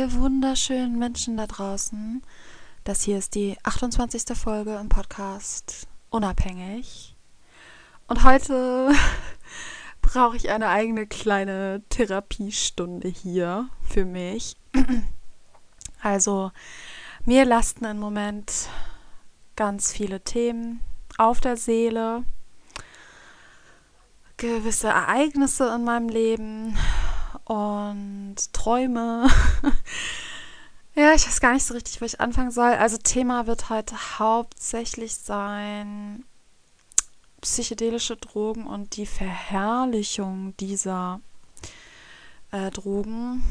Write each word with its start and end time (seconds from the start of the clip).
Ihr 0.00 0.14
wunderschönen 0.14 0.98
Menschen 0.98 1.36
da 1.36 1.46
draußen. 1.46 2.22
Das 2.84 3.02
hier 3.02 3.18
ist 3.18 3.34
die 3.34 3.58
28. 3.64 4.34
Folge 4.34 4.76
im 4.76 4.88
Podcast 4.88 5.88
Unabhängig. 6.08 7.14
Und 8.06 8.24
heute 8.24 8.92
brauche 10.00 10.38
ich 10.38 10.48
eine 10.48 10.68
eigene 10.68 11.06
kleine 11.06 11.82
Therapiestunde 11.90 13.08
hier 13.08 13.68
für 13.82 14.06
mich. 14.06 14.56
Also, 16.02 16.50
mir 17.26 17.44
lasten 17.44 17.84
im 17.84 17.98
Moment 17.98 18.70
ganz 19.54 19.92
viele 19.92 20.22
Themen 20.22 20.80
auf 21.18 21.42
der 21.42 21.58
Seele, 21.58 22.24
gewisse 24.38 24.88
Ereignisse 24.88 25.70
in 25.74 25.84
meinem 25.84 26.08
Leben 26.08 26.78
und 27.44 28.36
Träume. 28.52 29.28
ja, 30.94 31.12
ich 31.14 31.26
weiß 31.26 31.40
gar 31.40 31.52
nicht 31.52 31.66
so 31.66 31.74
richtig, 31.74 32.00
wo 32.00 32.04
ich 32.04 32.20
anfangen 32.20 32.50
soll. 32.50 32.72
Also 32.72 32.96
Thema 32.98 33.46
wird 33.46 33.70
heute 33.70 33.96
hauptsächlich 34.18 35.16
sein 35.16 36.24
psychedelische 37.40 38.16
Drogen 38.16 38.66
und 38.66 38.96
die 38.96 39.06
Verherrlichung 39.06 40.54
dieser 40.58 41.20
äh, 42.50 42.70
Drogen 42.70 43.42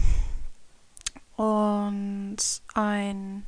und 1.36 2.38
ein 2.74 3.46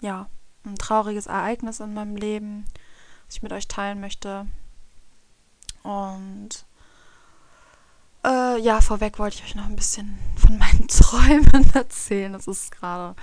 ja 0.00 0.28
ein 0.64 0.76
trauriges 0.76 1.26
Ereignis 1.26 1.80
in 1.80 1.94
meinem 1.94 2.16
Leben, 2.16 2.64
was 3.26 3.36
ich 3.36 3.42
mit 3.42 3.52
euch 3.52 3.68
teilen 3.68 4.00
möchte 4.00 4.46
und 5.82 6.64
äh, 8.24 8.58
ja, 8.60 8.80
vorweg 8.80 9.18
wollte 9.18 9.36
ich 9.36 9.44
euch 9.44 9.54
noch 9.54 9.66
ein 9.66 9.76
bisschen 9.76 10.18
von 10.36 10.58
meinen 10.58 10.88
Träumen 10.88 11.70
erzählen. 11.74 12.32
Das 12.32 12.46
ist 12.46 12.72
gerade 12.72 13.14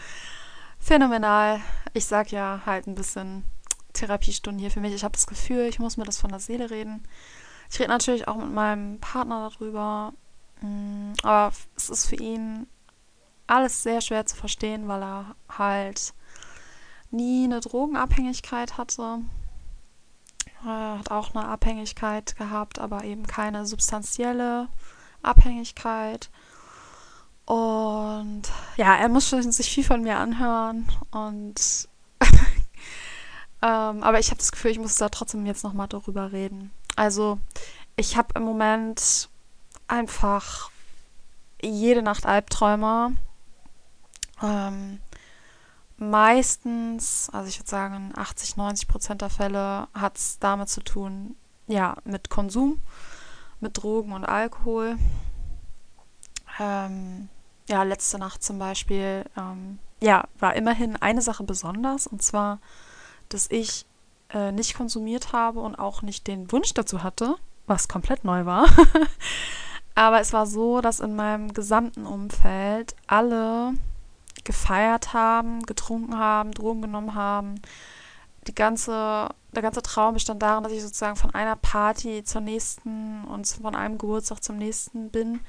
phänomenal. 0.79 1.61
Ich 1.93 2.05
sag 2.05 2.31
ja 2.31 2.61
halt 2.65 2.87
ein 2.87 2.95
bisschen 2.95 3.43
Therapiestunden 3.93 4.59
hier 4.59 4.71
für 4.71 4.79
mich. 4.79 4.93
Ich 4.93 5.03
habe 5.03 5.13
das 5.13 5.27
Gefühl, 5.27 5.65
ich 5.65 5.79
muss 5.79 5.97
mir 5.97 6.05
das 6.05 6.19
von 6.19 6.29
der 6.29 6.39
Seele 6.39 6.69
reden. 6.69 7.03
Ich 7.69 7.79
rede 7.79 7.89
natürlich 7.89 8.27
auch 8.27 8.37
mit 8.37 8.51
meinem 8.51 8.99
Partner 8.99 9.49
darüber. 9.49 10.13
Mm, 10.61 11.13
aber 11.23 11.53
es 11.75 11.89
ist 11.89 12.05
für 12.05 12.15
ihn 12.15 12.67
alles 13.47 13.83
sehr 13.83 14.01
schwer 14.01 14.25
zu 14.25 14.35
verstehen, 14.35 14.87
weil 14.87 15.03
er 15.03 15.35
halt 15.49 16.13
nie 17.09 17.45
eine 17.45 17.59
Drogenabhängigkeit 17.59 18.77
hatte. 18.77 19.19
Er 20.65 20.99
hat 20.99 21.11
auch 21.11 21.33
eine 21.33 21.47
Abhängigkeit 21.47 22.35
gehabt, 22.35 22.79
aber 22.79 23.03
eben 23.03 23.25
keine 23.25 23.65
substanzielle. 23.65 24.67
Abhängigkeit. 25.23 26.29
Und 27.45 28.43
ja, 28.77 28.95
er 28.95 29.09
muss 29.09 29.27
schon 29.27 29.51
sich 29.51 29.69
viel 29.69 29.83
von 29.83 30.01
mir 30.01 30.17
anhören. 30.17 30.87
Und 31.11 31.89
ähm, 33.61 34.03
aber 34.03 34.19
ich 34.19 34.27
habe 34.27 34.37
das 34.37 34.51
Gefühl, 34.51 34.71
ich 34.71 34.79
muss 34.79 34.95
da 34.95 35.09
trotzdem 35.09 35.45
jetzt 35.45 35.63
nochmal 35.63 35.87
darüber 35.87 36.31
reden. 36.31 36.71
Also, 36.95 37.39
ich 37.95 38.17
habe 38.17 38.29
im 38.35 38.43
Moment 38.43 39.29
einfach 39.87 40.71
jede 41.61 42.01
Nacht 42.01 42.25
Albträume. 42.25 43.15
Ähm, 44.41 44.99
meistens, 46.01 47.29
also 47.31 47.47
ich 47.47 47.59
würde 47.59 47.69
sagen, 47.69 48.11
80, 48.15 48.57
90 48.57 48.87
Prozent 48.87 49.21
der 49.21 49.29
Fälle 49.29 49.87
hat 49.93 50.17
es 50.17 50.39
damit 50.39 50.69
zu 50.69 50.81
tun, 50.81 51.35
ja, 51.67 51.95
mit 52.03 52.29
Konsum 52.29 52.81
mit 53.61 53.81
Drogen 53.81 54.11
und 54.11 54.25
Alkohol. 54.25 54.97
Ähm, 56.59 57.29
ja, 57.69 57.83
letzte 57.83 58.17
Nacht 58.17 58.43
zum 58.43 58.59
Beispiel, 58.59 59.23
ähm, 59.37 59.79
ja, 60.01 60.27
war 60.39 60.55
immerhin 60.55 60.97
eine 60.97 61.21
Sache 61.21 61.43
besonders, 61.43 62.07
und 62.07 62.21
zwar, 62.21 62.59
dass 63.29 63.49
ich 63.49 63.85
äh, 64.33 64.51
nicht 64.51 64.75
konsumiert 64.75 65.31
habe 65.31 65.61
und 65.61 65.75
auch 65.75 66.01
nicht 66.01 66.27
den 66.27 66.51
Wunsch 66.51 66.73
dazu 66.73 67.03
hatte, 67.03 67.35
was 67.67 67.87
komplett 67.87 68.25
neu 68.25 68.45
war. 68.45 68.65
Aber 69.95 70.19
es 70.19 70.33
war 70.33 70.47
so, 70.47 70.81
dass 70.81 70.99
in 70.99 71.15
meinem 71.15 71.53
gesamten 71.53 72.05
Umfeld 72.05 72.95
alle 73.07 73.73
gefeiert 74.43 75.13
haben, 75.13 75.63
getrunken 75.63 76.17
haben, 76.17 76.51
Drogen 76.51 76.81
genommen 76.81 77.15
haben, 77.15 77.55
die 78.47 78.55
ganze, 78.55 79.29
der 79.53 79.61
ganze 79.61 79.81
Traum 79.81 80.15
bestand 80.15 80.41
darin, 80.41 80.63
dass 80.63 80.73
ich 80.73 80.81
sozusagen 80.81 81.15
von 81.15 81.33
einer 81.33 81.55
Party 81.55 82.23
zur 82.23 82.41
nächsten 82.41 83.23
und 83.25 83.47
von 83.47 83.75
einem 83.75 83.97
Geburtstag 83.97 84.43
zum 84.43 84.57
nächsten 84.57 85.09
bin. 85.09 85.41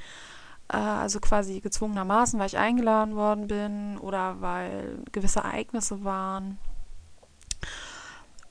Äh, 0.68 0.76
also 0.76 1.20
quasi 1.20 1.60
gezwungenermaßen, 1.60 2.38
weil 2.38 2.46
ich 2.46 2.58
eingeladen 2.58 3.16
worden 3.16 3.46
bin 3.46 3.98
oder 3.98 4.40
weil 4.40 4.98
gewisse 5.12 5.40
Ereignisse 5.40 6.04
waren. 6.04 6.58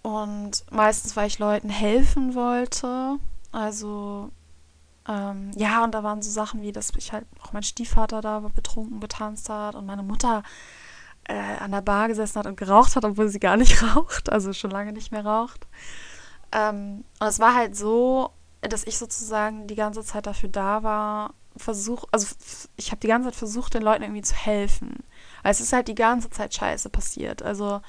Und 0.02 0.66
meistens, 0.72 1.16
weil 1.16 1.28
ich 1.28 1.40
Leuten 1.40 1.70
helfen 1.70 2.34
wollte. 2.34 3.18
Also, 3.52 4.32
ähm, 5.08 5.52
ja, 5.56 5.84
und 5.84 5.94
da 5.94 6.04
waren 6.04 6.22
so 6.22 6.30
Sachen 6.30 6.62
wie, 6.62 6.72
dass 6.72 6.92
ich 6.96 7.12
halt 7.12 7.26
auch 7.42 7.54
mein 7.54 7.64
Stiefvater 7.64 8.22
da 8.22 8.40
betrunken 8.40 9.00
getanzt 9.00 9.50
hat 9.50 9.76
und 9.76 9.86
meine 9.86 10.04
Mutter 10.04 10.44
äh, 11.26 11.58
an 11.60 11.72
der 11.72 11.82
Bar 11.82 12.08
gesessen 12.08 12.40
hat 12.40 12.46
und 12.46 12.58
geraucht 12.58 12.96
hat, 12.96 13.06
obwohl 13.06 13.28
sie 13.30 13.40
gar 13.40 13.58
nicht 13.58 13.82
raucht, 13.96 14.32
also 14.32 14.54
schon 14.54 14.72
lange 14.72 14.94
nicht 14.94 15.12
mehr 15.12 15.26
raucht. 15.26 15.68
Ähm, 16.52 17.04
und 17.20 17.28
es 17.28 17.40
war 17.40 17.56
halt 17.56 17.76
so, 17.76 18.32
dass 18.62 18.84
ich 18.84 18.98
sozusagen 18.98 19.68
die 19.68 19.76
ganze 19.76 20.04
Zeit 20.04 20.28
dafür 20.28 20.50
da 20.50 20.84
war, 20.84 21.34
versuch, 21.58 22.06
also 22.12 22.36
ich 22.78 22.92
habe 22.92 23.00
die 23.00 23.08
ganze 23.08 23.30
Zeit 23.30 23.36
versucht, 23.36 23.74
den 23.74 23.82
Leuten 23.82 24.04
irgendwie 24.04 24.22
zu 24.22 24.36
helfen. 24.36 25.04
Weil 25.44 25.52
es 25.52 25.62
ist 25.62 25.74
halt 25.74 25.88
die 25.88 25.96
ganze 25.96 26.30
Zeit 26.30 26.54
Scheiße 26.54 26.90
passiert. 26.90 27.42
Also 27.42 27.82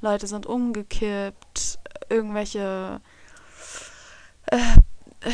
Leute 0.00 0.26
sind 0.26 0.46
umgekippt, 0.46 1.78
irgendwelche 2.08 3.00
äh, 4.46 4.56
äh, 5.20 5.30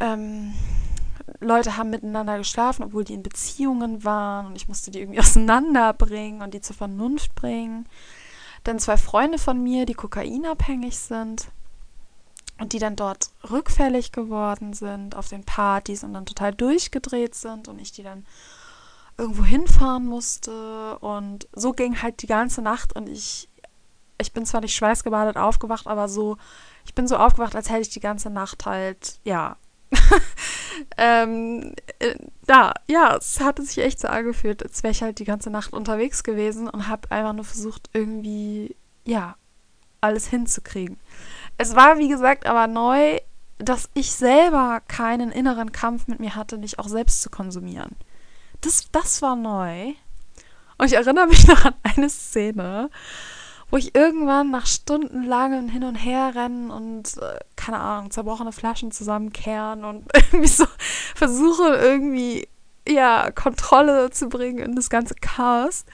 ähm, 0.00 0.54
Leute 1.40 1.76
haben 1.76 1.90
miteinander 1.90 2.38
geschlafen, 2.38 2.82
obwohl 2.82 3.04
die 3.04 3.14
in 3.14 3.22
Beziehungen 3.22 4.04
waren 4.04 4.46
und 4.46 4.56
ich 4.56 4.68
musste 4.68 4.90
die 4.90 5.00
irgendwie 5.00 5.20
auseinanderbringen 5.20 6.42
und 6.42 6.54
die 6.54 6.60
zur 6.60 6.76
Vernunft 6.76 7.34
bringen. 7.34 7.86
Dann 8.64 8.78
zwei 8.78 8.96
Freunde 8.96 9.38
von 9.38 9.62
mir, 9.62 9.86
die 9.86 9.94
kokainabhängig 9.94 10.98
sind 10.98 11.48
und 12.58 12.72
die 12.72 12.80
dann 12.80 12.96
dort 12.96 13.30
rückfällig 13.48 14.10
geworden 14.10 14.72
sind 14.72 15.14
auf 15.14 15.28
den 15.28 15.44
Partys 15.44 16.02
und 16.02 16.12
dann 16.12 16.26
total 16.26 16.52
durchgedreht 16.54 17.34
sind 17.34 17.68
und 17.68 17.78
ich 17.78 17.92
die 17.92 18.02
dann 18.02 18.26
irgendwo 19.16 19.44
hinfahren 19.44 20.06
musste 20.06 20.98
und 20.98 21.48
so 21.52 21.72
ging 21.72 22.02
halt 22.02 22.22
die 22.22 22.26
ganze 22.26 22.62
Nacht 22.62 22.94
und 22.94 23.08
ich 23.08 23.48
ich 24.20 24.32
bin 24.32 24.44
zwar 24.44 24.60
nicht 24.60 24.74
schweißgebadet 24.74 25.36
aufgewacht, 25.36 25.86
aber 25.86 26.08
so 26.08 26.36
ich 26.84 26.94
bin 26.94 27.06
so 27.06 27.16
aufgewacht, 27.16 27.54
als 27.54 27.70
hätte 27.70 27.82
ich 27.82 27.90
die 27.90 28.00
ganze 28.00 28.30
Nacht 28.30 28.66
halt 28.66 29.20
ja 29.22 29.56
ähm, 30.96 31.74
äh, 31.98 32.14
da, 32.46 32.74
ja, 32.88 33.16
es 33.16 33.40
hatte 33.40 33.62
sich 33.62 33.78
echt 33.78 34.00
so 34.00 34.08
angefühlt, 34.08 34.62
als 34.62 34.82
wäre 34.82 34.92
ich 34.92 35.02
halt 35.02 35.18
die 35.18 35.24
ganze 35.24 35.50
Nacht 35.50 35.72
unterwegs 35.72 36.22
gewesen 36.22 36.68
und 36.68 36.88
habe 36.88 37.10
einfach 37.10 37.32
nur 37.32 37.44
versucht, 37.44 37.90
irgendwie, 37.92 38.76
ja, 39.04 39.36
alles 40.00 40.26
hinzukriegen. 40.28 40.98
Es 41.56 41.74
war, 41.74 41.98
wie 41.98 42.08
gesagt, 42.08 42.46
aber 42.46 42.66
neu, 42.66 43.18
dass 43.58 43.90
ich 43.94 44.12
selber 44.12 44.80
keinen 44.86 45.32
inneren 45.32 45.72
Kampf 45.72 46.06
mit 46.06 46.20
mir 46.20 46.36
hatte, 46.36 46.58
nicht 46.58 46.78
auch 46.78 46.88
selbst 46.88 47.22
zu 47.22 47.30
konsumieren. 47.30 47.96
das, 48.60 48.90
das 48.92 49.22
war 49.22 49.36
neu. 49.36 49.94
Und 50.78 50.86
ich 50.86 50.94
erinnere 50.94 51.26
mich 51.26 51.46
noch 51.48 51.64
an 51.64 51.74
eine 51.82 52.08
Szene, 52.08 52.90
wo 53.70 53.76
ich 53.76 53.94
irgendwann 53.94 54.50
nach 54.50 54.66
stundenlangem 54.66 55.68
Hin 55.68 55.84
und 55.84 55.94
Her 55.94 56.34
rennen 56.34 56.70
und, 56.70 57.16
äh, 57.18 57.38
keine 57.56 57.78
Ahnung, 57.80 58.10
zerbrochene 58.10 58.52
Flaschen 58.52 58.90
zusammenkehren 58.92 59.84
und 59.84 60.06
irgendwie 60.14 60.48
so 60.48 60.66
versuche, 61.14 61.74
irgendwie, 61.74 62.48
ja, 62.86 63.30
Kontrolle 63.30 64.10
zu 64.10 64.28
bringen 64.28 64.58
in 64.58 64.74
das 64.74 64.88
ganze 64.88 65.14
Chaos, 65.14 65.84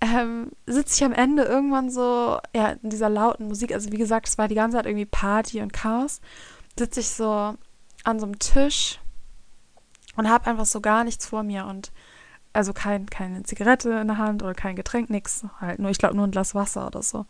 ähm, 0.00 0.52
sitze 0.66 0.96
ich 0.96 1.04
am 1.04 1.12
Ende 1.12 1.42
irgendwann 1.42 1.90
so, 1.90 2.38
ja, 2.54 2.70
in 2.82 2.90
dieser 2.90 3.10
lauten 3.10 3.48
Musik, 3.48 3.72
also 3.72 3.92
wie 3.92 3.98
gesagt, 3.98 4.28
es 4.28 4.38
war 4.38 4.48
die 4.48 4.54
ganze 4.54 4.76
Zeit 4.76 4.86
irgendwie 4.86 5.06
Party 5.06 5.60
und 5.60 5.72
Chaos, 5.72 6.20
sitze 6.78 7.00
ich 7.00 7.10
so 7.10 7.54
an 8.04 8.18
so 8.18 8.26
einem 8.26 8.38
Tisch 8.38 8.98
und 10.16 10.28
habe 10.28 10.46
einfach 10.46 10.64
so 10.64 10.80
gar 10.80 11.04
nichts 11.04 11.26
vor 11.26 11.42
mir 11.42 11.66
und 11.66 11.92
also 12.52 12.72
kein, 12.72 13.06
keine 13.06 13.42
Zigarette 13.42 13.90
in 13.90 14.08
der 14.08 14.18
Hand 14.18 14.42
oder 14.42 14.54
kein 14.54 14.76
Getränk, 14.76 15.10
nix. 15.10 15.44
Halt 15.60 15.78
nur, 15.78 15.90
ich 15.90 15.98
glaube, 15.98 16.16
nur 16.16 16.26
ein 16.26 16.30
Glas 16.32 16.54
Wasser 16.54 16.86
oder 16.86 17.02
so. 17.02 17.26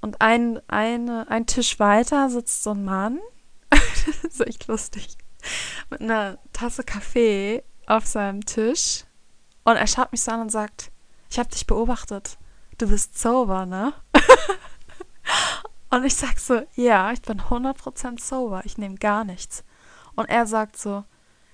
Und 0.00 0.20
ein, 0.20 0.60
eine, 0.68 1.26
ein 1.28 1.46
Tisch 1.46 1.78
weiter 1.78 2.30
sitzt 2.30 2.62
so 2.62 2.70
ein 2.70 2.84
Mann. 2.84 3.20
das 3.70 4.24
ist 4.24 4.46
echt 4.46 4.66
lustig. 4.66 5.16
Mit 5.90 6.00
einer 6.00 6.38
Tasse 6.52 6.84
Kaffee 6.84 7.62
auf 7.86 8.06
seinem 8.06 8.44
Tisch. 8.44 9.04
Und 9.64 9.76
er 9.76 9.86
schaut 9.86 10.12
mich 10.12 10.22
so 10.22 10.32
an 10.32 10.40
und 10.40 10.50
sagt, 10.50 10.90
ich 11.28 11.38
habe 11.38 11.50
dich 11.50 11.66
beobachtet. 11.66 12.38
Du 12.78 12.88
bist 12.88 13.18
sober, 13.18 13.66
ne? 13.66 13.92
und 15.90 16.04
ich 16.04 16.16
sag 16.16 16.38
so, 16.38 16.62
ja, 16.74 17.12
ich 17.12 17.20
bin 17.20 17.42
100% 17.42 18.20
sober. 18.20 18.62
Ich 18.64 18.78
nehme 18.78 18.96
gar 18.96 19.24
nichts. 19.24 19.64
Und 20.14 20.30
er 20.30 20.46
sagt 20.46 20.78
so, 20.78 21.04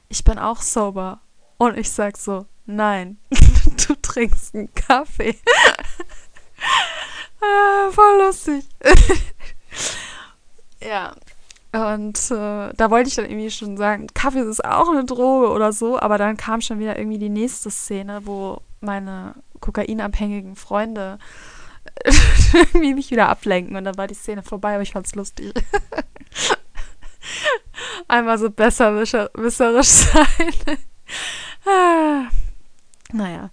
ich 0.08 0.22
bin 0.22 0.38
auch 0.38 0.62
sober. 0.62 1.20
Und 1.58 1.76
ich 1.76 1.90
sag 1.90 2.16
so, 2.16 2.46
Nein, 2.66 3.18
du 3.30 3.94
trinkst 4.02 4.54
einen 4.54 4.74
Kaffee. 4.74 5.38
ah, 7.40 7.90
voll 7.90 8.18
lustig. 8.18 8.64
ja. 10.80 11.14
Und 11.72 12.18
äh, 12.30 12.72
da 12.74 12.90
wollte 12.90 13.08
ich 13.08 13.16
dann 13.16 13.26
irgendwie 13.26 13.50
schon 13.50 13.76
sagen, 13.76 14.06
Kaffee 14.14 14.40
ist 14.40 14.64
auch 14.64 14.88
eine 14.88 15.04
Droge 15.04 15.50
oder 15.50 15.72
so, 15.72 15.98
aber 15.98 16.16
dann 16.16 16.36
kam 16.36 16.60
schon 16.60 16.78
wieder 16.78 16.98
irgendwie 16.98 17.18
die 17.18 17.28
nächste 17.28 17.70
Szene, 17.70 18.22
wo 18.24 18.62
meine 18.80 19.34
kokainabhängigen 19.60 20.56
Freunde 20.56 21.18
irgendwie 22.52 22.94
mich 22.94 23.10
wieder 23.10 23.28
ablenken 23.28 23.76
und 23.76 23.84
dann 23.84 23.96
war 23.96 24.06
die 24.06 24.14
Szene 24.14 24.42
vorbei, 24.42 24.74
aber 24.74 24.82
ich 24.82 24.92
fand's 24.92 25.14
lustig. 25.14 25.52
Einmal 28.08 28.38
so 28.38 28.50
besserwisserisch 28.50 29.88
sein. 29.88 30.78
Naja. 33.12 33.50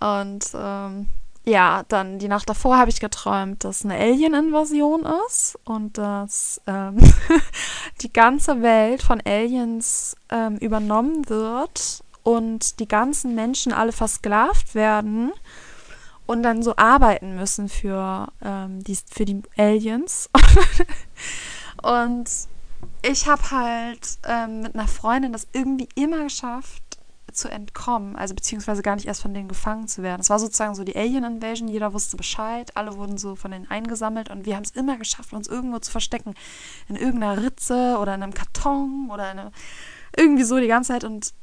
Und 0.00 0.44
ähm, 0.54 1.08
ja, 1.44 1.84
dann 1.88 2.18
die 2.18 2.28
Nacht 2.28 2.48
davor 2.48 2.76
habe 2.76 2.90
ich 2.90 2.98
geträumt, 3.00 3.62
dass 3.62 3.84
eine 3.84 3.94
Alien-Invasion 3.94 5.06
ist 5.26 5.56
und 5.64 5.96
dass 5.96 6.60
ähm, 6.66 6.98
die 8.02 8.12
ganze 8.12 8.62
Welt 8.62 9.02
von 9.02 9.22
Aliens 9.24 10.16
ähm, 10.28 10.56
übernommen 10.56 11.28
wird 11.28 12.02
und 12.24 12.80
die 12.80 12.88
ganzen 12.88 13.36
Menschen 13.36 13.72
alle 13.72 13.92
versklavt 13.92 14.74
werden 14.74 15.32
und 16.26 16.42
dann 16.42 16.64
so 16.64 16.74
arbeiten 16.74 17.36
müssen 17.36 17.68
für, 17.68 18.26
ähm, 18.42 18.82
die, 18.82 18.98
für 19.08 19.24
die 19.24 19.42
Aliens. 19.56 20.28
und 21.82 22.28
ich 23.02 23.28
habe 23.28 23.50
halt 23.52 24.18
ähm, 24.24 24.62
mit 24.62 24.74
einer 24.74 24.88
Freundin 24.88 25.32
das 25.32 25.46
irgendwie 25.52 25.88
immer 25.94 26.24
geschafft, 26.24 26.82
zu 27.36 27.48
entkommen, 27.48 28.16
also 28.16 28.34
beziehungsweise 28.34 28.82
gar 28.82 28.96
nicht 28.96 29.06
erst 29.06 29.22
von 29.22 29.34
denen 29.34 29.48
gefangen 29.48 29.88
zu 29.88 30.02
werden. 30.02 30.20
Es 30.20 30.30
war 30.30 30.38
sozusagen 30.38 30.74
so 30.74 30.84
die 30.84 30.96
Alien 30.96 31.24
Invasion, 31.24 31.68
jeder 31.68 31.92
wusste 31.92 32.16
Bescheid, 32.16 32.76
alle 32.76 32.96
wurden 32.96 33.18
so 33.18 33.36
von 33.36 33.50
denen 33.50 33.70
eingesammelt 33.70 34.30
und 34.30 34.46
wir 34.46 34.56
haben 34.56 34.64
es 34.64 34.70
immer 34.72 34.96
geschafft, 34.96 35.32
uns 35.32 35.48
irgendwo 35.48 35.78
zu 35.78 35.90
verstecken. 35.90 36.34
In 36.88 36.96
irgendeiner 36.96 37.42
Ritze 37.42 37.98
oder 38.00 38.14
in 38.14 38.22
einem 38.22 38.34
Karton 38.34 39.10
oder 39.10 39.28
eine, 39.28 39.52
irgendwie 40.16 40.44
so 40.44 40.58
die 40.58 40.66
ganze 40.66 40.92
Zeit 40.92 41.04
und 41.04 41.34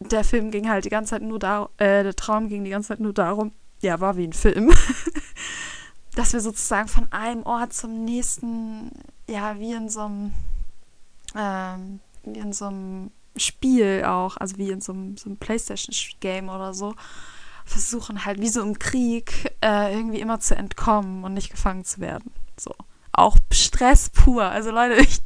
der 0.00 0.24
Film 0.24 0.50
ging 0.50 0.68
halt 0.68 0.84
die 0.84 0.90
ganze 0.90 1.10
Zeit 1.10 1.22
nur 1.22 1.38
darum, 1.38 1.68
äh, 1.78 2.02
der 2.02 2.14
Traum 2.14 2.48
ging 2.48 2.64
die 2.64 2.70
ganze 2.70 2.88
Zeit 2.88 3.00
nur 3.00 3.12
darum, 3.12 3.52
ja, 3.80 4.00
war 4.00 4.16
wie 4.16 4.26
ein 4.26 4.32
Film, 4.32 4.72
dass 6.14 6.32
wir 6.32 6.40
sozusagen 6.40 6.88
von 6.88 7.10
einem 7.12 7.42
Ort 7.44 7.72
zum 7.72 8.04
nächsten, 8.04 8.90
ja, 9.28 9.58
wie 9.58 9.72
in 9.72 9.88
so 9.88 10.00
einem, 10.00 10.32
ähm, 11.36 12.00
wie 12.24 12.38
in 12.38 12.52
so 12.52 12.66
einem 12.66 13.10
Spiel 13.38 14.04
auch, 14.04 14.36
also 14.36 14.58
wie 14.58 14.70
in 14.70 14.80
so 14.80 14.92
einem, 14.92 15.16
so 15.16 15.26
einem 15.28 15.38
Playstation-Game 15.38 16.48
oder 16.48 16.74
so, 16.74 16.94
versuchen 17.64 18.24
halt 18.24 18.40
wie 18.40 18.48
so 18.48 18.62
im 18.62 18.78
Krieg 18.78 19.54
äh, 19.62 19.94
irgendwie 19.94 20.20
immer 20.20 20.40
zu 20.40 20.56
entkommen 20.56 21.24
und 21.24 21.34
nicht 21.34 21.50
gefangen 21.50 21.84
zu 21.84 22.00
werden. 22.00 22.32
So. 22.58 22.74
Auch 23.12 23.36
Stress 23.52 24.10
pur. 24.10 24.44
Also 24.44 24.70
Leute, 24.70 24.94
ich, 25.02 25.20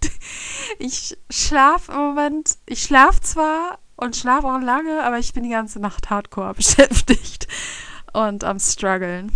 ich 0.79 1.19
schlafe 1.31 1.93
im 1.93 1.99
Moment, 1.99 2.59
ich 2.67 2.83
schlafe 2.83 3.21
zwar 3.21 3.79
und 3.97 4.17
schlafe 4.17 4.49
auch 4.49 4.61
lange, 4.61 5.05
aber 5.05 5.19
ich 5.19 5.33
bin 5.33 5.45
die 5.45 5.51
ganze 5.51 5.79
Nacht 5.79 6.11
hardcore 6.11 6.55
beschäftigt 6.55 7.47
und 8.13 8.45
am 8.45 8.59
struggeln. 8.59 9.33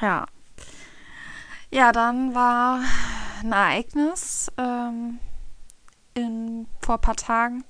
Ja. 0.00 0.26
Ja, 1.70 1.90
dann 1.90 2.34
war 2.34 2.80
ein 3.42 3.52
Ereignis. 3.52 4.50
Ähm, 4.56 5.18
in, 6.14 6.66
vor 6.80 6.96
ein 6.96 7.00
paar 7.00 7.16
Tagen, 7.16 7.64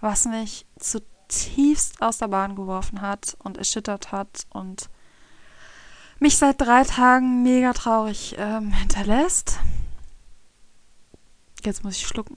was 0.00 0.24
mich 0.24 0.66
zutiefst 0.78 2.02
aus 2.02 2.18
der 2.18 2.28
Bahn 2.28 2.56
geworfen 2.56 3.00
hat 3.00 3.36
und 3.42 3.58
erschüttert 3.58 4.12
hat 4.12 4.46
und 4.50 4.88
mich 6.18 6.38
seit 6.38 6.60
drei 6.60 6.84
Tagen 6.84 7.42
mega 7.42 7.72
traurig 7.72 8.36
ähm, 8.38 8.72
hinterlässt. 8.72 9.58
Jetzt 11.64 11.84
muss 11.84 11.96
ich 11.96 12.06
schlucken. 12.06 12.36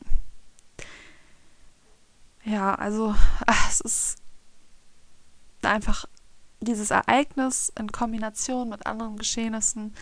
Ja, 2.43 2.75
also 2.75 3.15
ach, 3.45 3.69
es 3.69 3.81
ist 3.81 4.17
einfach 5.63 6.05
dieses 6.61 6.91
Ereignis 6.91 7.71
in 7.77 7.91
Kombination 7.91 8.69
mit 8.69 8.85
anderen 8.85 9.17
Geschehnissen. 9.17 9.95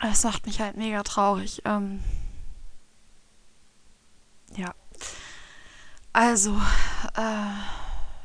Es 0.00 0.24
macht 0.24 0.46
mich 0.46 0.60
halt 0.60 0.76
mega 0.76 1.02
traurig. 1.02 1.62
Ähm, 1.64 2.02
ja. 4.56 4.74
Also, 6.12 6.56
äh, 7.14 7.52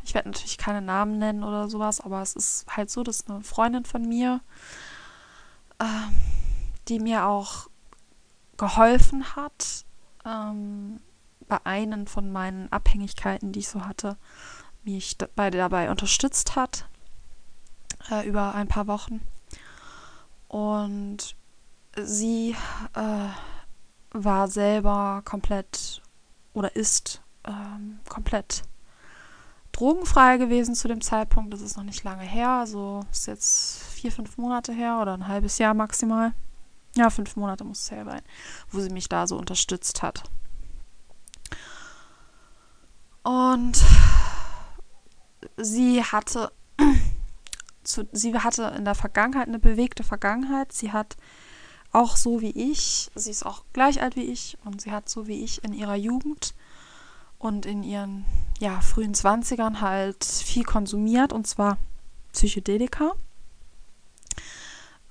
ich 0.04 0.14
werde 0.14 0.30
natürlich 0.30 0.58
keine 0.58 0.82
Namen 0.82 1.18
nennen 1.20 1.44
oder 1.44 1.70
sowas, 1.70 2.02
aber 2.02 2.22
es 2.22 2.36
ist 2.36 2.66
halt 2.76 2.90
so, 2.90 3.04
dass 3.04 3.28
eine 3.28 3.42
Freundin 3.42 3.86
von 3.86 4.08
mir, 4.08 4.42
äh, 5.80 5.86
die 6.88 7.00
mir 7.00 7.26
auch 7.26 7.70
geholfen 8.58 9.36
hat, 9.36 9.86
ähm, 10.26 11.02
bei 11.48 11.60
einen 11.66 12.08
von 12.08 12.32
meinen 12.32 12.72
Abhängigkeiten, 12.72 13.52
die 13.52 13.60
ich 13.60 13.68
so 13.68 13.86
hatte, 13.86 14.18
mich 14.84 15.18
dabei, 15.18 15.50
dabei 15.50 15.92
unterstützt 15.92 16.56
hat 16.56 16.88
äh, 18.10 18.28
über 18.28 18.56
ein 18.56 18.68
paar 18.68 18.88
Wochen. 18.88 19.22
Und 20.48 21.36
sie 21.98 22.56
äh, 22.94 23.30
war 24.12 24.48
selber 24.48 25.22
komplett 25.26 26.01
oder 26.54 26.76
ist 26.76 27.22
ähm, 27.46 28.00
komplett 28.08 28.64
drogenfrei 29.72 30.38
gewesen 30.38 30.76
zu 30.76 30.88
dem 30.88 31.02
Zeitpunkt. 31.02 31.54
Das 31.54 31.62
ist 31.62 31.78
noch 31.78 31.84
nicht 31.84 32.04
lange 32.04 32.24
her, 32.24 32.50
also 32.50 33.02
ist 33.12 33.28
jetzt 33.28 33.84
vier, 33.84 34.12
fünf 34.12 34.38
Monate 34.38 34.74
her 34.74 35.00
oder 35.02 35.14
ein 35.14 35.28
halbes 35.28 35.58
Jahr 35.58 35.74
maximal. 35.74 36.34
Ja, 36.96 37.10
fünf 37.10 37.36
Monate 37.36 37.64
muss 37.64 37.84
es 37.84 37.92
her 37.92 38.04
sein, 38.06 38.22
wo 38.70 38.80
sie 38.80 38.90
mich 38.90 39.08
da 39.08 39.26
so 39.28 39.38
unterstützt 39.38 40.02
hat. 40.02 40.24
Und 43.24 43.82
sie 45.58 46.04
hatte, 46.04 46.52
zu, 47.84 48.08
sie 48.12 48.38
hatte 48.38 48.74
in 48.78 48.84
der 48.84 48.96
Vergangenheit 48.96 49.48
eine 49.48 49.60
bewegte 49.60 50.04
Vergangenheit. 50.04 50.74
Sie 50.74 50.92
hat 50.92 51.16
auch 51.92 52.16
so 52.16 52.42
wie 52.42 52.52
ich, 52.52 53.10
sie 53.16 53.32
ist 53.32 53.46
auch 53.46 53.64
gleich 53.74 54.02
alt 54.02 54.16
wie 54.16 54.24
ich 54.24 54.58
und 54.64 54.82
sie 54.82 54.92
hat 54.92 55.10
so 55.10 55.28
wie 55.28 55.44
ich 55.44 55.64
in 55.64 55.74
ihrer 55.74 55.96
Jugend 55.96 56.54
und 57.38 57.66
in 57.66 57.84
ihren 57.84 58.26
ja, 58.60 58.80
frühen 58.82 59.14
20ern 59.14 59.82
halt 59.82 60.24
viel 60.24 60.64
konsumiert 60.64 61.34
und 61.34 61.48
zwar 61.48 61.78
Psychedelika. 62.32 63.12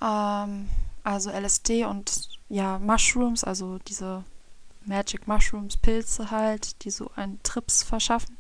Ähm, 0.01 0.69
also 1.05 1.31
LSD 1.31 1.85
und 1.85 2.29
ja, 2.49 2.79
Mushrooms, 2.79 3.45
also 3.45 3.79
diese 3.87 4.25
Magic 4.85 5.27
Mushrooms, 5.29 5.77
Pilze 5.77 6.31
halt, 6.31 6.85
die 6.85 6.91
so 6.91 7.11
einen 7.17 7.43
Trips 7.43 7.83
verschaffen. 7.83 8.37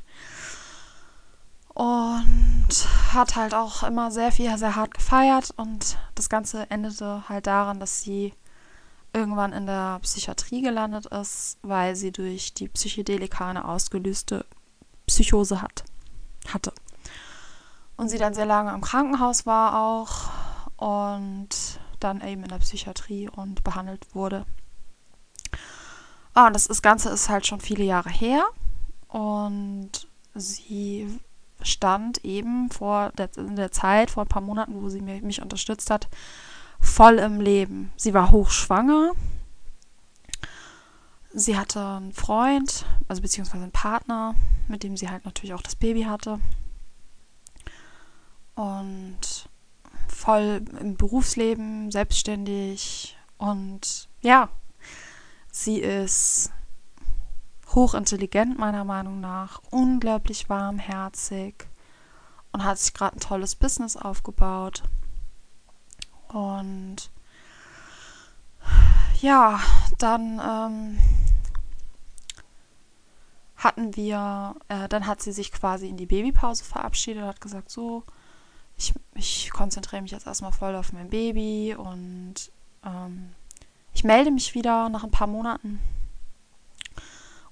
Und 1.74 2.68
hat 3.12 3.36
halt 3.36 3.54
auch 3.54 3.82
immer 3.82 4.10
sehr 4.10 4.32
viel, 4.32 4.56
sehr 4.58 4.76
hart 4.76 4.94
gefeiert 4.94 5.50
und 5.56 5.98
das 6.14 6.28
Ganze 6.28 6.70
endete 6.70 7.28
halt 7.28 7.46
daran, 7.46 7.80
dass 7.80 8.00
sie 8.00 8.34
irgendwann 9.12 9.52
in 9.52 9.66
der 9.66 9.98
Psychiatrie 10.00 10.62
gelandet 10.62 11.06
ist, 11.06 11.58
weil 11.62 11.96
sie 11.96 12.12
durch 12.12 12.54
die 12.54 12.68
Psychedelika 12.68 13.48
eine 13.48 13.64
ausgelöste 13.66 14.44
Psychose 15.06 15.62
hat. 15.62 15.84
und 18.00 18.08
sie 18.08 18.16
dann 18.16 18.32
sehr 18.32 18.46
lange 18.46 18.72
im 18.72 18.80
Krankenhaus 18.80 19.44
war 19.44 19.78
auch 19.78 20.30
und 20.78 21.48
dann 22.00 22.22
eben 22.22 22.42
in 22.42 22.48
der 22.48 22.56
Psychiatrie 22.56 23.28
und 23.28 23.62
behandelt 23.62 24.14
wurde. 24.14 24.46
Ah, 26.32 26.46
und 26.46 26.54
das, 26.54 26.66
das 26.66 26.80
Ganze 26.80 27.10
ist 27.10 27.28
halt 27.28 27.46
schon 27.46 27.60
viele 27.60 27.84
Jahre 27.84 28.08
her 28.08 28.42
und 29.08 30.08
sie 30.34 31.20
stand 31.62 32.25
eben 32.25 32.71
vor 32.71 33.12
der, 33.19 33.31
in 33.37 33.57
der 33.57 33.73
Zeit, 33.73 34.11
vor 34.11 34.25
ein 34.25 34.29
paar 34.29 34.43
Monaten, 34.43 34.81
wo 34.81 34.88
sie 34.88 35.00
mich, 35.00 35.23
mich 35.23 35.43
unterstützt 35.43 35.90
hat, 35.90 36.09
voll 36.81 37.19
im 37.19 37.40
Leben. 37.40 37.93
Sie 37.97 38.14
war 38.14 38.31
hochschwanger. 38.31 39.12
Sie 41.33 41.57
hatte 41.57 41.85
einen 41.85 42.12
Freund, 42.12 42.85
also 43.07 43.23
beziehungsweise 43.23 43.62
einen 43.62 43.73
Partner, 43.73 44.35
mit 44.69 44.83
dem 44.83 44.97
sie 44.97 45.09
halt 45.09 45.25
natürlich 45.25 45.55
auch 45.55 45.62
das 45.62 45.76
Baby 45.76 46.02
hatte 46.02 46.40
und 48.57 49.49
voll 50.09 50.62
im 50.81 50.97
Berufsleben, 50.97 51.90
selbstständig 51.90 53.17
und 53.38 54.09
ja, 54.21 54.50
sie 55.50 55.79
ist 55.79 56.50
hochintelligent 57.74 58.58
meiner 58.58 58.84
Meinung 58.84 59.20
nach, 59.20 59.60
unglaublich 59.70 60.48
warmherzig 60.48 61.66
und 62.52 62.64
hat 62.64 62.78
sich 62.78 62.94
gerade 62.94 63.16
ein 63.16 63.20
tolles 63.20 63.54
Business 63.54 63.96
aufgebaut. 63.96 64.82
Und 66.28 67.10
ja, 69.20 69.60
dann 69.98 70.40
ähm, 70.40 70.98
hatten 73.56 73.94
wir, 73.96 74.56
äh, 74.68 74.88
dann 74.88 75.06
hat 75.06 75.22
sie 75.22 75.32
sich 75.32 75.52
quasi 75.52 75.88
in 75.88 75.96
die 75.96 76.06
Babypause 76.06 76.64
verabschiedet, 76.64 77.24
hat 77.24 77.40
gesagt, 77.40 77.70
so, 77.70 78.04
ich, 78.76 78.94
ich 79.14 79.50
konzentriere 79.50 80.02
mich 80.02 80.12
jetzt 80.12 80.26
erstmal 80.26 80.52
voll 80.52 80.74
auf 80.74 80.92
mein 80.92 81.10
Baby 81.10 81.76
und 81.76 82.50
ähm, 82.84 83.32
ich 83.92 84.04
melde 84.04 84.30
mich 84.30 84.54
wieder 84.54 84.88
nach 84.88 85.04
ein 85.04 85.10
paar 85.10 85.26
Monaten. 85.26 85.80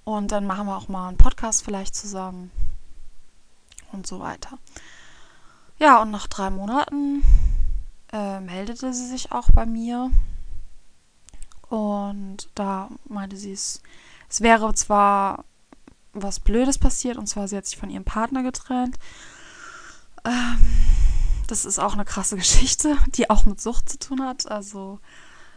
Und 0.09 0.33
dann 0.33 0.47
machen 0.47 0.69
wir 0.69 0.79
auch 0.79 0.89
mal 0.89 1.09
einen 1.09 1.19
Podcast 1.19 1.63
vielleicht 1.63 1.95
zusammen 1.95 2.51
und 3.93 4.07
so 4.07 4.21
weiter. 4.21 4.57
Ja, 5.79 6.01
und 6.01 6.11
nach 6.11 6.27
drei 6.29 6.49
Monaten 6.49 7.23
äh, 8.11 8.41
meldete 8.41 8.95
sie 8.95 9.07
sich 9.07 9.33
auch 9.33 9.51
bei 9.51 9.67
mir. 9.67 10.11
Und 11.69 12.49
da 12.55 12.89
meinte 13.07 13.37
sie, 13.37 13.53
es, 13.53 13.83
es 14.31 14.41
wäre 14.41 14.73
zwar 14.73 15.45
was 16.15 16.41
Blödes 16.41 16.79
passiert, 16.79 17.19
und 17.19 17.27
zwar 17.27 17.47
sie 17.47 17.59
hat 17.59 17.67
sich 17.67 17.77
von 17.77 17.91
ihrem 17.91 18.05
Partner 18.05 18.43
getrennt. 18.43 18.99
Ähm, 20.25 20.59
das 21.49 21.67
ist 21.67 21.79
auch 21.79 21.93
eine 21.93 22.07
krasse 22.07 22.37
Geschichte, 22.39 22.97
die 23.09 23.29
auch 23.29 23.45
mit 23.45 23.61
Sucht 23.61 23.91
zu 23.91 23.99
tun 23.99 24.23
hat. 24.23 24.51
Also, 24.51 25.01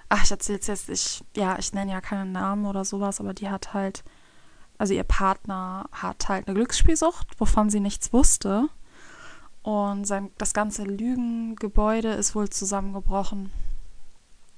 ach, 0.09 0.25
ich 0.25 0.31
erzähle 0.31 0.59
es 0.59 0.67
jetzt, 0.67 0.89
ich, 0.89 1.23
ja, 1.37 1.57
ich 1.57 1.71
nenne 1.71 1.93
ja 1.93 2.01
keinen 2.01 2.33
Namen 2.33 2.65
oder 2.65 2.83
sowas, 2.83 3.21
aber 3.21 3.33
die 3.33 3.49
hat 3.49 3.73
halt, 3.73 4.03
also 4.81 4.95
ihr 4.95 5.03
Partner 5.03 5.87
hat 5.91 6.27
halt 6.27 6.47
eine 6.47 6.55
Glücksspielsucht, 6.55 7.39
wovon 7.39 7.69
sie 7.69 7.79
nichts 7.79 8.11
wusste. 8.13 8.67
Und 9.61 10.07
sein, 10.07 10.31
das 10.39 10.55
ganze 10.55 10.85
Lügengebäude 10.85 12.07
ist 12.13 12.33
wohl 12.33 12.49
zusammengebrochen. 12.49 13.51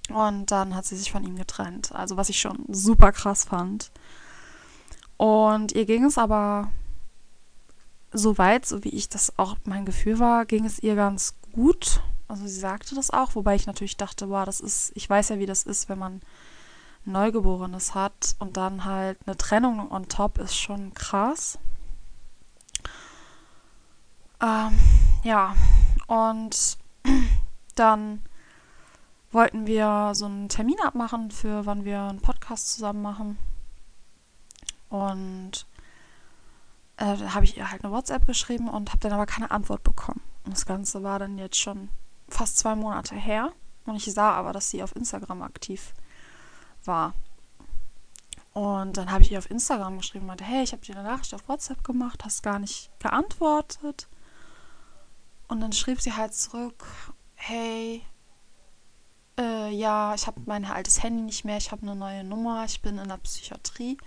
Und 0.08 0.50
dann 0.50 0.76
hat 0.76 0.86
sie 0.86 0.96
sich 0.96 1.12
von 1.12 1.26
ihm 1.26 1.36
getrennt. 1.36 1.92
Also, 1.92 2.16
was 2.16 2.30
ich 2.30 2.40
schon 2.40 2.64
super 2.70 3.12
krass 3.12 3.44
fand. 3.44 3.92
Und 5.18 5.74
ihr 5.74 5.84
ging 5.84 6.06
es 6.06 6.18
aber 6.18 6.72
soweit, 8.14 8.66
so 8.66 8.86
wie 8.86 8.96
ich 8.96 9.10
das 9.10 9.38
auch 9.38 9.58
mein 9.66 9.84
Gefühl 9.84 10.20
war, 10.20 10.46
ging 10.46 10.64
es 10.64 10.80
ihr 10.80 10.96
ganz 10.96 11.34
gut. 11.52 12.00
Also 12.30 12.48
sie 12.48 12.62
sagte 12.62 12.96
das 12.96 13.12
auch, 13.12 13.36
wobei 13.36 13.56
ich 13.56 13.68
natürlich 13.68 13.98
dachte, 13.98 14.30
wow, 14.30 14.46
das 14.46 14.62
ist, 14.62 14.94
ich 14.96 15.10
weiß 15.10 15.28
ja, 15.28 15.40
wie 15.40 15.48
das 15.48 15.64
ist, 15.64 15.90
wenn 15.90 16.00
man 16.00 16.22
Neugeborenes 17.06 17.96
hat 17.96 18.36
und 18.40 18.58
dann 18.58 18.86
halt 18.86 19.18
eine 19.26 19.36
Trennung 19.36 19.92
on 19.92 20.08
top 20.08 20.38
ist 20.38 20.56
schon 20.56 20.94
krass. 20.94 21.60
Ähm, 24.42 24.78
ja, 25.24 25.56
und 26.08 26.78
dann 27.76 28.24
wollten 29.32 29.66
wir 29.66 30.12
so 30.14 30.26
einen 30.26 30.50
Termin 30.50 30.80
abmachen, 30.84 31.32
für 31.32 31.66
wann 31.66 31.86
wir 31.86 32.02
einen 32.02 32.22
Podcast 32.22 32.74
zusammen 32.74 33.02
machen. 33.02 33.38
Und 34.90 35.66
äh, 36.98 37.18
habe 37.18 37.46
ich 37.46 37.58
ihr 37.58 37.72
halt 37.72 37.84
eine 37.84 37.94
WhatsApp 37.94 38.26
geschrieben 38.26 38.70
und 38.70 38.90
habe 38.90 39.00
dann 39.00 39.14
aber 39.14 39.26
keine 39.26 39.52
Antwort 39.52 39.84
bekommen. 39.84 40.22
Und 40.46 40.54
das 40.54 40.66
Ganze 40.66 41.04
war 41.04 41.20
dann 41.20 41.38
jetzt 41.38 41.58
schon 41.58 41.90
fast 42.30 42.58
zwei 42.58 42.76
Monate 42.76 43.16
her. 43.16 43.52
Und 43.86 43.96
ich 43.96 44.06
sah 44.14 44.32
aber, 44.34 44.54
dass 44.54 44.70
sie 44.70 44.84
auf 44.84 44.96
Instagram 44.96 45.42
aktiv 45.42 45.94
war. 46.86 47.14
Und 48.54 48.98
dann 48.98 49.12
habe 49.12 49.24
ich 49.24 49.32
ihr 49.32 49.40
auf 49.40 49.50
Instagram 49.50 49.98
geschrieben, 49.98 50.28
meinte, 50.28 50.44
hey, 50.44 50.64
ich 50.64 50.74
habe 50.74 50.84
dir 50.84 50.96
eine 50.96 51.08
Nachricht 51.08 51.34
auf 51.34 51.48
WhatsApp 51.48 51.84
gemacht, 51.84 52.24
hast 52.24 52.44
gar 52.44 52.60
nicht 52.60 52.92
geantwortet. 53.00 54.08
Und 55.48 55.60
dann 55.60 55.74
schrieb 55.74 56.02
sie 56.02 56.14
halt 56.14 56.36
zurück, 56.36 56.86
hey, 57.34 58.06
äh, 59.40 59.72
ja, 59.72 60.14
ich 60.14 60.28
habe 60.28 60.42
mein 60.46 60.66
altes 60.66 61.02
Handy 61.02 61.24
nicht 61.24 61.46
mehr, 61.46 61.58
ich 61.58 61.72
habe 61.72 61.82
eine 61.82 61.96
neue 61.96 62.24
Nummer, 62.24 62.66
ich 62.66 62.82
bin 62.82 63.00
in 63.00 63.10
der 63.10 63.18
Psychiatrie, 63.18 63.98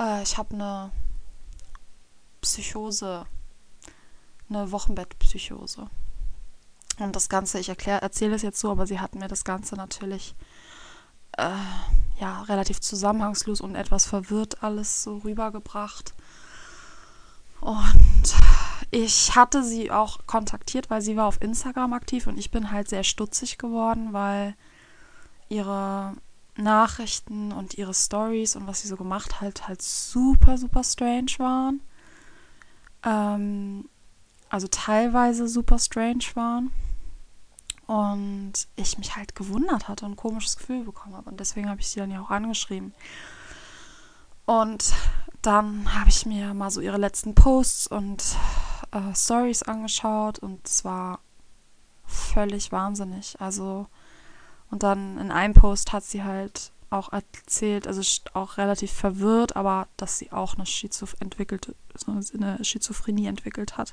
äh, 0.00 0.22
ich 0.22 0.38
habe 0.38 0.54
eine 0.54 0.90
Psychose, 2.40 3.26
eine 4.48 4.72
Wochenbettpsychose. 4.72 5.88
Und 6.98 7.16
das 7.16 7.28
Ganze, 7.28 7.58
ich 7.58 7.68
erzähle 7.68 8.34
es 8.34 8.42
jetzt 8.42 8.60
so, 8.60 8.70
aber 8.70 8.86
sie 8.86 9.00
hat 9.00 9.14
mir 9.14 9.28
das 9.28 9.44
Ganze 9.44 9.76
natürlich 9.76 10.34
äh, 11.38 11.50
ja 12.20 12.42
relativ 12.42 12.80
zusammenhangslos 12.80 13.60
und 13.60 13.74
etwas 13.74 14.06
verwirrt 14.06 14.62
alles 14.62 15.02
so 15.02 15.18
rübergebracht. 15.18 16.14
Und 17.60 18.34
ich 18.90 19.36
hatte 19.36 19.62
sie 19.62 19.90
auch 19.90 20.26
kontaktiert, 20.26 20.90
weil 20.90 21.00
sie 21.02 21.16
war 21.16 21.26
auf 21.26 21.40
Instagram 21.40 21.92
aktiv 21.92 22.26
und 22.26 22.38
ich 22.38 22.50
bin 22.50 22.70
halt 22.70 22.88
sehr 22.88 23.04
stutzig 23.04 23.58
geworden, 23.58 24.12
weil 24.12 24.54
ihre 25.48 26.14
Nachrichten 26.56 27.52
und 27.52 27.74
ihre 27.74 27.94
Stories 27.94 28.56
und 28.56 28.66
was 28.66 28.82
sie 28.82 28.88
so 28.88 28.96
gemacht 28.96 29.40
hat, 29.40 29.68
halt 29.68 29.80
super, 29.80 30.58
super 30.58 30.84
strange 30.84 31.32
waren 31.38 31.80
ähm, 33.04 33.88
also 34.48 34.68
teilweise 34.68 35.48
super 35.48 35.78
strange 35.78 36.24
waren. 36.34 36.72
Und 37.92 38.52
ich 38.74 38.96
mich 38.96 39.16
halt 39.16 39.34
gewundert 39.34 39.86
hatte 39.86 40.06
und 40.06 40.12
ein 40.12 40.16
komisches 40.16 40.56
Gefühl 40.56 40.82
bekommen 40.82 41.14
habe. 41.14 41.28
Und 41.28 41.40
deswegen 41.40 41.68
habe 41.68 41.82
ich 41.82 41.88
sie 41.88 42.00
dann 42.00 42.10
ja 42.10 42.22
auch 42.22 42.30
angeschrieben. 42.30 42.94
Und 44.46 44.94
dann 45.42 45.94
habe 45.94 46.08
ich 46.08 46.24
mir 46.24 46.54
mal 46.54 46.70
so 46.70 46.80
ihre 46.80 46.96
letzten 46.96 47.34
Posts 47.34 47.88
und 47.88 48.24
äh, 48.92 49.14
Stories 49.14 49.62
angeschaut 49.64 50.38
und 50.38 50.66
es 50.66 50.86
war 50.86 51.20
völlig 52.06 52.72
wahnsinnig. 52.72 53.38
Also, 53.42 53.88
und 54.70 54.82
dann 54.84 55.18
in 55.18 55.30
einem 55.30 55.52
Post 55.52 55.92
hat 55.92 56.04
sie 56.04 56.24
halt 56.24 56.72
auch 56.88 57.12
erzählt, 57.12 57.86
also 57.86 58.00
auch 58.32 58.56
relativ 58.56 58.90
verwirrt, 58.90 59.54
aber 59.54 59.86
dass 59.98 60.16
sie 60.16 60.32
auch 60.32 60.54
eine, 60.54 60.64
Schizoph 60.64 61.14
entwickelte, 61.20 61.74
eine 62.06 62.64
Schizophrenie 62.64 63.26
entwickelt 63.26 63.76
hat. 63.76 63.92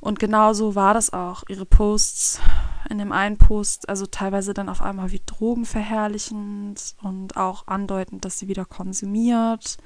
Und 0.00 0.18
genauso 0.18 0.74
war 0.74 0.94
das 0.94 1.12
auch. 1.12 1.44
Ihre 1.48 1.66
Posts 1.66 2.40
in 2.88 2.98
dem 2.98 3.12
einen 3.12 3.38
Post, 3.38 3.88
also 3.88 4.06
teilweise 4.06 4.54
dann 4.54 4.68
auf 4.68 4.82
einmal 4.82 5.10
wie 5.12 5.22
drogenverherrlichend 5.24 6.94
und 7.02 7.36
auch 7.36 7.66
andeutend, 7.66 8.24
dass 8.24 8.38
sie 8.38 8.48
wieder 8.48 8.64
konsumiert. 8.64 9.78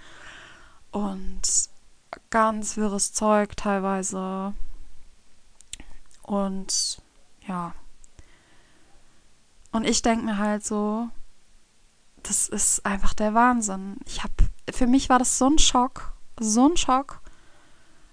Und 0.90 1.42
ganz 2.30 2.76
wirres 2.76 3.12
Zeug 3.12 3.56
teilweise. 3.56 4.54
Und 6.22 7.02
ja. 7.46 7.74
Und 9.72 9.86
ich 9.86 10.02
denke 10.02 10.24
mir 10.24 10.38
halt 10.38 10.64
so, 10.64 11.08
das 12.22 12.48
ist 12.48 12.84
einfach 12.86 13.14
der 13.14 13.34
Wahnsinn. 13.34 13.96
Ich 14.06 14.22
habe, 14.22 14.34
für 14.70 14.86
mich 14.86 15.08
war 15.08 15.18
das 15.18 15.38
so 15.38 15.48
ein 15.48 15.58
Schock, 15.58 16.12
so 16.38 16.68
ein 16.68 16.76
Schock, 16.76 17.20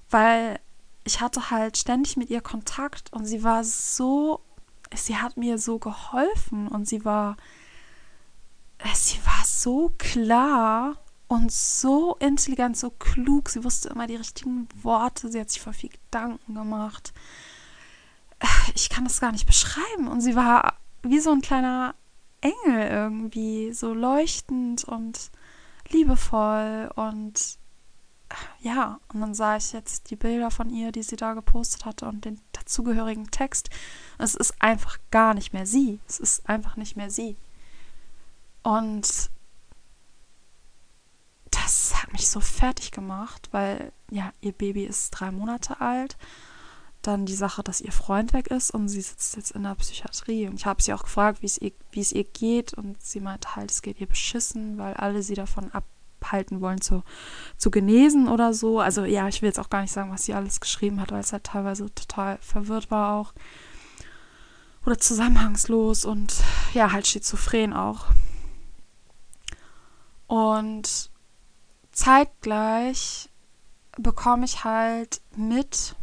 weil 0.09 0.59
ich 1.03 1.21
hatte 1.21 1.49
halt 1.49 1.77
ständig 1.77 2.17
mit 2.17 2.29
ihr 2.29 2.41
Kontakt 2.41 3.11
und 3.13 3.25
sie 3.25 3.43
war 3.43 3.63
so, 3.63 4.41
sie 4.95 5.17
hat 5.17 5.37
mir 5.37 5.57
so 5.57 5.79
geholfen 5.79 6.67
und 6.67 6.87
sie 6.87 7.05
war, 7.05 7.37
sie 8.93 9.19
war 9.25 9.43
so 9.45 9.93
klar 9.97 10.97
und 11.27 11.51
so 11.51 12.15
intelligent, 12.15 12.75
so 12.75 12.89
klug. 12.89 13.49
Sie 13.49 13.63
wusste 13.63 13.89
immer 13.89 14.07
die 14.07 14.15
richtigen 14.15 14.67
Worte. 14.81 15.29
Sie 15.29 15.39
hat 15.39 15.49
sich 15.49 15.61
voll 15.61 15.73
viel 15.73 15.91
Gedanken 15.91 16.55
gemacht. 16.55 17.13
Ich 18.73 18.89
kann 18.89 19.03
das 19.03 19.19
gar 19.19 19.31
nicht 19.31 19.45
beschreiben. 19.45 20.07
Und 20.07 20.21
sie 20.21 20.35
war 20.35 20.77
wie 21.03 21.19
so 21.19 21.31
ein 21.31 21.41
kleiner 21.41 21.93
Engel 22.41 22.87
irgendwie, 22.89 23.73
so 23.73 23.93
leuchtend 23.93 24.85
und 24.85 25.29
liebevoll 25.89 26.89
und 26.95 27.58
ja, 28.61 28.99
und 29.13 29.21
dann 29.21 29.33
sah 29.33 29.57
ich 29.57 29.71
jetzt 29.73 30.11
die 30.11 30.15
Bilder 30.15 30.51
von 30.51 30.69
ihr, 30.69 30.91
die 30.91 31.03
sie 31.03 31.15
da 31.15 31.33
gepostet 31.33 31.85
hatte 31.85 32.05
und 32.05 32.25
den 32.25 32.39
dazugehörigen 32.51 33.31
Text. 33.31 33.69
Es 34.17 34.35
ist 34.35 34.61
einfach 34.61 34.97
gar 35.11 35.33
nicht 35.33 35.53
mehr 35.53 35.65
sie. 35.65 35.99
Es 36.07 36.19
ist 36.19 36.47
einfach 36.47 36.75
nicht 36.75 36.95
mehr 36.95 37.09
sie. 37.09 37.37
Und 38.61 39.29
das 41.51 41.93
hat 42.01 42.11
mich 42.11 42.29
so 42.29 42.39
fertig 42.39 42.91
gemacht, 42.91 43.49
weil 43.51 43.91
ja, 44.11 44.33
ihr 44.41 44.51
Baby 44.51 44.83
ist 44.83 45.11
drei 45.11 45.31
Monate 45.31 45.81
alt. 45.81 46.17
Dann 47.01 47.25
die 47.25 47.35
Sache, 47.35 47.63
dass 47.63 47.79
ihr 47.79 47.93
Freund 47.93 48.33
weg 48.33 48.47
ist 48.47 48.71
und 48.71 48.89
sie 48.89 49.01
sitzt 49.01 49.37
jetzt 49.37 49.51
in 49.51 49.63
der 49.63 49.75
Psychiatrie. 49.75 50.47
Und 50.47 50.55
ich 50.55 50.65
habe 50.65 50.83
sie 50.83 50.93
auch 50.93 51.03
gefragt, 51.03 51.41
wie 51.41 51.45
es, 51.45 51.57
ihr, 51.57 51.71
wie 51.91 52.01
es 52.01 52.11
ihr 52.11 52.25
geht. 52.25 52.73
Und 52.73 53.01
sie 53.01 53.21
meinte 53.21 53.55
halt, 53.55 53.71
es 53.71 53.81
geht 53.81 54.01
ihr 54.01 54.07
beschissen, 54.07 54.77
weil 54.77 54.95
alle 54.95 55.23
sie 55.23 55.35
davon 55.35 55.71
abhalten 56.29 56.61
wollen, 56.61 56.81
zu, 56.81 57.03
zu 57.57 57.71
genesen 57.71 58.27
oder 58.27 58.53
so. 58.53 58.79
Also 58.79 59.05
ja, 59.05 59.27
ich 59.27 59.41
will 59.41 59.49
jetzt 59.49 59.59
auch 59.59 59.69
gar 59.69 59.81
nicht 59.81 59.91
sagen, 59.91 60.11
was 60.11 60.23
sie 60.23 60.33
alles 60.33 60.59
geschrieben 60.59 61.01
hat, 61.01 61.11
weil 61.11 61.21
es 61.21 61.33
halt 61.33 61.43
teilweise 61.43 61.93
total 61.93 62.37
verwirrt 62.41 62.91
war 62.91 63.15
auch. 63.15 63.33
Oder 64.85 64.97
zusammenhangslos 64.97 66.05
und 66.05 66.33
ja, 66.73 66.91
halt 66.91 67.07
schizophren 67.07 67.73
auch. 67.73 68.05
Und 70.27 71.11
zeitgleich 71.91 73.29
bekomme 73.97 74.45
ich 74.45 74.63
halt 74.63 75.21
mit 75.35 75.95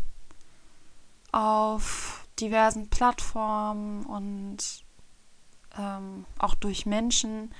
auf 1.32 2.26
diversen 2.38 2.90
Plattformen 2.90 4.04
und 4.04 4.84
ähm, 5.78 6.26
auch 6.38 6.54
durch 6.54 6.84
Menschen, 6.84 7.52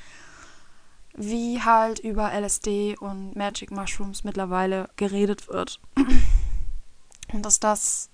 wie 1.17 1.63
halt 1.63 1.99
über 1.99 2.33
LSD 2.33 2.97
und 2.99 3.35
Magic 3.37 3.71
Mushrooms 3.71 4.23
mittlerweile 4.23 4.89
geredet 4.97 5.49
wird. 5.49 5.81
Und 7.33 7.43
dass 7.43 7.59
das, 7.59 8.11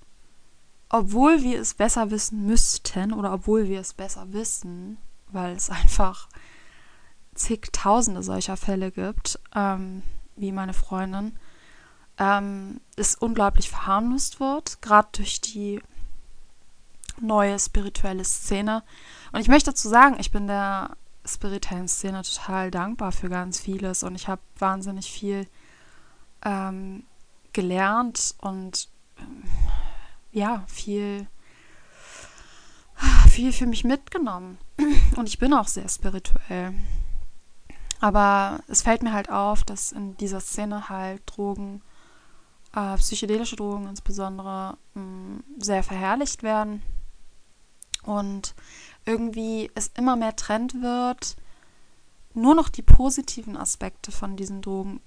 obwohl 0.88 1.42
wir 1.42 1.60
es 1.60 1.74
besser 1.74 2.10
wissen 2.10 2.46
müssten 2.46 3.12
oder 3.12 3.34
obwohl 3.34 3.68
wir 3.68 3.80
es 3.80 3.92
besser 3.92 4.32
wissen, 4.32 4.98
weil 5.28 5.56
es 5.56 5.68
einfach 5.70 6.28
zigtausende 7.34 8.22
solcher 8.22 8.56
Fälle 8.56 8.92
gibt, 8.92 9.38
ähm, 9.54 10.02
wie 10.36 10.52
meine 10.52 10.74
Freundin, 10.74 11.36
ähm, 12.18 12.80
es 12.96 13.16
unglaublich 13.16 13.68
verharmlost 13.68 14.38
wird, 14.38 14.80
gerade 14.80 15.08
durch 15.12 15.40
die 15.40 15.82
neue 17.20 17.58
spirituelle 17.58 18.24
Szene. 18.24 18.82
Und 19.32 19.40
ich 19.40 19.48
möchte 19.48 19.70
dazu 19.70 19.88
sagen, 19.88 20.16
ich 20.18 20.30
bin 20.30 20.46
der 20.46 20.96
spirituellen 21.24 21.88
Szene 21.88 22.22
total 22.22 22.70
dankbar 22.70 23.12
für 23.12 23.28
ganz 23.28 23.60
vieles 23.60 24.02
und 24.02 24.14
ich 24.14 24.28
habe 24.28 24.42
wahnsinnig 24.58 25.10
viel 25.10 25.46
ähm, 26.44 27.04
gelernt 27.52 28.34
und 28.38 28.88
ähm, 29.18 29.44
ja, 30.32 30.64
viel, 30.66 31.26
viel 33.28 33.52
für 33.52 33.66
mich 33.66 33.84
mitgenommen. 33.84 34.58
Und 35.16 35.28
ich 35.28 35.38
bin 35.38 35.52
auch 35.52 35.68
sehr 35.68 35.88
spirituell. 35.88 36.72
Aber 38.00 38.60
es 38.66 38.82
fällt 38.82 39.02
mir 39.02 39.12
halt 39.12 39.30
auf, 39.30 39.62
dass 39.62 39.92
in 39.92 40.16
dieser 40.16 40.40
Szene 40.40 40.88
halt 40.88 41.22
Drogen, 41.26 41.82
äh, 42.74 42.96
psychedelische 42.96 43.56
Drogen 43.56 43.86
insbesondere, 43.88 44.78
mh, 44.94 45.02
mm, 45.02 45.44
sehr 45.58 45.82
verherrlicht 45.82 46.42
werden. 46.42 46.82
Und 48.02 48.54
irgendwie 49.04 49.70
es 49.74 49.90
immer 49.96 50.16
mehr 50.16 50.36
Trend 50.36 50.82
wird, 50.82 51.36
nur 52.34 52.54
noch 52.54 52.68
die 52.68 52.82
positiven 52.82 53.56
Aspekte 53.56 54.12
von 54.12 54.36
diesen 54.36 54.62
Drogen, 54.62 55.00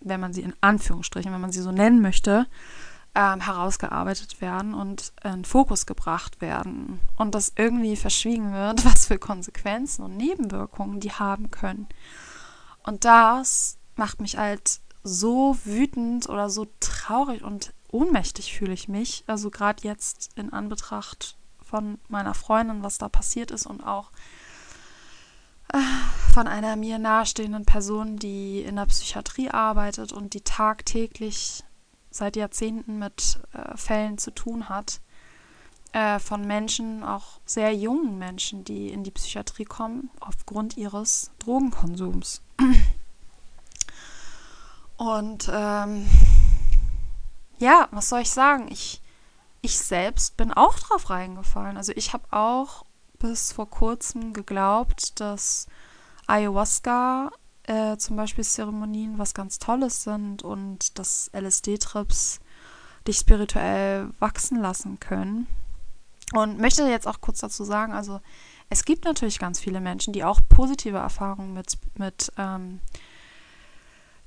wenn 0.00 0.20
man 0.20 0.32
sie 0.32 0.42
in 0.42 0.54
Anführungsstrichen, 0.60 1.32
wenn 1.32 1.40
man 1.40 1.52
sie 1.52 1.62
so 1.62 1.72
nennen 1.72 2.00
möchte, 2.00 2.46
ähm, 3.14 3.40
herausgearbeitet 3.40 4.40
werden 4.40 4.72
und 4.72 5.12
in 5.24 5.44
Fokus 5.44 5.84
gebracht 5.86 6.40
werden. 6.40 7.00
Und 7.16 7.34
dass 7.34 7.52
irgendwie 7.56 7.96
verschwiegen 7.96 8.52
wird, 8.52 8.84
was 8.84 9.06
für 9.06 9.18
Konsequenzen 9.18 10.04
und 10.04 10.16
Nebenwirkungen 10.16 11.00
die 11.00 11.12
haben 11.12 11.50
können. 11.50 11.88
Und 12.84 13.04
das 13.04 13.78
macht 13.96 14.20
mich 14.20 14.38
halt 14.38 14.80
so 15.02 15.56
wütend 15.64 16.28
oder 16.28 16.50
so 16.50 16.66
traurig 16.78 17.42
und 17.42 17.72
ohnmächtig 17.90 18.54
fühle 18.54 18.72
ich 18.72 18.88
mich. 18.88 19.24
Also 19.26 19.50
gerade 19.50 19.82
jetzt 19.82 20.30
in 20.36 20.52
Anbetracht 20.52 21.36
von 21.70 21.98
meiner 22.08 22.34
Freundin, 22.34 22.82
was 22.82 22.98
da 22.98 23.08
passiert 23.08 23.52
ist 23.52 23.64
und 23.64 23.82
auch 23.82 24.10
äh, 25.72 25.78
von 26.34 26.48
einer 26.48 26.74
mir 26.76 26.98
nahestehenden 26.98 27.64
Person, 27.64 28.16
die 28.16 28.62
in 28.62 28.76
der 28.76 28.86
Psychiatrie 28.86 29.50
arbeitet 29.50 30.12
und 30.12 30.34
die 30.34 30.40
tagtäglich 30.40 31.62
seit 32.10 32.34
Jahrzehnten 32.34 32.98
mit 32.98 33.38
äh, 33.52 33.76
Fällen 33.76 34.18
zu 34.18 34.32
tun 34.32 34.68
hat. 34.68 35.00
Äh, 35.92 36.18
von 36.18 36.46
Menschen, 36.46 37.02
auch 37.04 37.40
sehr 37.44 37.74
jungen 37.74 38.18
Menschen, 38.18 38.64
die 38.64 38.88
in 38.88 39.02
die 39.02 39.10
Psychiatrie 39.10 39.64
kommen, 39.64 40.10
aufgrund 40.20 40.76
ihres 40.76 41.30
Drogenkonsums. 41.40 42.42
Und 44.96 45.50
ähm, 45.52 46.08
ja, 47.58 47.88
was 47.90 48.08
soll 48.08 48.20
ich 48.20 48.30
sagen? 48.30 48.68
Ich, 48.70 48.99
ich 49.62 49.78
selbst 49.78 50.36
bin 50.36 50.52
auch 50.52 50.78
drauf 50.78 51.10
reingefallen. 51.10 51.76
Also 51.76 51.92
ich 51.94 52.12
habe 52.12 52.24
auch 52.30 52.84
bis 53.18 53.52
vor 53.52 53.68
kurzem 53.68 54.32
geglaubt, 54.32 55.20
dass 55.20 55.66
Ayahuasca 56.26 57.30
äh, 57.64 57.96
zum 57.98 58.16
Beispiel 58.16 58.44
Zeremonien 58.44 59.18
was 59.18 59.34
ganz 59.34 59.58
Tolles 59.58 60.02
sind 60.02 60.42
und 60.42 60.98
dass 60.98 61.30
LSD-Trips 61.34 62.40
dich 63.06 63.18
spirituell 63.18 64.10
wachsen 64.18 64.60
lassen 64.60 64.98
können. 65.00 65.46
Und 66.32 66.58
möchte 66.60 66.84
jetzt 66.88 67.08
auch 67.08 67.20
kurz 67.20 67.40
dazu 67.40 67.64
sagen, 67.64 67.92
also 67.92 68.20
es 68.68 68.84
gibt 68.84 69.04
natürlich 69.04 69.38
ganz 69.38 69.58
viele 69.58 69.80
Menschen, 69.80 70.12
die 70.12 70.22
auch 70.22 70.40
positive 70.48 70.98
Erfahrungen 70.98 71.52
mit, 71.52 71.76
mit 71.96 72.32
ähm, 72.38 72.80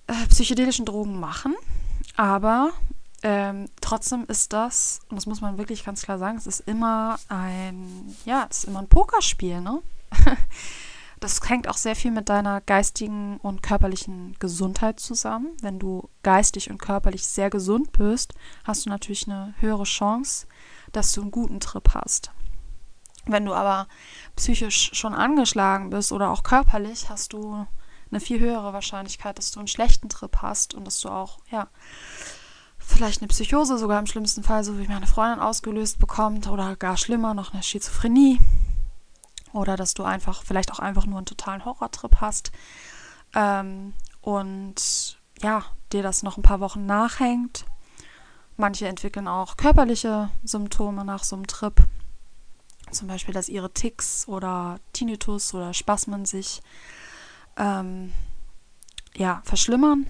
äh, 0.08 0.28
psychedelischen 0.28 0.86
Drogen 0.86 1.20
machen, 1.20 1.56
aber 2.18 2.74
ähm, 3.24 3.70
trotzdem 3.80 4.26
ist 4.28 4.52
das, 4.52 5.00
und 5.10 5.16
das 5.16 5.26
muss 5.26 5.40
man 5.40 5.58
wirklich 5.58 5.86
ganz 5.86 6.04
klar 6.04 6.20
sagen, 6.20 6.38
es 6.38 6.46
ist 6.46 6.60
immer 6.62 7.18
ein, 7.30 8.16
ja, 8.26 8.46
es 8.50 8.60
ist 8.60 8.64
immer 8.66 8.80
ein 8.80 8.90
Pokerspiel, 8.90 9.62
ne? 9.62 9.82
das 11.22 11.40
hängt 11.48 11.70
auch 11.70 11.78
sehr 11.78 11.96
viel 11.96 12.12
mit 12.12 12.28
deiner 12.28 12.60
geistigen 12.60 13.38
und 13.38 13.64
körperlichen 13.64 14.36
Gesundheit 14.40 15.00
zusammen. 15.00 15.56
Wenn 15.62 15.80
du 15.80 16.10
geistig 16.22 16.70
und 16.70 16.80
körperlich 16.80 17.26
sehr 17.26 17.50
gesund 17.50 17.94
bist, 17.94 18.34
hast 18.66 18.86
du 18.86 18.90
natürlich 18.90 19.28
eine 19.28 19.54
höhere 19.60 19.86
Chance, 19.86 20.48
dass 20.92 21.14
du 21.14 21.22
einen 21.22 21.32
guten 21.32 21.62
Trip 21.62 21.94
hast. 21.94 22.32
Wenn 23.26 23.46
du 23.46 23.54
aber 23.54 23.88
psychisch 24.36 24.92
schon 24.94 25.14
angeschlagen 25.14 25.92
bist 25.92 26.12
oder 26.12 26.30
auch 26.30 26.44
körperlich, 26.44 27.10
hast 27.10 27.32
du 27.32 27.66
eine 28.12 28.20
viel 28.20 28.42
höhere 28.42 28.74
Wahrscheinlichkeit, 28.74 29.38
dass 29.38 29.52
du 29.52 29.60
einen 29.60 29.70
schlechten 29.70 30.10
Trip 30.10 30.38
hast 30.42 30.74
und 30.74 30.86
dass 30.86 31.00
du 31.00 31.08
auch, 31.08 31.40
ja, 31.50 31.70
vielleicht 32.86 33.22
eine 33.22 33.28
Psychose 33.28 33.78
sogar 33.78 34.00
im 34.00 34.08
schlimmsten 34.08 34.44
Fall, 34.44 34.64
so 34.64 34.78
wie 34.78 34.88
meine 34.88 35.08
Freundin 35.08 35.40
ausgelöst 35.40 36.00
bekommt 36.00 36.48
oder 36.48 36.76
gar 36.76 36.98
schlimmer, 36.98 37.34
noch 37.34 37.54
eine 37.54 37.64
Schizophrenie 37.64 38.40
oder 39.54 39.76
dass 39.76 39.94
du 39.94 40.04
einfach 40.04 40.44
vielleicht 40.44 40.72
auch 40.72 40.80
einfach 40.80 41.06
nur 41.06 41.18
einen 41.18 41.26
totalen 41.26 41.64
Horrortrip 41.64 42.22
hast 42.22 42.52
ähm, 43.34 43.94
und 44.22 45.18
ja, 45.42 45.64
dir 45.92 46.04
das 46.04 46.24
noch 46.24 46.38
ein 46.38 46.44
paar 46.44 46.60
Wochen 46.60 46.86
nachhängt. 46.86 47.66
Manche 48.56 48.88
entwickeln 48.88 49.28
auch 49.28 49.58
körperliche 49.58 50.30
Symptome 50.44 51.04
nach 51.04 51.24
so 51.24 51.36
einem 51.36 51.48
Trip. 51.48 51.76
Zum 52.92 53.08
Beispiel, 53.08 53.34
dass 53.34 53.50
ihre 53.50 53.74
Ticks 53.74 54.28
oder 54.28 54.80
Tinnitus 54.94 55.54
oder 55.54 55.74
Spasmen 55.74 56.26
sich 56.26 56.62
ähm, 57.58 58.14
ja, 59.16 59.42
verschlimmern 59.44 60.06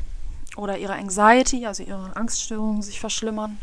oder 0.55 0.77
ihre 0.77 0.93
Anxiety, 0.93 1.65
also 1.65 1.83
ihre 1.83 2.15
Angststörungen 2.15 2.81
sich 2.81 2.99
verschlimmern. 2.99 3.57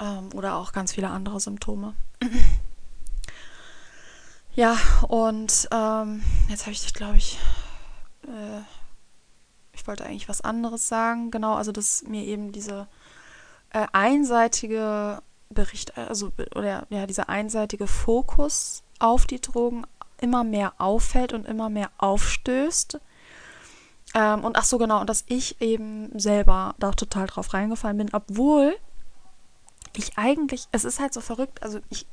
Ähm, 0.00 0.30
oder 0.34 0.56
auch 0.56 0.72
ganz 0.72 0.92
viele 0.92 1.10
andere 1.10 1.40
Symptome. 1.40 1.94
Ja, 4.54 4.76
und 5.06 5.68
ähm, 5.70 6.24
jetzt 6.48 6.62
habe 6.62 6.72
ich 6.72 6.92
glaube 6.92 7.16
ich, 7.16 7.38
äh, 8.24 8.60
ich 9.72 9.86
wollte 9.86 10.04
eigentlich 10.04 10.28
was 10.28 10.40
anderes 10.40 10.88
sagen. 10.88 11.30
Genau, 11.30 11.54
also 11.54 11.70
dass 11.70 12.02
mir 12.02 12.24
eben 12.24 12.50
diese 12.50 12.88
äh, 13.70 13.86
einseitige 13.92 15.22
Bericht, 15.48 15.96
also 15.96 16.32
oder 16.56 16.88
ja, 16.90 17.06
dieser 17.06 17.28
einseitige 17.28 17.86
Fokus 17.86 18.82
auf 18.98 19.26
die 19.26 19.40
Drogen 19.40 19.86
immer 20.20 20.42
mehr 20.42 20.74
auffällt 20.78 21.32
und 21.34 21.46
immer 21.46 21.68
mehr 21.68 21.92
aufstößt. 21.98 22.98
Ähm, 24.14 24.44
und 24.44 24.56
ach 24.56 24.64
so, 24.64 24.78
genau, 24.78 25.00
und 25.00 25.10
dass 25.10 25.24
ich 25.26 25.60
eben 25.60 26.18
selber 26.18 26.74
da 26.78 26.92
total 26.92 27.26
drauf 27.26 27.52
reingefallen 27.52 27.98
bin, 27.98 28.10
obwohl 28.12 28.76
ich 29.96 30.16
eigentlich, 30.16 30.68
es 30.72 30.84
ist 30.84 31.00
halt 31.00 31.12
so 31.12 31.20
verrückt, 31.20 31.62
also 31.62 31.80
ich, 31.90 32.06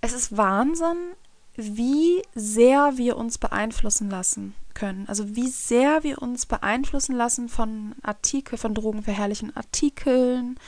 es 0.00 0.12
ist 0.12 0.36
Wahnsinn, 0.36 1.14
wie 1.56 2.22
sehr 2.34 2.96
wir 2.96 3.16
uns 3.16 3.38
beeinflussen 3.38 4.10
lassen 4.10 4.54
können. 4.74 5.08
Also 5.08 5.36
wie 5.36 5.48
sehr 5.48 6.02
wir 6.02 6.20
uns 6.20 6.46
beeinflussen 6.46 7.14
lassen 7.14 7.48
von 7.48 7.94
Artikel, 8.02 8.58
von 8.58 8.74
drogenverherrlichen 8.74 9.56
Artikeln, 9.56 10.58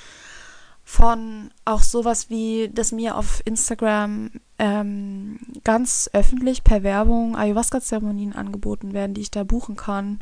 von 0.88 1.50
auch 1.64 1.82
sowas 1.82 2.30
wie, 2.30 2.70
dass 2.72 2.92
mir 2.92 3.16
auf 3.16 3.42
Instagram 3.44 4.30
ähm, 4.56 5.40
ganz 5.64 6.08
öffentlich 6.12 6.62
per 6.62 6.84
Werbung 6.84 7.34
Ayahuasca-Zeremonien 7.34 8.32
angeboten 8.32 8.92
werden, 8.92 9.12
die 9.12 9.22
ich 9.22 9.32
da 9.32 9.42
buchen 9.42 9.74
kann. 9.74 10.20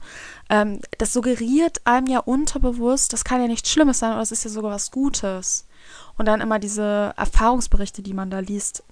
Ähm, 0.48 0.81
das 0.96 1.12
suggeriert 1.12 1.83
einem 1.85 2.07
ja 2.07 2.20
unterbewusst, 2.20 3.12
das 3.12 3.24
kann 3.24 3.42
ja 3.42 3.46
nichts 3.46 3.70
Schlimmes 3.70 3.98
sein, 3.98 4.12
oder 4.12 4.22
es 4.22 4.33
ist 4.33 4.44
ja 4.44 4.50
sogar 4.50 4.70
was 4.70 4.90
Gutes. 4.90 5.66
Und 6.16 6.29
dann 6.29 6.40
immer 6.40 6.59
diese 6.59 7.12
Erfahrungsberichte, 7.14 8.00
die 8.00 8.14
man 8.14 8.31
da 8.31 8.38
liest, 8.38 8.85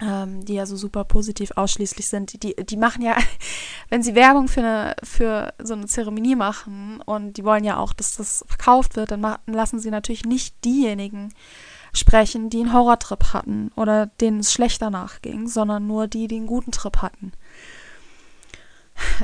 ähm, 0.00 0.44
die 0.44 0.54
ja 0.54 0.66
so 0.66 0.76
super 0.76 1.04
positiv 1.04 1.52
ausschließlich 1.56 2.08
sind, 2.08 2.42
die, 2.42 2.54
die 2.54 2.76
machen 2.76 3.02
ja, 3.02 3.16
wenn 3.88 4.02
sie 4.02 4.14
Werbung 4.14 4.48
für, 4.48 4.60
eine, 4.60 4.96
für 5.02 5.54
so 5.58 5.74
eine 5.74 5.86
Zeremonie 5.86 6.36
machen 6.36 7.00
und 7.04 7.34
die 7.34 7.44
wollen 7.44 7.64
ja 7.64 7.78
auch, 7.78 7.92
dass 7.92 8.16
das 8.16 8.44
verkauft 8.46 8.96
wird, 8.96 9.10
dann 9.10 9.36
lassen 9.46 9.78
sie 9.78 9.90
natürlich 9.90 10.24
nicht 10.24 10.64
diejenigen 10.64 11.32
sprechen, 11.92 12.50
die 12.50 12.60
einen 12.60 12.72
Horrortrip 12.74 13.32
hatten 13.32 13.70
oder 13.74 14.06
denen 14.06 14.40
es 14.40 14.52
schlechter 14.52 14.90
nachging, 14.90 15.48
sondern 15.48 15.86
nur 15.86 16.08
die, 16.08 16.28
die 16.28 16.36
einen 16.36 16.46
guten 16.46 16.72
Trip 16.72 16.98
hatten. 16.98 17.32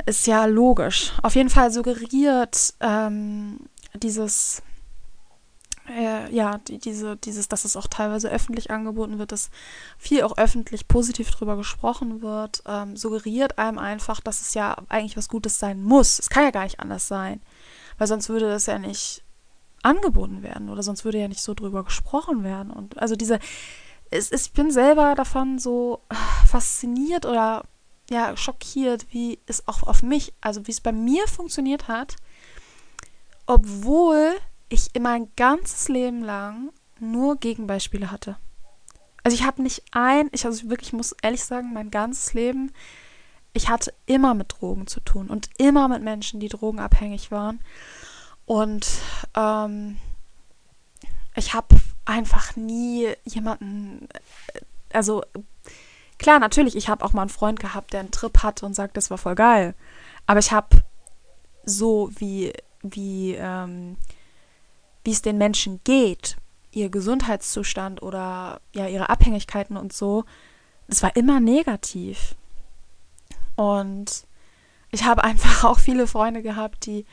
Ist 0.07 0.27
ja 0.27 0.45
logisch. 0.47 1.13
Auf 1.23 1.35
jeden 1.35 1.51
Fall 1.51 1.71
suggeriert 1.71 2.75
ähm, 2.81 3.59
dieses 3.95 4.63
äh, 5.89 6.33
ja, 6.35 6.59
die, 6.59 6.79
diese, 6.79 7.17
dieses, 7.17 7.49
dass 7.49 7.65
es 7.65 7.77
auch 7.77 7.87
teilweise 7.87 8.31
öffentlich 8.31 8.71
angeboten 8.71 9.19
wird, 9.19 9.33
dass 9.33 9.51
viel 9.99 10.23
auch 10.23 10.37
öffentlich 10.39 10.87
positiv 10.87 11.31
drüber 11.31 11.57
gesprochen 11.57 12.23
wird, 12.23 12.63
ähm, 12.67 12.97
suggeriert 12.97 13.59
einem 13.59 13.79
einfach, 13.79 14.21
dass 14.21 14.41
es 14.41 14.55
ja 14.55 14.77
eigentlich 14.89 15.17
was 15.17 15.29
Gutes 15.29 15.59
sein 15.59 15.83
muss. 15.83 16.19
Es 16.19 16.31
kann 16.31 16.45
ja 16.45 16.51
gar 16.51 16.65
nicht 16.65 16.81
anders 16.81 17.09
sein, 17.09 17.41
weil 17.99 18.07
sonst 18.07 18.29
würde 18.29 18.49
das 18.49 18.67
ja 18.67 18.79
nicht 18.79 19.25
angeboten 19.83 20.43
werden 20.43 20.69
oder 20.69 20.83
sonst 20.83 21.05
würde 21.05 21.19
ja 21.19 21.29
nicht 21.29 21.43
so 21.43 21.55
drüber 21.55 21.85
gesprochen 21.85 22.45
werden. 22.45 22.71
Und 22.71 22.99
also 22.99 23.17
diese, 23.17 23.41
es, 24.11 24.31
es, 24.31 24.47
ich 24.47 24.53
bin 24.53 24.71
selber 24.71 25.15
davon 25.17 25.59
so 25.59 26.03
fasziniert 26.47 27.27
oder 27.27 27.65
ja, 28.11 28.37
schockiert, 28.37 29.07
wie 29.11 29.41
es 29.47 29.67
auch 29.67 29.83
auf 29.83 30.03
mich, 30.03 30.33
also 30.41 30.67
wie 30.67 30.71
es 30.71 30.81
bei 30.81 30.93
mir 30.93 31.27
funktioniert 31.27 31.89
hat, 31.89 32.17
obwohl 33.47 34.35
ich 34.73 34.91
mein 34.99 35.29
ganzes 35.37 35.89
Leben 35.89 36.23
lang 36.23 36.71
nur 36.99 37.37
Gegenbeispiele 37.37 38.11
hatte. 38.11 38.37
Also 39.23 39.37
ich 39.37 39.45
habe 39.45 39.63
nicht 39.63 39.83
ein, 39.93 40.29
ich 40.33 40.47
also 40.47 40.71
wirklich 40.71 40.93
muss 40.93 41.15
ehrlich 41.23 41.45
sagen, 41.45 41.73
mein 41.73 41.91
ganzes 41.91 42.35
Leben, 42.35 42.73
ich 43.53 43.69
hatte 43.69 43.93
immer 44.07 44.35
mit 44.35 44.55
Drogen 44.59 44.87
zu 44.87 45.01
tun 45.01 45.29
und 45.29 45.51
immer 45.59 45.89
mit 45.89 46.03
Menschen, 46.03 46.41
die 46.41 46.49
drogenabhängig 46.49 47.31
waren. 47.31 47.61
Und 48.47 48.87
ähm, 49.37 49.99
ich 51.37 51.55
habe 51.55 51.77
einfach 52.05 52.57
nie 52.57 53.09
jemanden, 53.25 54.09
also 54.93 55.23
klar, 56.19 56.41
natürlich, 56.41 56.77
ich 56.77 56.89
habe 56.89 57.05
auch 57.05 57.13
mal 57.13 57.23
einen 57.23 57.31
Freund 57.31 57.61
gehabt, 57.61 57.93
der 57.93 58.01
einen 58.01 58.11
Trip 58.11 58.43
hatte 58.43 58.65
und 58.65 58.75
sagt, 58.75 58.97
das 58.97 59.11
war 59.11 59.19
voll 59.19 59.35
geil. 59.35 59.75
Aber 60.27 60.41
ich 60.41 60.51
habe 60.51 60.83
so 61.65 62.11
wie, 62.17 62.53
wie, 62.83 63.35
ähm, 63.35 63.97
wie 65.05 65.13
es 65.13 65.23
den 65.23 65.39
Menschen 65.39 65.81
geht, 65.85 66.37
ihr 66.71 66.89
Gesundheitszustand 66.89 68.03
oder 68.03 68.61
ja 68.73 68.87
ihre 68.87 69.11
Abhängigkeiten 69.11 69.77
und 69.77 69.93
so, 69.93 70.25
das 70.89 71.03
war 71.03 71.15
immer 71.17 71.41
negativ. 71.41 72.35
Und 73.57 74.27
ich 74.91 75.05
habe 75.05 75.25
einfach 75.25 75.65
auch 75.65 75.79
viele 75.79 76.07
Freunde 76.07 76.43
gehabt, 76.43 76.87
die 76.87 77.05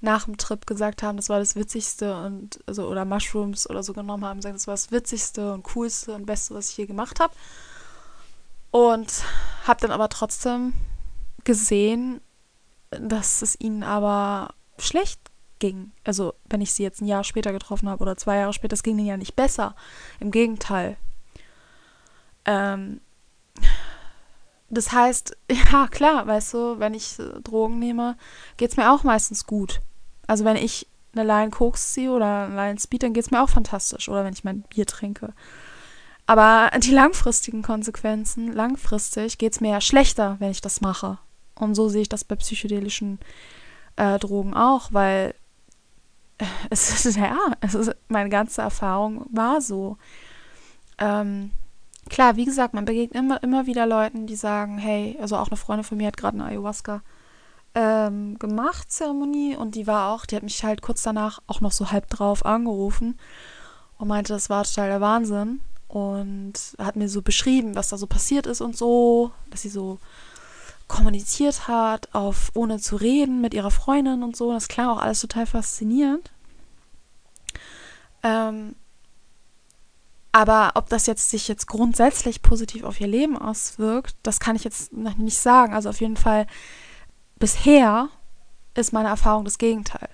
nach 0.00 0.24
dem 0.24 0.36
Trip 0.36 0.66
gesagt 0.66 1.02
haben, 1.02 1.16
das 1.16 1.28
war 1.28 1.38
das 1.38 1.54
Witzigste 1.54 2.16
und 2.24 2.58
also 2.66 2.88
oder 2.88 3.04
Mushrooms 3.04 3.70
oder 3.70 3.84
so 3.84 3.92
genommen 3.92 4.24
haben, 4.24 4.42
sagen, 4.42 4.56
das 4.56 4.66
war 4.66 4.74
das 4.74 4.90
Witzigste 4.90 5.52
und 5.52 5.62
Coolste 5.62 6.14
und 6.14 6.26
Beste, 6.26 6.54
was 6.54 6.70
ich 6.70 6.76
je 6.76 6.86
gemacht 6.86 7.20
habe. 7.20 7.32
Und 8.72 9.22
habe 9.64 9.80
dann 9.80 9.92
aber 9.92 10.08
trotzdem 10.08 10.72
gesehen, 11.44 12.20
dass 12.90 13.42
es 13.42 13.58
ihnen 13.60 13.84
aber 13.84 14.54
schlecht 14.78 15.20
ging. 15.62 15.92
Also, 16.02 16.34
wenn 16.50 16.60
ich 16.60 16.72
sie 16.72 16.82
jetzt 16.82 17.00
ein 17.00 17.06
Jahr 17.06 17.22
später 17.22 17.52
getroffen 17.52 17.88
habe 17.88 18.02
oder 18.02 18.16
zwei 18.16 18.36
Jahre 18.36 18.52
später, 18.52 18.70
das 18.70 18.82
ging 18.82 18.98
ihnen 18.98 19.06
ja 19.06 19.16
nicht 19.16 19.36
besser. 19.36 19.76
Im 20.18 20.32
Gegenteil. 20.32 20.96
Ähm, 22.44 23.00
das 24.70 24.90
heißt, 24.90 25.36
ja, 25.72 25.86
klar, 25.86 26.26
weißt 26.26 26.52
du, 26.52 26.78
wenn 26.80 26.94
ich 26.94 27.16
Drogen 27.44 27.78
nehme, 27.78 28.16
geht 28.56 28.72
es 28.72 28.76
mir 28.76 28.92
auch 28.92 29.04
meistens 29.04 29.46
gut. 29.46 29.80
Also, 30.26 30.44
wenn 30.44 30.56
ich 30.56 30.88
eine 31.14 31.24
Line 31.24 31.50
Koks 31.50 31.92
ziehe 31.92 32.10
oder 32.10 32.46
eine 32.46 32.56
Line 32.56 32.80
Speed, 32.80 33.04
dann 33.04 33.12
geht 33.12 33.24
es 33.24 33.30
mir 33.30 33.40
auch 33.40 33.50
fantastisch. 33.50 34.08
Oder 34.08 34.24
wenn 34.24 34.32
ich 34.32 34.44
mein 34.44 34.62
Bier 34.62 34.86
trinke. 34.86 35.32
Aber 36.26 36.70
die 36.78 36.90
langfristigen 36.90 37.62
Konsequenzen, 37.62 38.52
langfristig 38.52 39.38
geht 39.38 39.52
es 39.52 39.60
mir 39.60 39.70
ja 39.70 39.80
schlechter, 39.80 40.36
wenn 40.40 40.50
ich 40.50 40.60
das 40.60 40.80
mache. 40.80 41.18
Und 41.54 41.76
so 41.76 41.88
sehe 41.88 42.02
ich 42.02 42.08
das 42.08 42.24
bei 42.24 42.34
psychedelischen 42.34 43.20
äh, 43.94 44.18
Drogen 44.18 44.54
auch, 44.54 44.92
weil 44.92 45.34
es 46.70 47.04
ist, 47.04 47.16
ja, 47.16 47.36
es 47.60 47.74
ist, 47.74 47.94
meine 48.08 48.28
ganze 48.28 48.62
Erfahrung 48.62 49.26
war 49.30 49.60
so. 49.60 49.96
Ähm, 50.98 51.50
klar, 52.08 52.36
wie 52.36 52.44
gesagt, 52.44 52.74
man 52.74 52.84
begegnet 52.84 53.22
immer, 53.22 53.42
immer 53.42 53.66
wieder 53.66 53.86
Leuten, 53.86 54.26
die 54.26 54.36
sagen, 54.36 54.78
hey, 54.78 55.16
also 55.20 55.36
auch 55.36 55.48
eine 55.48 55.56
Freundin 55.56 55.84
von 55.84 55.98
mir 55.98 56.08
hat 56.08 56.16
gerade 56.16 56.36
eine 56.36 56.46
Ayahuasca 56.46 57.02
ähm, 57.74 58.38
gemacht, 58.38 58.90
Zeremonie, 58.90 59.56
und 59.56 59.74
die 59.74 59.86
war 59.86 60.12
auch, 60.12 60.26
die 60.26 60.36
hat 60.36 60.42
mich 60.42 60.62
halt 60.64 60.82
kurz 60.82 61.02
danach 61.02 61.40
auch 61.46 61.60
noch 61.60 61.72
so 61.72 61.90
halb 61.90 62.08
drauf 62.10 62.44
angerufen 62.44 63.18
und 63.98 64.08
meinte, 64.08 64.32
das 64.32 64.50
war 64.50 64.64
total 64.64 64.88
der 64.88 65.00
Wahnsinn 65.00 65.60
und 65.88 66.54
hat 66.78 66.96
mir 66.96 67.08
so 67.08 67.22
beschrieben, 67.22 67.74
was 67.74 67.88
da 67.88 67.96
so 67.96 68.06
passiert 68.06 68.46
ist 68.46 68.60
und 68.60 68.76
so, 68.76 69.30
dass 69.50 69.62
sie 69.62 69.68
so 69.68 69.98
kommuniziert 70.88 71.68
hat, 71.68 72.14
auf 72.14 72.50
ohne 72.54 72.78
zu 72.78 72.96
reden 72.96 73.40
mit 73.40 73.54
ihrer 73.54 73.70
Freundin 73.70 74.22
und 74.22 74.36
so. 74.36 74.52
Das 74.52 74.68
klang 74.68 74.88
auch 74.88 75.00
alles 75.00 75.20
total 75.20 75.46
faszinierend. 75.46 76.30
Ähm, 78.22 78.74
aber 80.32 80.72
ob 80.74 80.88
das 80.88 81.06
jetzt 81.06 81.30
sich 81.30 81.46
jetzt 81.48 81.66
grundsätzlich 81.66 82.40
positiv 82.40 82.84
auf 82.84 83.00
ihr 83.00 83.06
Leben 83.06 83.36
auswirkt, 83.36 84.16
das 84.22 84.40
kann 84.40 84.56
ich 84.56 84.64
jetzt 84.64 84.92
noch 84.92 85.16
nicht 85.16 85.36
sagen. 85.36 85.74
Also 85.74 85.90
auf 85.90 86.00
jeden 86.00 86.16
Fall 86.16 86.46
bisher 87.36 88.08
ist 88.74 88.92
meine 88.92 89.08
Erfahrung 89.08 89.44
das 89.44 89.58
Gegenteil. 89.58 90.08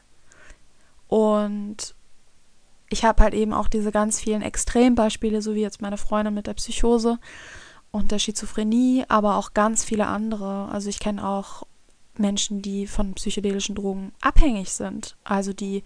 Und 1.06 1.94
ich 2.90 3.04
habe 3.04 3.22
halt 3.22 3.34
eben 3.34 3.52
auch 3.52 3.68
diese 3.68 3.92
ganz 3.92 4.18
vielen 4.18 4.42
Extrembeispiele, 4.42 5.40
so 5.40 5.54
wie 5.54 5.60
jetzt 5.60 5.82
meine 5.82 5.98
Freundin 5.98 6.34
mit 6.34 6.46
der 6.46 6.54
Psychose, 6.54 7.18
und 7.90 8.10
der 8.10 8.18
Schizophrenie, 8.18 9.04
aber 9.08 9.36
auch 9.36 9.54
ganz 9.54 9.84
viele 9.84 10.06
andere. 10.06 10.68
Also 10.70 10.88
ich 10.88 10.98
kenne 10.98 11.26
auch 11.26 11.62
Menschen, 12.16 12.60
die 12.62 12.86
von 12.86 13.14
psychedelischen 13.14 13.74
Drogen 13.74 14.12
abhängig 14.20 14.70
sind, 14.72 15.16
also 15.24 15.52
die 15.52 15.84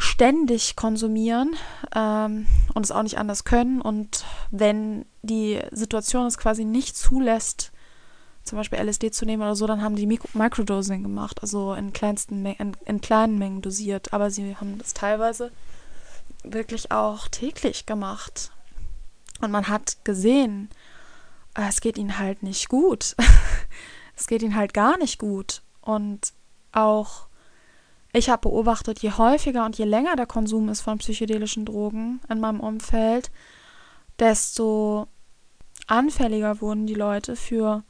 ständig 0.00 0.76
konsumieren 0.76 1.54
ähm, 1.94 2.46
und 2.72 2.84
es 2.84 2.90
auch 2.90 3.02
nicht 3.02 3.18
anders 3.18 3.44
können. 3.44 3.82
Und 3.82 4.24
wenn 4.50 5.04
die 5.20 5.60
Situation 5.72 6.26
es 6.26 6.38
quasi 6.38 6.64
nicht 6.64 6.96
zulässt, 6.96 7.70
zum 8.42 8.56
Beispiel 8.56 8.78
LSD 8.78 9.10
zu 9.10 9.26
nehmen 9.26 9.42
oder 9.42 9.54
so, 9.54 9.66
dann 9.66 9.82
haben 9.82 9.96
die 9.96 10.06
Mikro 10.06 10.26
Microdosing 10.32 11.02
gemacht, 11.02 11.42
also 11.42 11.74
in, 11.74 11.92
kleinsten 11.92 12.46
in, 12.46 12.74
in 12.86 13.02
kleinen 13.02 13.38
Mengen 13.38 13.60
dosiert. 13.60 14.14
Aber 14.14 14.30
sie 14.30 14.56
haben 14.56 14.78
das 14.78 14.94
teilweise 14.94 15.52
wirklich 16.44 16.90
auch 16.90 17.28
täglich 17.28 17.84
gemacht. 17.84 18.52
Und 19.42 19.50
man 19.50 19.68
hat 19.68 20.02
gesehen, 20.04 20.70
äh, 21.54 21.68
es 21.68 21.82
geht 21.82 21.98
ihnen 21.98 22.18
halt 22.18 22.42
nicht 22.42 22.70
gut. 22.70 23.16
es 24.16 24.26
geht 24.26 24.40
ihnen 24.40 24.56
halt 24.56 24.72
gar 24.72 24.96
nicht 24.96 25.18
gut. 25.18 25.60
Und 25.82 26.32
auch 26.72 27.26
ich 28.12 28.28
habe 28.28 28.42
beobachtet, 28.48 29.00
je 29.00 29.12
häufiger 29.12 29.64
und 29.64 29.78
je 29.78 29.84
länger 29.84 30.16
der 30.16 30.26
Konsum 30.26 30.68
ist 30.68 30.80
von 30.80 30.98
psychedelischen 30.98 31.64
Drogen 31.64 32.20
in 32.28 32.40
meinem 32.40 32.60
Umfeld, 32.60 33.30
desto 34.18 35.06
anfälliger 35.86 36.60
wurden 36.60 36.86
die 36.86 36.94
Leute 36.94 37.36
für 37.36 37.84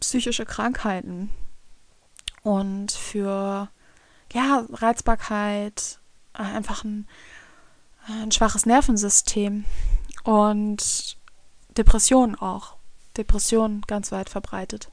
psychische 0.00 0.44
Krankheiten 0.44 1.30
und 2.42 2.92
für 2.92 3.68
ja, 4.32 4.66
Reizbarkeit, 4.70 6.00
äh, 6.34 6.42
einfach 6.42 6.84
ein, 6.84 7.06
ein 8.06 8.32
schwaches 8.32 8.66
Nervensystem. 8.66 9.64
Und 10.24 11.16
Depressionen 11.76 12.34
auch. 12.34 12.76
Depressionen 13.16 13.82
ganz 13.86 14.12
weit 14.12 14.28
verbreitet. 14.28 14.90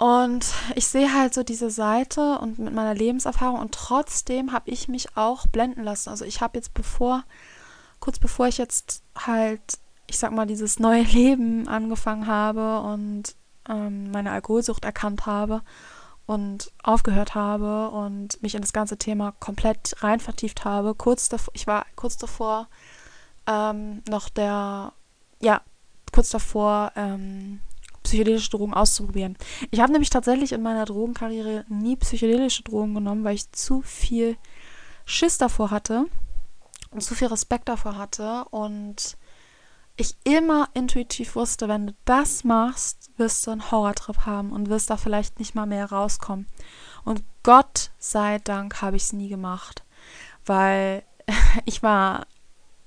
Und 0.00 0.46
ich 0.74 0.88
sehe 0.88 1.14
halt 1.14 1.34
so 1.34 1.42
diese 1.42 1.70
Seite 1.70 2.38
und 2.38 2.58
mit 2.58 2.74
meiner 2.74 2.94
Lebenserfahrung 2.94 3.60
und 3.60 3.72
trotzdem 3.72 4.52
habe 4.52 4.70
ich 4.70 4.88
mich 4.88 5.16
auch 5.16 5.46
blenden 5.46 5.84
lassen. 5.84 6.08
Also 6.08 6.24
ich 6.24 6.40
habe 6.40 6.58
jetzt 6.58 6.74
bevor, 6.74 7.24
kurz 8.00 8.18
bevor 8.18 8.48
ich 8.48 8.56
jetzt 8.58 9.02
halt 9.14 9.78
ich 10.10 10.18
sag 10.18 10.32
mal, 10.32 10.46
dieses 10.46 10.78
neue 10.78 11.02
Leben 11.14 11.68
angefangen 11.68 12.26
habe 12.26 12.80
und 12.80 13.34
ähm, 13.68 14.10
meine 14.10 14.32
Alkoholsucht 14.32 14.84
erkannt 14.84 15.24
habe 15.24 15.62
und 16.26 16.72
aufgehört 16.82 17.34
habe 17.34 17.90
und 17.90 18.42
mich 18.42 18.54
in 18.54 18.60
das 18.60 18.72
ganze 18.72 18.98
Thema 18.98 19.32
komplett 19.32 19.94
rein 20.02 20.20
vertieft 20.20 20.64
habe. 20.64 20.94
Kurz 20.94 21.28
davor, 21.28 21.52
ich 21.54 21.66
war 21.66 21.86
kurz 21.96 22.16
davor 22.16 22.68
ähm, 23.46 24.02
noch 24.08 24.28
der, 24.28 24.92
ja, 25.40 25.62
kurz 26.12 26.30
davor, 26.30 26.92
ähm, 26.96 27.60
psychedelische 28.02 28.50
Drogen 28.50 28.74
auszuprobieren. 28.74 29.36
Ich 29.70 29.80
habe 29.80 29.92
nämlich 29.92 30.10
tatsächlich 30.10 30.52
in 30.52 30.62
meiner 30.62 30.84
Drogenkarriere 30.84 31.64
nie 31.68 31.96
psychedelische 31.96 32.62
Drogen 32.62 32.94
genommen, 32.94 33.24
weil 33.24 33.34
ich 33.34 33.50
zu 33.52 33.82
viel 33.82 34.36
Schiss 35.04 35.38
davor 35.38 35.70
hatte 35.70 36.06
und 36.90 37.02
zu 37.02 37.14
viel 37.14 37.28
Respekt 37.28 37.68
davor 37.68 37.96
hatte 37.96 38.44
und 38.50 39.16
ich 39.96 40.16
immer 40.24 40.68
intuitiv 40.72 41.36
wusste, 41.36 41.68
wenn 41.68 41.88
du 41.88 41.94
das 42.04 42.44
machst, 42.44 43.10
wirst 43.18 43.46
du 43.46 43.50
einen 43.50 43.70
Horrortrip 43.70 44.24
haben 44.24 44.50
und 44.50 44.70
wirst 44.70 44.88
da 44.88 44.96
vielleicht 44.96 45.38
nicht 45.38 45.54
mal 45.54 45.66
mehr 45.66 45.90
rauskommen. 45.90 46.46
Und 47.04 47.22
Gott 47.42 47.90
sei 47.98 48.38
Dank 48.38 48.80
habe 48.80 48.96
ich 48.96 49.04
es 49.04 49.12
nie 49.12 49.28
gemacht, 49.28 49.84
weil 50.46 51.04
ich 51.66 51.82
war 51.82 52.26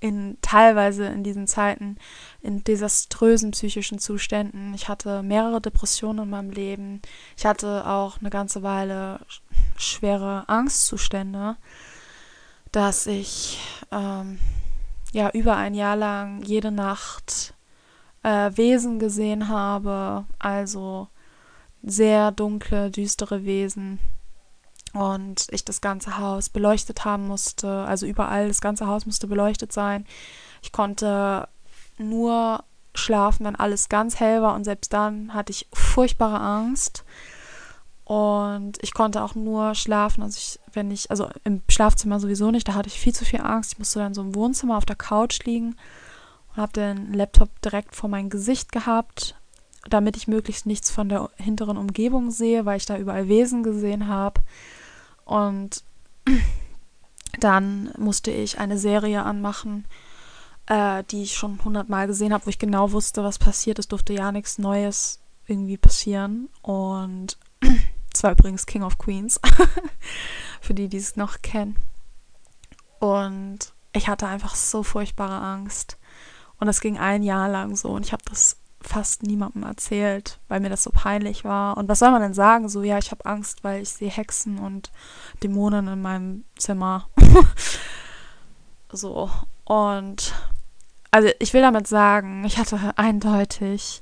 in 0.04 0.38
teilweise 0.42 1.06
in 1.06 1.24
diesen 1.24 1.48
Zeiten 1.48 1.96
in 2.42 2.62
desaströsen 2.62 3.52
psychischen 3.52 4.00
Zuständen. 4.00 4.74
Ich 4.74 4.90
hatte 4.90 5.24
mehrere 5.24 5.62
Depressionen 5.62 6.26
in 6.26 6.30
meinem 6.30 6.50
Leben. 6.52 7.02
Ich 7.38 7.46
hatte 7.46 7.88
auch 7.88 8.20
eine 8.20 8.30
ganze 8.30 8.64
Weile 8.64 9.22
schwere 9.78 10.44
Angstzustände, 10.50 11.56
dass 12.74 13.08
ich 13.08 13.62
ähm, 13.94 14.40
ja 15.14 15.30
über 15.30 15.56
ein 15.56 15.74
Jahr 15.74 15.96
lang 15.96 16.44
jede 16.44 16.74
Nacht 16.74 17.54
äh, 18.24 18.52
Wesen 18.56 19.00
gesehen 19.00 19.48
habe, 19.48 20.26
also 20.38 21.08
sehr 21.82 22.32
dunkle, 22.32 22.92
düstere 22.92 23.46
Wesen. 23.46 24.00
Und 24.94 25.48
ich 25.50 25.66
das 25.66 25.82
ganze 25.82 26.20
Haus 26.20 26.50
beleuchtet 26.50 27.04
haben 27.04 27.28
musste, 27.28 27.68
also 27.68 28.06
überall, 28.06 28.48
das 28.48 28.62
ganze 28.62 28.86
Haus 28.86 29.06
musste 29.08 29.28
beleuchtet 29.28 29.74
sein. 29.74 30.06
Ich 30.62 30.72
konnte 30.72 31.48
nur 31.98 32.64
schlafen, 32.96 33.46
wenn 33.46 33.56
alles 33.56 33.90
ganz 33.90 34.20
hell 34.20 34.42
war 34.44 34.54
und 34.54 34.66
selbst 34.66 34.94
dann 34.94 35.34
hatte 35.34 35.52
ich 35.52 35.68
furchtbare 35.74 36.40
Angst. 36.40 37.04
Und 38.06 38.78
ich 38.84 38.94
konnte 38.94 39.24
auch 39.24 39.34
nur 39.34 39.76
schlafen, 39.76 40.24
also 40.24 40.38
ich, 40.38 40.60
wenn 40.74 40.92
ich, 40.92 41.10
also 41.10 41.30
im 41.44 41.62
Schlafzimmer 41.70 42.20
sowieso 42.20 42.52
nicht, 42.52 42.68
da 42.68 42.74
hatte 42.74 42.90
ich 42.90 43.00
viel 43.00 43.14
zu 43.14 43.24
viel 43.24 43.42
Angst. 43.42 43.74
Ich 43.74 43.80
musste 43.80 44.00
dann 44.00 44.14
so 44.14 44.22
im 44.22 44.36
Wohnzimmer 44.36 44.78
auf 44.78 44.86
der 44.86 44.98
Couch 44.98 45.44
liegen 45.46 45.76
und 46.50 46.58
habe 46.58 46.74
den 46.74 47.14
Laptop 47.14 47.50
direkt 47.62 47.96
vor 47.96 48.10
mein 48.10 48.30
Gesicht 48.30 48.72
gehabt, 48.72 49.36
damit 49.90 50.18
ich 50.18 50.28
möglichst 50.28 50.66
nichts 50.66 50.92
von 50.92 51.10
der 51.10 51.30
hinteren 51.38 51.78
Umgebung 51.78 52.30
sehe, 52.30 52.66
weil 52.66 52.78
ich 52.78 52.86
da 52.86 52.98
überall 52.98 53.30
Wesen 53.30 53.64
gesehen 53.64 54.08
habe. 54.08 54.42
Und 55.26 55.84
dann 57.40 57.94
musste 57.98 58.32
ich 58.32 58.60
eine 58.60 58.78
Serie 58.78 59.24
anmachen, 59.24 59.86
äh, 60.68 61.04
die 61.06 61.24
ich 61.24 61.36
schon 61.36 61.64
hundertmal 61.64 62.08
gesehen 62.08 62.34
habe, 62.34 62.46
wo 62.46 62.50
ich 62.50 62.60
genau 62.60 62.92
wusste, 62.92 63.24
was 63.24 63.40
passiert. 63.40 63.80
Es 63.80 63.88
durfte 63.88 64.14
ja 64.14 64.32
nichts 64.32 64.58
Neues 64.58 65.20
irgendwie 65.48 65.78
passieren. 65.78 66.50
Und 66.62 67.38
zwar 68.14 68.32
übrigens 68.32 68.66
King 68.66 68.84
of 68.84 68.98
Queens, 68.98 69.40
für 70.62 70.74
die, 70.74 70.88
die 70.88 70.98
es 70.98 71.16
noch 71.16 71.42
kennen. 71.42 71.78
Und 73.00 73.74
ich 73.92 74.08
hatte 74.08 74.28
einfach 74.28 74.56
so 74.56 74.84
furchtbare 74.84 75.40
Angst. 75.40 75.98
Und 76.60 76.68
das 76.68 76.82
ging 76.82 76.98
ein 76.98 77.24
Jahr 77.24 77.50
lang 77.50 77.76
so. 77.76 77.90
Und 77.90 78.06
ich 78.06 78.14
habe 78.14 78.24
das 78.30 78.58
fast 78.88 79.24
niemandem 79.24 79.64
erzählt, 79.64 80.40
weil 80.48 80.60
mir 80.60 80.70
das 80.70 80.84
so 80.84 80.92
peinlich 80.92 81.44
war. 81.44 81.78
Und 81.78 81.90
was 81.90 82.00
soll 82.00 82.12
man 82.12 82.22
denn 82.22 82.34
sagen? 82.34 82.70
So, 82.70 82.84
ja, 82.84 82.98
ich 82.98 83.12
habe 83.12 83.26
Angst, 83.26 83.64
weil 83.64 83.82
ich 83.82 83.90
sehe 83.90 84.10
Hexen 84.10 84.60
und 84.60 84.92
Dämonen 85.42 85.88
in 85.88 86.02
meinem 86.02 86.44
Zimmer. 86.58 87.08
so. 88.92 89.30
Und 89.66 90.34
also 91.12 91.30
ich 91.40 91.54
will 91.54 91.62
damit 91.62 91.88
sagen, 91.88 92.44
ich 92.46 92.58
hatte 92.58 92.94
eindeutig 92.96 94.02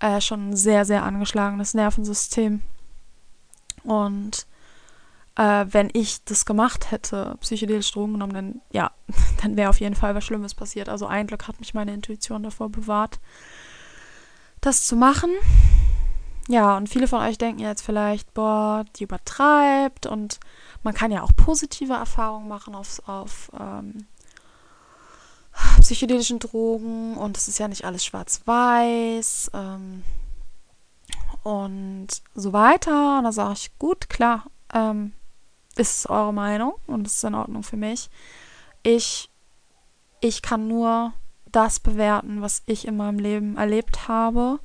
äh, 0.00 0.20
schon 0.20 0.50
ein 0.50 0.56
sehr, 0.56 0.84
sehr 0.84 1.04
angeschlagenes 1.04 1.74
Nervensystem. 1.74 2.62
Und 3.84 4.46
äh, 5.36 5.66
wenn 5.70 5.90
ich 5.92 6.24
das 6.24 6.44
gemacht 6.44 6.90
hätte, 6.90 7.36
psychedelische 7.40 7.92
Drogen 7.92 8.14
genommen, 8.14 8.34
dann 8.34 8.60
ja, 8.72 8.90
dann 9.42 9.56
wäre 9.56 9.70
auf 9.70 9.80
jeden 9.80 9.94
Fall 9.94 10.14
was 10.14 10.24
Schlimmes 10.24 10.54
passiert. 10.54 10.88
Also 10.88 11.06
ein 11.06 11.26
Glück 11.26 11.46
hat 11.48 11.60
mich 11.60 11.74
meine 11.74 11.94
Intuition 11.94 12.42
davor 12.42 12.68
bewahrt, 12.68 13.20
das 14.60 14.86
zu 14.86 14.96
machen. 14.96 15.30
Ja, 16.48 16.76
und 16.76 16.88
viele 16.88 17.06
von 17.06 17.20
euch 17.22 17.38
denken 17.38 17.60
jetzt 17.60 17.82
vielleicht, 17.82 18.34
boah, 18.34 18.84
die 18.96 19.04
übertreibt 19.04 20.06
und 20.06 20.40
man 20.82 20.94
kann 20.94 21.12
ja 21.12 21.22
auch 21.22 21.30
positive 21.36 21.92
Erfahrungen 21.92 22.48
machen 22.48 22.74
auf, 22.74 23.00
auf 23.06 23.52
ähm, 23.58 24.06
psychedelischen 25.80 26.38
Drogen 26.38 27.16
und 27.16 27.36
es 27.36 27.48
ist 27.48 27.58
ja 27.58 27.68
nicht 27.68 27.84
alles 27.84 28.04
schwarz-weiß 28.04 29.52
ähm, 29.54 30.02
und 31.44 32.08
so 32.34 32.52
weiter. 32.52 33.18
Und 33.18 33.24
da 33.24 33.32
sage 33.32 33.52
ich, 33.52 33.78
gut, 33.78 34.08
klar, 34.08 34.46
ähm, 34.74 35.12
ist 35.76 36.08
eure 36.08 36.32
Meinung 36.32 36.74
und 36.86 37.06
es 37.06 37.14
ist 37.14 37.24
in 37.24 37.34
Ordnung 37.34 37.62
für 37.62 37.76
mich. 37.76 38.10
Ich, 38.82 39.30
ich 40.20 40.42
kann 40.42 40.68
nur 40.68 41.12
das 41.52 41.80
bewerten, 41.80 42.42
was 42.42 42.62
ich 42.66 42.86
in 42.86 42.96
meinem 42.96 43.18
Leben 43.18 43.56
erlebt 43.56 44.08
habe 44.08 44.60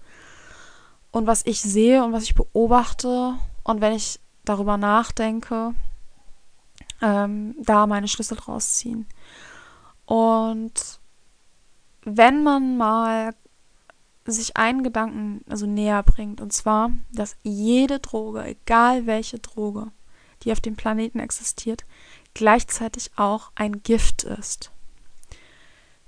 und 1.11 1.27
was 1.27 1.45
ich 1.45 1.61
sehe 1.61 2.03
und 2.03 2.13
was 2.13 2.23
ich 2.23 2.35
beobachte 2.35 3.35
und 3.63 3.81
wenn 3.81 3.93
ich 3.93 4.19
darüber 4.43 4.77
nachdenke, 4.77 5.73
ähm, 7.01 7.55
da 7.61 7.87
meine 7.87 8.07
Schlüssel 8.07 8.37
draus 8.37 8.75
ziehen. 8.75 9.07
Und 10.05 10.99
wenn 12.03 12.43
man 12.43 12.77
mal 12.77 13.33
sich 14.25 14.57
einen 14.57 14.83
Gedanken 14.83 15.41
also 15.49 15.65
näher 15.65 16.01
bringt, 16.03 16.41
und 16.41 16.53
zwar, 16.53 16.91
dass 17.11 17.37
jede 17.43 17.99
Droge, 17.99 18.43
egal 18.43 19.05
welche 19.05 19.39
Droge, 19.39 19.91
die 20.43 20.51
auf 20.51 20.59
dem 20.61 20.75
Planeten 20.75 21.19
existiert, 21.19 21.85
gleichzeitig 22.33 23.11
auch 23.15 23.51
ein 23.55 23.83
Gift 23.83 24.23
ist. 24.23 24.71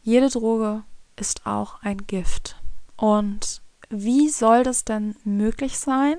Jede 0.08 0.30
Droge 0.30 0.84
ist 1.18 1.46
auch 1.46 1.82
ein 1.82 1.98
Gift. 2.08 2.56
Und 2.96 3.62
wie 3.90 4.30
soll 4.30 4.64
das 4.64 4.86
denn 4.86 5.18
möglich 5.26 5.78
sein, 5.78 6.16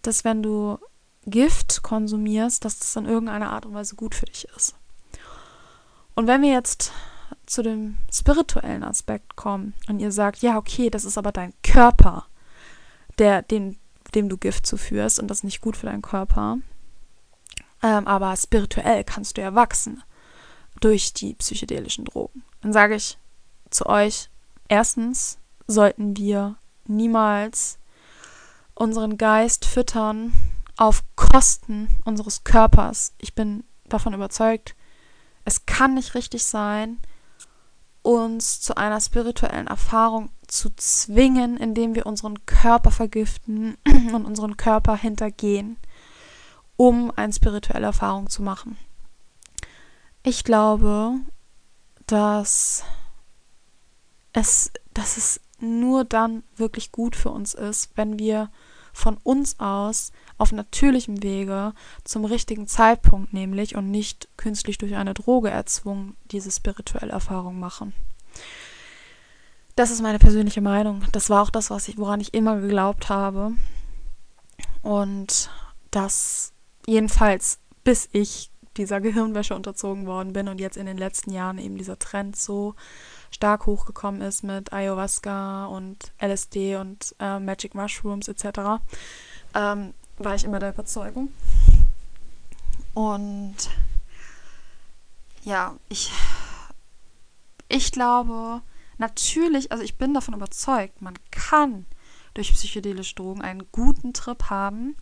dass 0.00 0.24
wenn 0.24 0.42
du 0.42 0.78
Gift 1.26 1.82
konsumierst, 1.82 2.64
dass 2.64 2.78
das 2.78 2.96
in 2.96 3.04
irgendeiner 3.04 3.50
Art 3.50 3.66
und 3.66 3.74
Weise 3.74 3.94
gut 3.94 4.14
für 4.14 4.24
dich 4.24 4.48
ist? 4.56 4.74
Und 6.14 6.26
wenn 6.26 6.40
wir 6.40 6.50
jetzt 6.50 6.92
zu 7.44 7.62
dem 7.62 7.98
spirituellen 8.10 8.84
Aspekt 8.84 9.36
kommen 9.36 9.74
und 9.90 10.00
ihr 10.00 10.10
sagt, 10.10 10.38
ja, 10.40 10.56
okay, 10.56 10.88
das 10.88 11.04
ist 11.04 11.18
aber 11.18 11.30
dein 11.30 11.52
Körper, 11.62 12.24
der, 13.18 13.42
den, 13.42 13.76
dem 14.14 14.30
du 14.30 14.38
Gift 14.38 14.66
zuführst 14.66 15.20
und 15.20 15.28
das 15.28 15.44
nicht 15.44 15.60
gut 15.60 15.76
für 15.76 15.88
deinen 15.88 16.00
Körper, 16.00 16.56
ähm, 17.82 18.06
aber 18.06 18.34
spirituell 18.34 19.04
kannst 19.04 19.36
du 19.36 19.42
ja 19.42 19.54
wachsen 19.54 20.02
durch 20.84 21.12
die 21.12 21.34
psychedelischen 21.34 22.04
Drogen. 22.04 22.44
Dann 22.60 22.72
sage 22.72 22.94
ich 22.94 23.18
zu 23.70 23.86
euch, 23.86 24.28
erstens 24.68 25.38
sollten 25.66 26.16
wir 26.16 26.56
niemals 26.86 27.78
unseren 28.74 29.18
Geist 29.18 29.64
füttern 29.64 30.32
auf 30.76 31.04
Kosten 31.16 31.88
unseres 32.04 32.44
Körpers. 32.44 33.14
Ich 33.18 33.34
bin 33.34 33.64
davon 33.84 34.14
überzeugt, 34.14 34.74
es 35.44 35.66
kann 35.66 35.94
nicht 35.94 36.14
richtig 36.14 36.44
sein, 36.44 36.98
uns 38.02 38.60
zu 38.60 38.76
einer 38.76 39.00
spirituellen 39.00 39.68
Erfahrung 39.68 40.30
zu 40.48 40.70
zwingen, 40.76 41.56
indem 41.56 41.94
wir 41.94 42.06
unseren 42.06 42.44
Körper 42.46 42.90
vergiften 42.90 43.76
und 44.12 44.24
unseren 44.24 44.56
Körper 44.56 44.96
hintergehen, 44.96 45.76
um 46.76 47.12
eine 47.14 47.32
spirituelle 47.32 47.86
Erfahrung 47.86 48.28
zu 48.28 48.42
machen. 48.42 48.76
Ich 50.22 50.44
glaube, 50.44 51.14
dass 52.06 52.84
es, 54.32 54.70
dass 54.94 55.16
es 55.16 55.40
nur 55.58 56.04
dann 56.04 56.42
wirklich 56.56 56.92
gut 56.92 57.16
für 57.16 57.30
uns 57.30 57.54
ist, 57.54 57.90
wenn 57.96 58.18
wir 58.18 58.50
von 58.92 59.16
uns 59.22 59.58
aus 59.58 60.12
auf 60.38 60.52
natürlichem 60.52 61.22
Wege 61.22 61.72
zum 62.04 62.24
richtigen 62.24 62.66
Zeitpunkt 62.66 63.32
nämlich 63.32 63.74
und 63.74 63.90
nicht 63.90 64.28
künstlich 64.36 64.78
durch 64.78 64.94
eine 64.96 65.14
Droge 65.14 65.50
erzwungen 65.50 66.16
diese 66.30 66.50
spirituelle 66.50 67.12
Erfahrung 67.12 67.58
machen. 67.58 67.94
Das 69.74 69.90
ist 69.90 70.02
meine 70.02 70.18
persönliche 70.18 70.60
Meinung. 70.60 71.02
Das 71.12 71.30
war 71.30 71.42
auch 71.42 71.50
das, 71.50 71.70
was 71.70 71.88
ich, 71.88 71.96
woran 71.96 72.20
ich 72.20 72.34
immer 72.34 72.60
geglaubt 72.60 73.08
habe. 73.08 73.52
Und 74.82 75.50
das 75.90 76.52
jedenfalls 76.86 77.58
bis 77.84 78.08
ich 78.12 78.51
dieser 78.76 79.00
Gehirnwäsche 79.00 79.54
unterzogen 79.54 80.06
worden 80.06 80.32
bin 80.32 80.48
und 80.48 80.60
jetzt 80.60 80.76
in 80.76 80.86
den 80.86 80.98
letzten 80.98 81.30
Jahren 81.30 81.58
eben 81.58 81.76
dieser 81.76 81.98
Trend 81.98 82.36
so 82.36 82.74
stark 83.30 83.66
hochgekommen 83.66 84.20
ist 84.20 84.42
mit 84.42 84.72
Ayahuasca 84.72 85.66
und 85.66 86.12
LSD 86.20 86.76
und 86.76 87.14
äh, 87.18 87.38
Magic 87.38 87.74
Mushrooms 87.74 88.28
etc., 88.28 88.82
ähm, 89.54 89.94
war 90.18 90.34
ich 90.34 90.44
immer 90.44 90.58
der 90.58 90.70
Überzeugung. 90.70 91.32
Und 92.94 93.56
ja, 95.42 95.76
ich, 95.88 96.12
ich 97.68 97.90
glaube, 97.90 98.62
natürlich, 98.98 99.72
also 99.72 99.82
ich 99.82 99.96
bin 99.96 100.14
davon 100.14 100.34
überzeugt, 100.34 101.00
man 101.02 101.14
kann 101.30 101.86
durch 102.34 102.52
psychedelische 102.52 103.14
Drogen 103.14 103.42
einen 103.42 103.66
guten 103.72 104.12
Trip 104.12 104.50
haben 104.50 104.96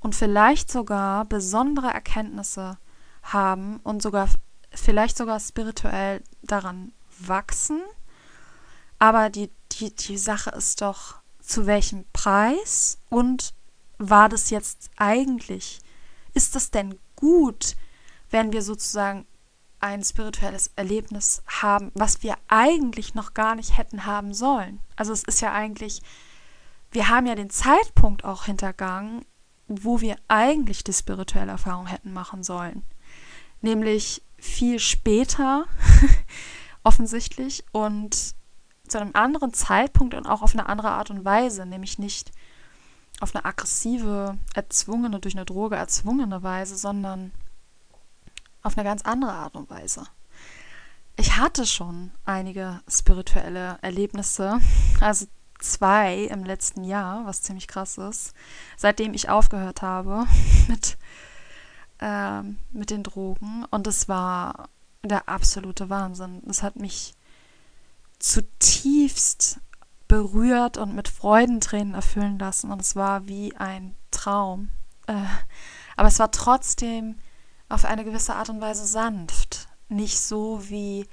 und 0.00 0.14
vielleicht 0.14 0.70
sogar 0.70 1.24
besondere 1.24 1.88
Erkenntnisse 1.88 2.78
haben 3.24 3.78
und 3.78 4.02
sogar 4.02 4.28
vielleicht 4.72 5.16
sogar 5.16 5.40
spirituell 5.40 6.22
daran 6.42 6.92
wachsen. 7.18 7.80
Aber 8.98 9.30
die, 9.30 9.50
die, 9.72 9.94
die 9.94 10.18
Sache 10.18 10.50
ist 10.50 10.80
doch, 10.80 11.16
zu 11.40 11.66
welchem 11.66 12.06
Preis 12.12 12.98
und 13.10 13.54
war 13.98 14.28
das 14.28 14.50
jetzt 14.50 14.90
eigentlich? 14.96 15.80
Ist 16.32 16.54
das 16.54 16.70
denn 16.70 16.98
gut, 17.16 17.76
wenn 18.30 18.52
wir 18.52 18.62
sozusagen 18.62 19.26
ein 19.78 20.02
spirituelles 20.02 20.70
Erlebnis 20.76 21.42
haben, 21.46 21.92
was 21.94 22.22
wir 22.22 22.36
eigentlich 22.48 23.14
noch 23.14 23.34
gar 23.34 23.54
nicht 23.54 23.76
hätten 23.76 24.06
haben 24.06 24.32
sollen? 24.32 24.80
Also 24.96 25.12
es 25.12 25.22
ist 25.24 25.42
ja 25.42 25.52
eigentlich, 25.52 26.00
wir 26.90 27.08
haben 27.08 27.26
ja 27.26 27.34
den 27.34 27.50
Zeitpunkt 27.50 28.24
auch 28.24 28.44
hintergangen, 28.44 29.24
wo 29.68 30.00
wir 30.00 30.16
eigentlich 30.28 30.82
die 30.84 30.92
spirituelle 30.92 31.52
Erfahrung 31.52 31.86
hätten 31.86 32.12
machen 32.12 32.42
sollen. 32.42 32.82
Nämlich 33.64 34.22
viel 34.36 34.78
später, 34.78 35.64
offensichtlich, 36.84 37.64
und 37.72 38.34
zu 38.86 39.00
einem 39.00 39.12
anderen 39.14 39.54
Zeitpunkt 39.54 40.12
und 40.12 40.26
auch 40.26 40.42
auf 40.42 40.52
eine 40.52 40.68
andere 40.68 40.90
Art 40.90 41.08
und 41.08 41.24
Weise, 41.24 41.64
nämlich 41.64 41.98
nicht 41.98 42.30
auf 43.20 43.34
eine 43.34 43.46
aggressive, 43.46 44.36
erzwungene, 44.54 45.18
durch 45.18 45.34
eine 45.34 45.46
Droge 45.46 45.76
erzwungene 45.76 46.42
Weise, 46.42 46.76
sondern 46.76 47.32
auf 48.62 48.76
eine 48.76 48.84
ganz 48.84 49.00
andere 49.00 49.32
Art 49.32 49.56
und 49.56 49.70
Weise. 49.70 50.04
Ich 51.16 51.38
hatte 51.38 51.64
schon 51.64 52.10
einige 52.26 52.82
spirituelle 52.86 53.78
Erlebnisse, 53.80 54.60
also 55.00 55.24
zwei 55.58 56.24
im 56.24 56.44
letzten 56.44 56.84
Jahr, 56.84 57.24
was 57.24 57.40
ziemlich 57.40 57.66
krass 57.66 57.96
ist, 57.96 58.34
seitdem 58.76 59.14
ich 59.14 59.30
aufgehört 59.30 59.80
habe 59.80 60.26
mit, 60.68 60.98
äh, 62.04 62.42
mit 62.72 62.90
den 62.90 63.02
Drogen. 63.02 63.64
Und 63.70 63.86
es 63.86 64.08
war 64.08 64.68
der 65.02 65.28
absolute 65.28 65.88
Wahnsinn. 65.88 66.42
Es 66.48 66.62
hat 66.62 66.76
mich 66.76 67.14
zutiefst 68.18 69.58
berührt 70.06 70.76
und 70.76 70.94
mit 70.94 71.08
Freudentränen 71.08 71.94
erfüllen 71.94 72.38
lassen. 72.38 72.70
Und 72.70 72.82
es 72.82 72.94
war 72.94 73.26
wie 73.26 73.56
ein 73.56 73.94
Traum. 74.10 74.68
Äh, 75.06 75.14
aber 75.96 76.08
es 76.08 76.18
war 76.18 76.30
trotzdem 76.30 77.16
auf 77.70 77.86
eine 77.86 78.04
gewisse 78.04 78.34
Art 78.34 78.50
und 78.50 78.60
Weise 78.60 78.86
sanft. 78.86 79.68
Nicht 79.88 80.20
so 80.20 80.68
wie 80.68 81.08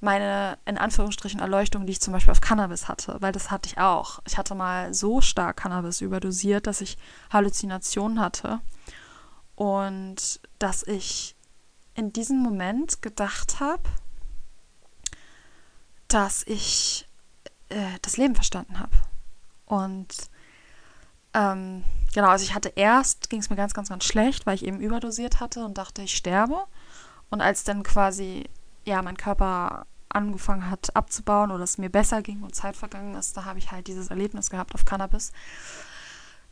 meine, 0.00 0.58
in 0.66 0.76
Anführungsstrichen, 0.76 1.40
Erleuchtung, 1.40 1.86
die 1.86 1.92
ich 1.92 2.00
zum 2.00 2.12
Beispiel 2.12 2.32
auf 2.32 2.40
Cannabis 2.40 2.88
hatte, 2.88 3.16
weil 3.20 3.32
das 3.32 3.50
hatte 3.50 3.68
ich 3.68 3.78
auch. 3.78 4.20
Ich 4.26 4.36
hatte 4.36 4.54
mal 4.54 4.92
so 4.92 5.20
stark 5.20 5.56
Cannabis 5.58 6.00
überdosiert, 6.00 6.66
dass 6.66 6.80
ich 6.80 6.98
Halluzinationen 7.30 8.20
hatte 8.20 8.60
und 9.56 10.40
dass 10.58 10.82
ich 10.84 11.34
in 11.94 12.12
diesem 12.12 12.38
Moment 12.38 13.02
gedacht 13.02 13.58
habe, 13.58 13.82
dass 16.08 16.44
ich 16.46 17.08
äh, 17.68 17.98
das 18.02 18.16
Leben 18.16 18.34
verstanden 18.34 18.78
habe. 18.78 18.92
Und 19.64 20.14
ähm, 21.34 21.82
genau, 22.14 22.28
also 22.28 22.44
ich 22.44 22.54
hatte 22.54 22.72
erst, 22.76 23.28
ging 23.28 23.40
es 23.40 23.50
mir 23.50 23.56
ganz, 23.56 23.74
ganz, 23.74 23.88
ganz 23.88 24.04
schlecht, 24.04 24.46
weil 24.46 24.54
ich 24.54 24.64
eben 24.64 24.80
überdosiert 24.80 25.40
hatte 25.40 25.64
und 25.64 25.76
dachte, 25.76 26.02
ich 26.02 26.16
sterbe. 26.16 26.64
Und 27.30 27.40
als 27.40 27.64
dann 27.64 27.82
quasi 27.82 28.44
ja, 28.86 29.02
mein 29.02 29.16
Körper 29.16 29.86
angefangen 30.08 30.70
hat 30.70 30.94
abzubauen 30.94 31.50
oder 31.50 31.64
es 31.64 31.76
mir 31.76 31.90
besser 31.90 32.22
ging 32.22 32.42
und 32.42 32.54
Zeit 32.54 32.76
vergangen 32.76 33.14
ist, 33.16 33.36
da 33.36 33.44
habe 33.44 33.58
ich 33.58 33.72
halt 33.72 33.88
dieses 33.88 34.08
Erlebnis 34.08 34.48
gehabt 34.48 34.74
auf 34.74 34.84
Cannabis, 34.84 35.32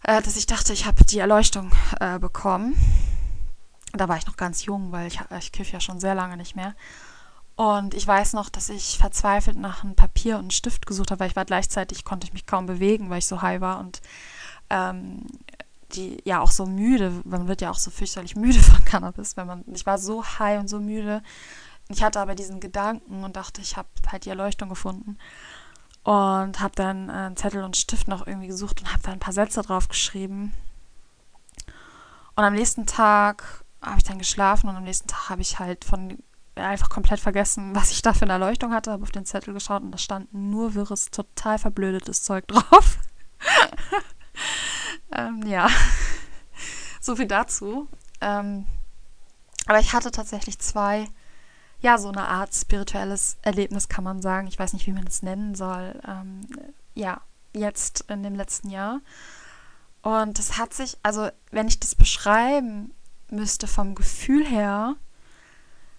äh, 0.05 0.23
dass 0.23 0.37
ich 0.37 0.47
dachte, 0.47 0.73
ich 0.73 0.87
habe 0.87 1.05
die 1.05 1.19
Erleuchtung 1.19 1.73
äh, 2.01 2.19
bekommen. 2.19 2.77
Da 3.93 4.09
war 4.09 4.17
ich 4.17 4.27
noch 4.27 4.37
ganz 4.37 4.65
jung, 4.65 4.93
weil 4.93 5.07
ich, 5.09 5.21
ich 5.39 5.53
kiff 5.53 5.73
ja 5.73 5.81
schon 5.81 6.01
sehr 6.01 6.15
lange 6.15 6.37
nicht 6.37 6.57
mehr. 6.57 6.75
Und 7.57 7.95
ich 7.95 8.07
weiß 8.07 8.33
noch, 8.33 8.49
dass 8.49 8.69
ich 8.69 8.99
verzweifelt 8.99 9.57
nach 9.57 9.85
einem 9.85 9.95
Papier 9.95 10.35
und 10.35 10.41
einem 10.41 10.51
Stift 10.51 10.87
gesucht 10.87 11.11
habe, 11.11 11.21
weil 11.21 11.31
ich 11.31 11.37
war 11.37 11.45
gleichzeitig, 11.45 12.05
konnte 12.05 12.27
ich 12.27 12.33
mich 12.33 12.47
kaum 12.47 12.67
bewegen, 12.67 13.11
weil 13.11 13.19
ich 13.19 13.27
so 13.27 13.43
high 13.43 13.61
war 13.61 13.79
und 13.79 14.01
ähm, 14.71 15.25
die 15.95 16.19
ja 16.25 16.41
auch 16.41 16.51
so 16.51 16.67
müde, 16.67 17.13
man 17.25 17.47
wird 17.47 17.61
ja 17.61 17.71
auch 17.71 17.79
so 17.79 17.93
fürchterlich 17.93 18.35
müde 18.37 18.61
von 18.61 18.85
Cannabis, 18.85 19.37
wenn 19.37 19.47
man, 19.47 19.65
ich 19.73 19.87
war 19.87 19.99
so 19.99 20.25
high 20.25 20.59
und 20.59 20.69
so 20.69 20.81
müde. 20.81 21.23
Ich 21.89 22.03
hatte 22.03 22.19
aber 22.19 22.35
diesen 22.35 22.61
Gedanken 22.61 23.23
und 23.23 23.37
dachte, 23.37 23.61
ich 23.61 23.77
habe 23.77 23.89
halt 24.11 24.25
die 24.25 24.31
Erleuchtung 24.31 24.69
gefunden. 24.69 25.19
Und 26.05 26.61
habe 26.61 26.75
dann 26.77 27.11
einen 27.11 27.37
Zettel 27.37 27.65
und 27.65 27.77
Stift 27.77 28.09
noch 28.09 28.27
irgendwie 28.27 28.47
gesucht 28.47 28.81
und 28.81 28.93
habe 28.93 29.03
da 29.03 29.13
ein 29.13 29.21
paar 29.21 29.33
Sätze 29.33 29.63
drauf 29.63 29.89
geschrieben. 29.89 30.53
Und 32.37 32.45
am 32.45 32.55
nächsten 32.55 32.87
Tag 32.87 33.65
habe 33.81 33.99
ich 33.99 34.05
dann 34.05 34.19
geschlafen 34.19 34.69
und 34.69 34.77
am 34.77 34.85
nächsten 34.85 35.09
Tag 35.09 35.31
habe 35.31 35.43
ich 35.43 35.59
halt 35.59 35.85
von 35.85 36.19
einfach 36.57 36.89
komplett 36.89 37.21
vergessen, 37.21 37.75
was 37.75 37.91
ich 37.91 38.03
da 38.03 38.13
für 38.13 38.23
eine 38.23 38.35
Erleuchtung 38.35 38.73
hatte, 38.73 38.93
habe 38.93 39.03
auf 39.03 39.11
den 39.11 39.25
Zettel 39.25 39.55
geschaut 39.55 39.83
und 39.83 39.93
da 39.93 39.99
stand 39.99 40.33
nur 40.33 40.75
wirres, 40.75 41.11
total 41.11 41.59
verblödetes 41.59 42.23
Zeug 42.23 42.47
drauf. 42.49 42.99
ähm, 45.13 45.43
ja, 45.47 45.69
so 47.01 47.17
viel 47.17 47.27
dazu. 47.27 47.89
Ähm, 48.21 48.67
aber 49.67 49.81
ich 49.81 49.93
hatte 49.93 50.11
tatsächlich 50.11 50.59
zwei, 50.59 51.09
ja, 51.85 51.99
so 51.99 52.09
eine 52.09 52.27
Art 52.27 52.55
spirituelles 52.55 53.37
Erlebnis, 53.43 53.89
kann 53.89 54.05
man 54.05 54.23
sagen. 54.23 54.49
Ich 54.49 54.59
weiß 54.59 54.73
nicht, 54.73 54.87
wie 54.87 54.93
man 54.93 55.07
es 55.07 55.23
nennen 55.23 55.55
soll. 55.55 56.01
Ähm, 56.07 56.41
ja, 56.95 57.21
jetzt 57.53 58.07
in 58.09 58.23
dem 58.23 58.35
letzten 58.35 58.71
Jahr. 58.71 59.01
Und 60.03 60.39
das 60.39 60.59
hat 60.59 60.75
sich, 60.75 60.99
also 61.03 61.29
wenn 61.51 61.69
ich 61.69 61.81
das 61.81 61.95
beschreiben 61.95 62.93
müsste 63.31 63.67
vom 63.67 63.95
Gefühl 63.95 64.45
her, 64.45 64.97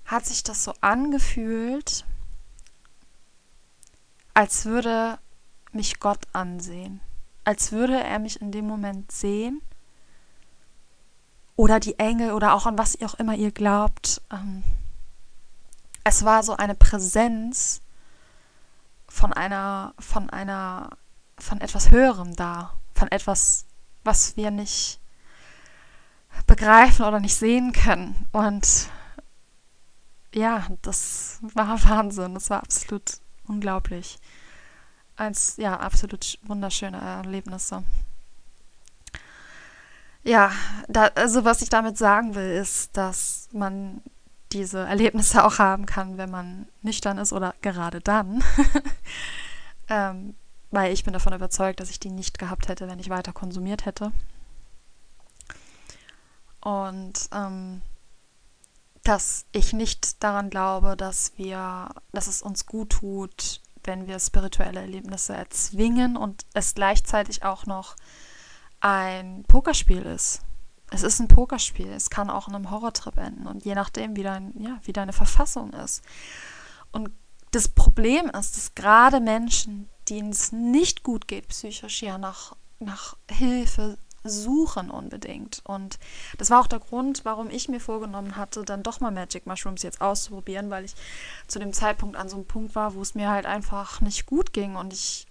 hat 0.05 0.25
sich 0.25 0.43
das 0.43 0.63
so 0.63 0.73
angefühlt, 0.81 2.05
als 4.33 4.65
würde 4.65 5.17
mich 5.71 5.99
Gott 5.99 6.21
ansehen 6.33 7.01
als 7.45 7.71
würde 7.71 8.03
er 8.03 8.19
mich 8.19 8.41
in 8.41 8.51
dem 8.51 8.67
Moment 8.67 9.11
sehen. 9.11 9.61
Oder 11.55 11.79
die 11.79 11.97
Engel 11.99 12.33
oder 12.33 12.53
auch 12.53 12.65
an 12.65 12.77
was 12.77 12.95
ihr 12.95 13.07
auch 13.07 13.13
immer 13.13 13.35
ihr 13.35 13.51
glaubt. 13.51 14.21
Ähm, 14.33 14.63
es 16.05 16.23
war 16.23 16.43
so 16.43 16.55
eine 16.55 16.75
Präsenz 16.75 17.81
von 19.09 19.33
einer, 19.33 19.93
von 19.99 20.29
einer, 20.29 20.91
von 21.37 21.59
etwas 21.59 21.91
Höherem 21.91 22.35
da. 22.35 22.73
Von 22.93 23.11
etwas, 23.11 23.65
was 24.05 24.37
wir 24.37 24.51
nicht 24.51 25.01
begreifen 26.47 27.05
oder 27.05 27.19
nicht 27.19 27.35
sehen 27.35 27.73
können. 27.73 28.27
Und 28.31 28.87
ja, 30.33 30.67
das 30.81 31.39
war 31.41 31.83
Wahnsinn. 31.89 32.35
Das 32.35 32.49
war 32.49 32.59
absolut 32.59 33.19
unglaublich 33.47 34.17
eins, 35.17 35.55
ja, 35.57 35.77
absolut 35.77 36.37
wunderschöne 36.43 36.99
Erlebnisse. 36.99 37.83
Ja, 40.23 40.51
da, 40.87 41.05
also 41.15 41.45
was 41.45 41.61
ich 41.61 41.69
damit 41.69 41.97
sagen 41.97 42.35
will, 42.35 42.51
ist, 42.51 42.97
dass 42.97 43.47
man 43.51 44.01
diese 44.51 44.79
Erlebnisse 44.79 45.43
auch 45.43 45.59
haben 45.59 45.85
kann, 45.85 46.17
wenn 46.17 46.29
man 46.29 46.67
nüchtern 46.81 47.17
ist 47.17 47.33
oder 47.33 47.55
gerade 47.61 47.99
dann. 47.99 48.43
ähm, 49.89 50.35
weil 50.71 50.93
ich 50.93 51.03
bin 51.03 51.13
davon 51.13 51.33
überzeugt, 51.33 51.79
dass 51.79 51.89
ich 51.89 51.99
die 51.99 52.09
nicht 52.09 52.37
gehabt 52.39 52.67
hätte, 52.67 52.87
wenn 52.87 52.99
ich 52.99 53.09
weiter 53.09 53.33
konsumiert 53.33 53.85
hätte. 53.85 54.11
Und 56.61 57.29
ähm, 57.31 57.81
dass 59.03 59.45
ich 59.51 59.71
nicht 59.71 60.23
daran 60.23 60.49
glaube, 60.49 60.97
dass 60.97 61.33
wir, 61.37 61.89
dass 62.11 62.27
es 62.27 62.41
uns 62.41 62.65
gut 62.65 62.89
tut, 62.89 63.61
wenn 63.83 64.07
wir 64.07 64.19
spirituelle 64.19 64.81
Erlebnisse 64.81 65.35
erzwingen 65.35 66.17
und 66.17 66.45
es 66.53 66.73
gleichzeitig 66.73 67.43
auch 67.43 67.67
noch 67.67 67.95
ein 68.79 69.43
Pokerspiel 69.47 70.01
ist. 70.01 70.41
Es 70.91 71.03
ist 71.03 71.19
ein 71.19 71.27
Pokerspiel. 71.27 71.91
Es 71.91 72.09
kann 72.09 72.29
auch 72.29 72.47
in 72.47 72.55
einem 72.55 72.71
Horrortrip 72.71 73.17
enden 73.17 73.47
und 73.47 73.65
je 73.65 73.75
nachdem, 73.75 74.15
wie, 74.15 74.23
dein, 74.23 74.53
ja, 74.61 74.79
wie 74.83 74.93
deine 74.93 75.13
Verfassung 75.13 75.73
ist. 75.73 76.03
Und 76.91 77.09
das 77.51 77.67
Problem 77.67 78.29
ist, 78.29 78.57
dass 78.57 78.75
gerade 78.75 79.19
Menschen, 79.19 79.89
denen 80.09 80.29
es 80.29 80.51
nicht 80.51 81.03
gut 81.03 81.27
geht 81.27 81.47
psychisch, 81.47 82.01
ja 82.01 82.17
nach, 82.17 82.55
nach 82.79 83.15
Hilfe 83.29 83.97
suchen 84.23 84.89
unbedingt. 84.89 85.61
Und 85.63 85.99
das 86.37 86.49
war 86.49 86.61
auch 86.61 86.67
der 86.67 86.79
Grund, 86.79 87.25
warum 87.25 87.49
ich 87.49 87.69
mir 87.69 87.79
vorgenommen 87.79 88.35
hatte, 88.35 88.63
dann 88.63 88.83
doch 88.83 88.99
mal 88.99 89.11
Magic 89.11 89.45
Mushrooms 89.45 89.83
jetzt 89.83 90.01
auszuprobieren, 90.01 90.69
weil 90.69 90.85
ich 90.85 90.95
zu 91.47 91.59
dem 91.59 91.73
Zeitpunkt 91.73 92.15
an 92.15 92.29
so 92.29 92.35
einem 92.35 92.45
Punkt 92.45 92.75
war, 92.75 92.95
wo 92.95 93.01
es 93.01 93.15
mir 93.15 93.29
halt 93.29 93.45
einfach 93.45 94.01
nicht 94.01 94.25
gut 94.25 94.53
ging 94.53 94.75
und 94.75 94.93
ich 94.93 95.27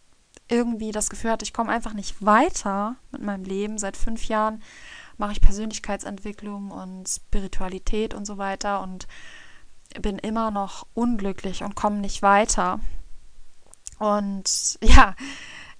irgendwie 0.49 0.93
das 0.93 1.11
Gefühl 1.11 1.31
hatte, 1.31 1.45
ich 1.45 1.53
komme 1.53 1.73
einfach 1.73 1.95
nicht 1.95 2.25
weiter 2.25 2.97
mit 3.11 3.23
meinem 3.23 3.45
Leben. 3.45 3.79
Seit 3.79 3.97
fünf 3.97 4.29
Jahren 4.29 4.63
mache 5.19 5.33
ich 5.33 5.41
Persönlichkeitsentwicklung 5.41 6.71
und 6.71 7.09
Spiritualität 7.09 8.15
und 8.15 8.27
so 8.27 8.39
weiter 8.39 8.83
und 8.83 9.07
bin 10.01 10.19
immer 10.19 10.51
noch 10.51 10.87
unglücklich 10.95 11.63
und 11.63 11.75
komme 11.75 11.99
nicht 11.99 12.23
weiter. 12.23 12.81
Und 13.99 14.79
ja, 14.83 15.15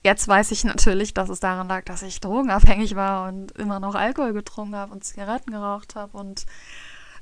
jetzt 0.03 0.29
weiß 0.29 0.51
ich 0.53 0.65
natürlich, 0.65 1.15
dass 1.15 1.29
es 1.29 1.41
daran 1.41 1.69
lag, 1.69 1.85
dass 1.85 2.03
ich 2.03 2.21
drogenabhängig 2.21 2.95
war 2.95 3.29
und 3.29 3.53
immer 3.53 3.81
noch 3.81 3.95
Alkohol 3.95 4.33
getrunken 4.33 4.77
habe 4.77 4.93
und 4.93 5.05
Zigaretten 5.05 5.51
geraucht 5.51 5.97
habe. 5.97 6.17
Und 6.17 6.47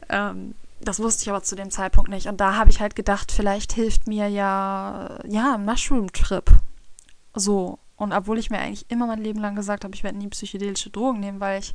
ähm, 0.09 0.55
das 0.81 0.99
wusste 1.01 1.23
ich 1.23 1.31
aber 1.31 1.43
zu 1.43 1.55
dem 1.55 1.71
Zeitpunkt 1.71 2.11
nicht. 2.11 2.27
Und 2.27 2.41
da 2.41 2.57
habe 2.57 2.71
ich 2.71 2.81
halt 2.81 2.97
gedacht, 2.97 3.33
vielleicht 3.33 3.73
hilft 3.73 4.09
mir 4.09 4.29
ja, 4.29 5.19
ja, 5.27 5.55
ein 5.55 5.65
Mushroom-Trip. 5.65 6.51
So. 7.35 7.79
Und 7.97 8.13
obwohl 8.13 8.39
ich 8.39 8.51
mir 8.51 8.59
eigentlich 8.59 8.91
immer 8.91 9.07
mein 9.07 9.23
Leben 9.23 9.39
lang 9.39 9.55
gesagt 9.55 9.85
habe, 9.85 9.95
ich 9.95 10.03
werde 10.03 10.19
nie 10.19 10.27
psychedelische 10.29 10.91
Drogen 10.91 11.21
nehmen, 11.21 11.39
weil 11.39 11.61
ich 11.61 11.75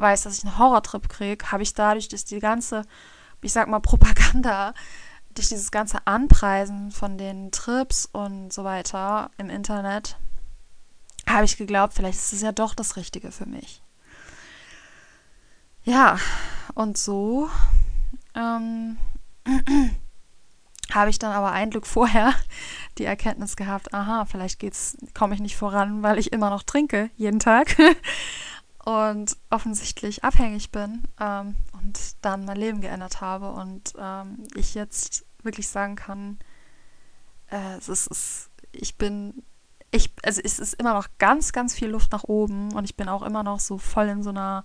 weiß, 0.00 0.22
dass 0.22 0.38
ich 0.38 0.44
einen 0.44 0.58
Horrortrip 0.58 1.08
kriege, 1.08 1.50
habe 1.52 1.62
ich 1.62 1.74
dadurch, 1.74 2.08
dass 2.08 2.24
die 2.24 2.40
ganze, 2.40 2.82
ich 3.42 3.52
sag 3.52 3.68
mal, 3.68 3.80
Propaganda, 3.80 4.74
durch 5.34 5.48
dieses 5.48 5.70
ganze 5.70 6.06
Anpreisen 6.06 6.90
von 6.90 7.16
den 7.16 7.52
Trips 7.52 8.08
und 8.10 8.52
so 8.52 8.64
weiter 8.64 9.30
im 9.38 9.48
Internet, 9.48 10.16
habe 11.28 11.44
ich 11.44 11.56
geglaubt, 11.56 11.94
vielleicht 11.94 12.18
ist 12.18 12.32
es 12.32 12.42
ja 12.42 12.52
doch 12.52 12.74
das 12.74 12.96
Richtige 12.96 13.30
für 13.30 13.46
mich. 13.46 13.82
Ja, 15.84 16.18
und 16.74 16.98
so 16.98 17.48
ähm, 18.34 18.98
habe 20.92 21.10
ich 21.10 21.18
dann 21.18 21.32
aber 21.32 21.52
ein 21.52 21.70
Glück 21.70 21.86
vorher 21.86 22.34
die 22.98 23.04
Erkenntnis 23.04 23.56
gehabt, 23.56 23.94
aha, 23.94 24.24
vielleicht 24.24 24.60
komme 25.14 25.34
ich 25.34 25.40
nicht 25.40 25.56
voran, 25.56 26.02
weil 26.02 26.18
ich 26.18 26.32
immer 26.32 26.50
noch 26.50 26.62
trinke, 26.62 27.10
jeden 27.16 27.38
Tag. 27.40 27.76
und 28.84 29.36
offensichtlich 29.50 30.24
abhängig 30.24 30.70
bin 30.70 31.02
ähm, 31.20 31.54
und 31.72 32.16
dann 32.22 32.44
mein 32.44 32.56
Leben 32.56 32.80
geändert 32.80 33.20
habe 33.20 33.52
und 33.52 33.94
ähm, 33.98 34.44
ich 34.54 34.74
jetzt 34.74 35.24
wirklich 35.42 35.68
sagen 35.68 35.96
kann, 35.96 36.38
äh, 37.50 37.76
es 37.76 37.88
ist, 37.88 38.10
es, 38.10 38.50
ich 38.72 38.96
bin, 38.96 39.42
ich, 39.90 40.12
also 40.22 40.40
es 40.42 40.58
ist 40.58 40.74
immer 40.74 40.94
noch 40.94 41.08
ganz, 41.18 41.52
ganz 41.52 41.74
viel 41.74 41.88
Luft 41.88 42.12
nach 42.12 42.24
oben 42.24 42.72
und 42.72 42.84
ich 42.84 42.96
bin 42.96 43.08
auch 43.08 43.22
immer 43.22 43.42
noch 43.42 43.60
so 43.60 43.78
voll 43.78 44.08
in 44.08 44.22
so 44.22 44.30
einer 44.30 44.64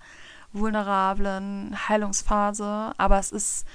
vulnerablen 0.54 1.76
Heilungsphase, 1.90 2.94
aber 2.98 3.20
es 3.20 3.32
ist 3.32 3.66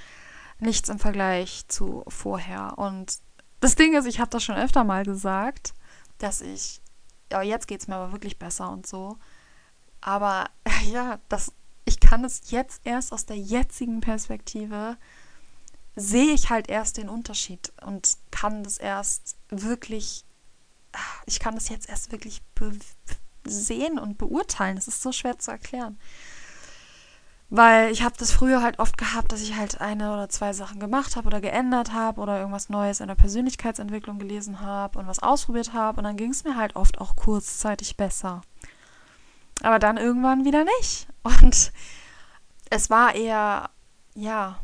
nichts 0.58 0.88
im 0.88 0.98
Vergleich 0.98 1.66
zu 1.68 2.04
vorher. 2.08 2.78
Und 2.78 3.18
das 3.60 3.74
Ding 3.74 3.94
ist, 3.94 4.06
ich 4.06 4.20
habe 4.20 4.30
das 4.30 4.42
schon 4.42 4.56
öfter 4.56 4.84
mal 4.84 5.04
gesagt, 5.04 5.74
dass 6.18 6.40
ich, 6.40 6.80
ja, 7.30 7.42
jetzt 7.42 7.68
geht 7.68 7.80
es 7.80 7.88
mir 7.88 7.96
aber 7.96 8.12
wirklich 8.12 8.38
besser 8.38 8.70
und 8.70 8.86
so. 8.86 9.18
Aber 10.00 10.50
ja, 10.90 11.18
das, 11.28 11.52
ich 11.84 12.00
kann 12.00 12.24
es 12.24 12.50
jetzt 12.50 12.80
erst 12.84 13.12
aus 13.12 13.26
der 13.26 13.38
jetzigen 13.38 14.00
Perspektive, 14.00 14.96
sehe 15.96 16.32
ich 16.32 16.50
halt 16.50 16.68
erst 16.68 16.96
den 16.96 17.08
Unterschied 17.08 17.72
und 17.84 18.16
kann 18.30 18.62
das 18.62 18.78
erst 18.78 19.36
wirklich, 19.48 20.24
ich 21.26 21.40
kann 21.40 21.54
das 21.54 21.68
jetzt 21.68 21.88
erst 21.88 22.12
wirklich 22.12 22.42
sehen 23.44 23.98
und 23.98 24.18
beurteilen. 24.18 24.76
Es 24.76 24.88
ist 24.88 25.02
so 25.02 25.12
schwer 25.12 25.38
zu 25.38 25.50
erklären. 25.50 25.98
Weil 27.52 27.90
ich 27.90 28.02
habe 28.02 28.14
das 28.16 28.30
früher 28.30 28.62
halt 28.62 28.78
oft 28.78 28.96
gehabt, 28.96 29.32
dass 29.32 29.42
ich 29.42 29.56
halt 29.56 29.80
eine 29.80 30.12
oder 30.12 30.28
zwei 30.28 30.52
Sachen 30.52 30.78
gemacht 30.78 31.16
habe 31.16 31.26
oder 31.26 31.40
geändert 31.40 31.92
habe 31.92 32.20
oder 32.20 32.38
irgendwas 32.38 32.68
Neues 32.68 33.00
in 33.00 33.08
der 33.08 33.16
Persönlichkeitsentwicklung 33.16 34.20
gelesen 34.20 34.60
habe 34.60 35.00
und 35.00 35.08
was 35.08 35.18
ausprobiert 35.18 35.72
habe 35.72 35.98
und 35.98 36.04
dann 36.04 36.16
ging 36.16 36.30
es 36.30 36.44
mir 36.44 36.54
halt 36.56 36.76
oft 36.76 37.00
auch 37.00 37.16
kurzzeitig 37.16 37.96
besser. 37.96 38.42
Aber 39.62 39.78
dann 39.78 39.96
irgendwann 39.96 40.44
wieder 40.44 40.64
nicht. 40.64 41.08
Und 41.22 41.72
es 42.70 42.90
war 42.90 43.14
eher, 43.14 43.70
ja, 44.14 44.58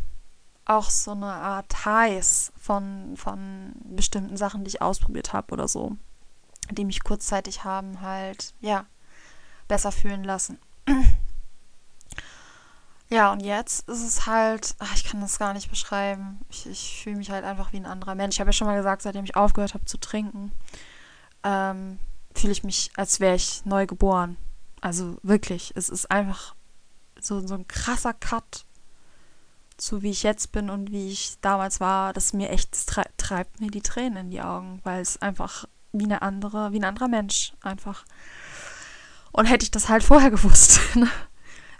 auch 0.64 0.90
so 0.90 1.12
eine 1.12 1.26
Art 1.26 1.84
Highs 1.84 2.53
von, 2.61 3.16
von 3.16 3.72
bestimmten 3.84 4.36
Sachen, 4.36 4.64
die 4.64 4.68
ich 4.68 4.82
ausprobiert 4.82 5.32
habe 5.32 5.53
oder 5.53 5.68
so, 5.68 5.97
die 6.70 6.84
mich 6.84 7.05
kurzzeitig 7.05 7.64
haben 7.64 8.01
halt, 8.01 8.53
ja, 8.61 8.86
besser 9.68 9.92
fühlen 9.92 10.24
lassen. 10.24 10.59
Ja, 13.09 13.30
und 13.30 13.40
jetzt 13.40 13.88
ist 13.88 14.03
es 14.03 14.26
halt, 14.26 14.74
ach, 14.80 14.92
ich 14.97 15.05
kann 15.05 15.20
das 15.20 15.38
gar 15.38 15.55
nicht 15.55 15.70
beschreiben. 15.70 16.40
Ich, 16.51 16.66
ich 16.66 17.03
fühle 17.05 17.14
mich 17.14 17.30
halt 17.30 17.44
einfach 17.44 17.72
wie 17.72 17.76
ein 17.76 17.86
anderer 17.86 18.16
Mensch. 18.16 18.34
Ich 18.34 18.40
habe 18.40 18.49
ja 18.49 18.53
schon 18.53 18.66
mal 18.66 18.76
gesagt, 18.76 19.03
seitdem 19.03 19.24
ich 19.24 19.36
aufgehört 19.36 19.74
habe 19.74 19.84
zu 19.84 19.99
trinken, 19.99 20.51
ähm, 21.44 22.01
fühle 22.34 22.53
ich 22.53 22.64
mich, 22.64 22.90
als 22.97 23.20
wäre 23.20 23.36
ich 23.36 23.64
neu 23.64 23.86
geboren. 23.86 24.36
Also 24.81 25.18
wirklich, 25.22 25.72
es 25.74 25.89
ist 25.89 26.11
einfach 26.11 26.55
so, 27.20 27.47
so 27.47 27.55
ein 27.55 27.66
krasser 27.66 28.12
Cut 28.12 28.64
zu 29.77 30.03
wie 30.03 30.11
ich 30.11 30.22
jetzt 30.22 30.53
bin 30.53 30.70
und 30.70 30.91
wie 30.91 31.11
ich 31.11 31.39
damals 31.43 31.81
war, 31.81 32.14
das 32.14 32.33
mir 32.33 32.49
echt 32.49 32.74
treibt 33.18 33.61
mir 33.61 33.70
die 33.70 33.83
Tränen 33.83 34.16
in 34.16 34.31
die 34.31 34.41
Augen, 34.41 34.81
weil 34.85 35.03
es 35.03 35.20
einfach 35.20 35.66
wie 35.93 36.05
eine 36.05 36.22
andere, 36.22 36.72
wie 36.72 36.79
ein 36.79 36.85
anderer 36.85 37.09
Mensch 37.09 37.53
einfach. 37.61 38.07
Und 39.33 39.45
hätte 39.47 39.64
ich 39.64 39.70
das 39.70 39.91
halt 39.91 40.03
vorher 40.03 40.31
gewusst. 40.33 40.81
Ne? 40.97 41.11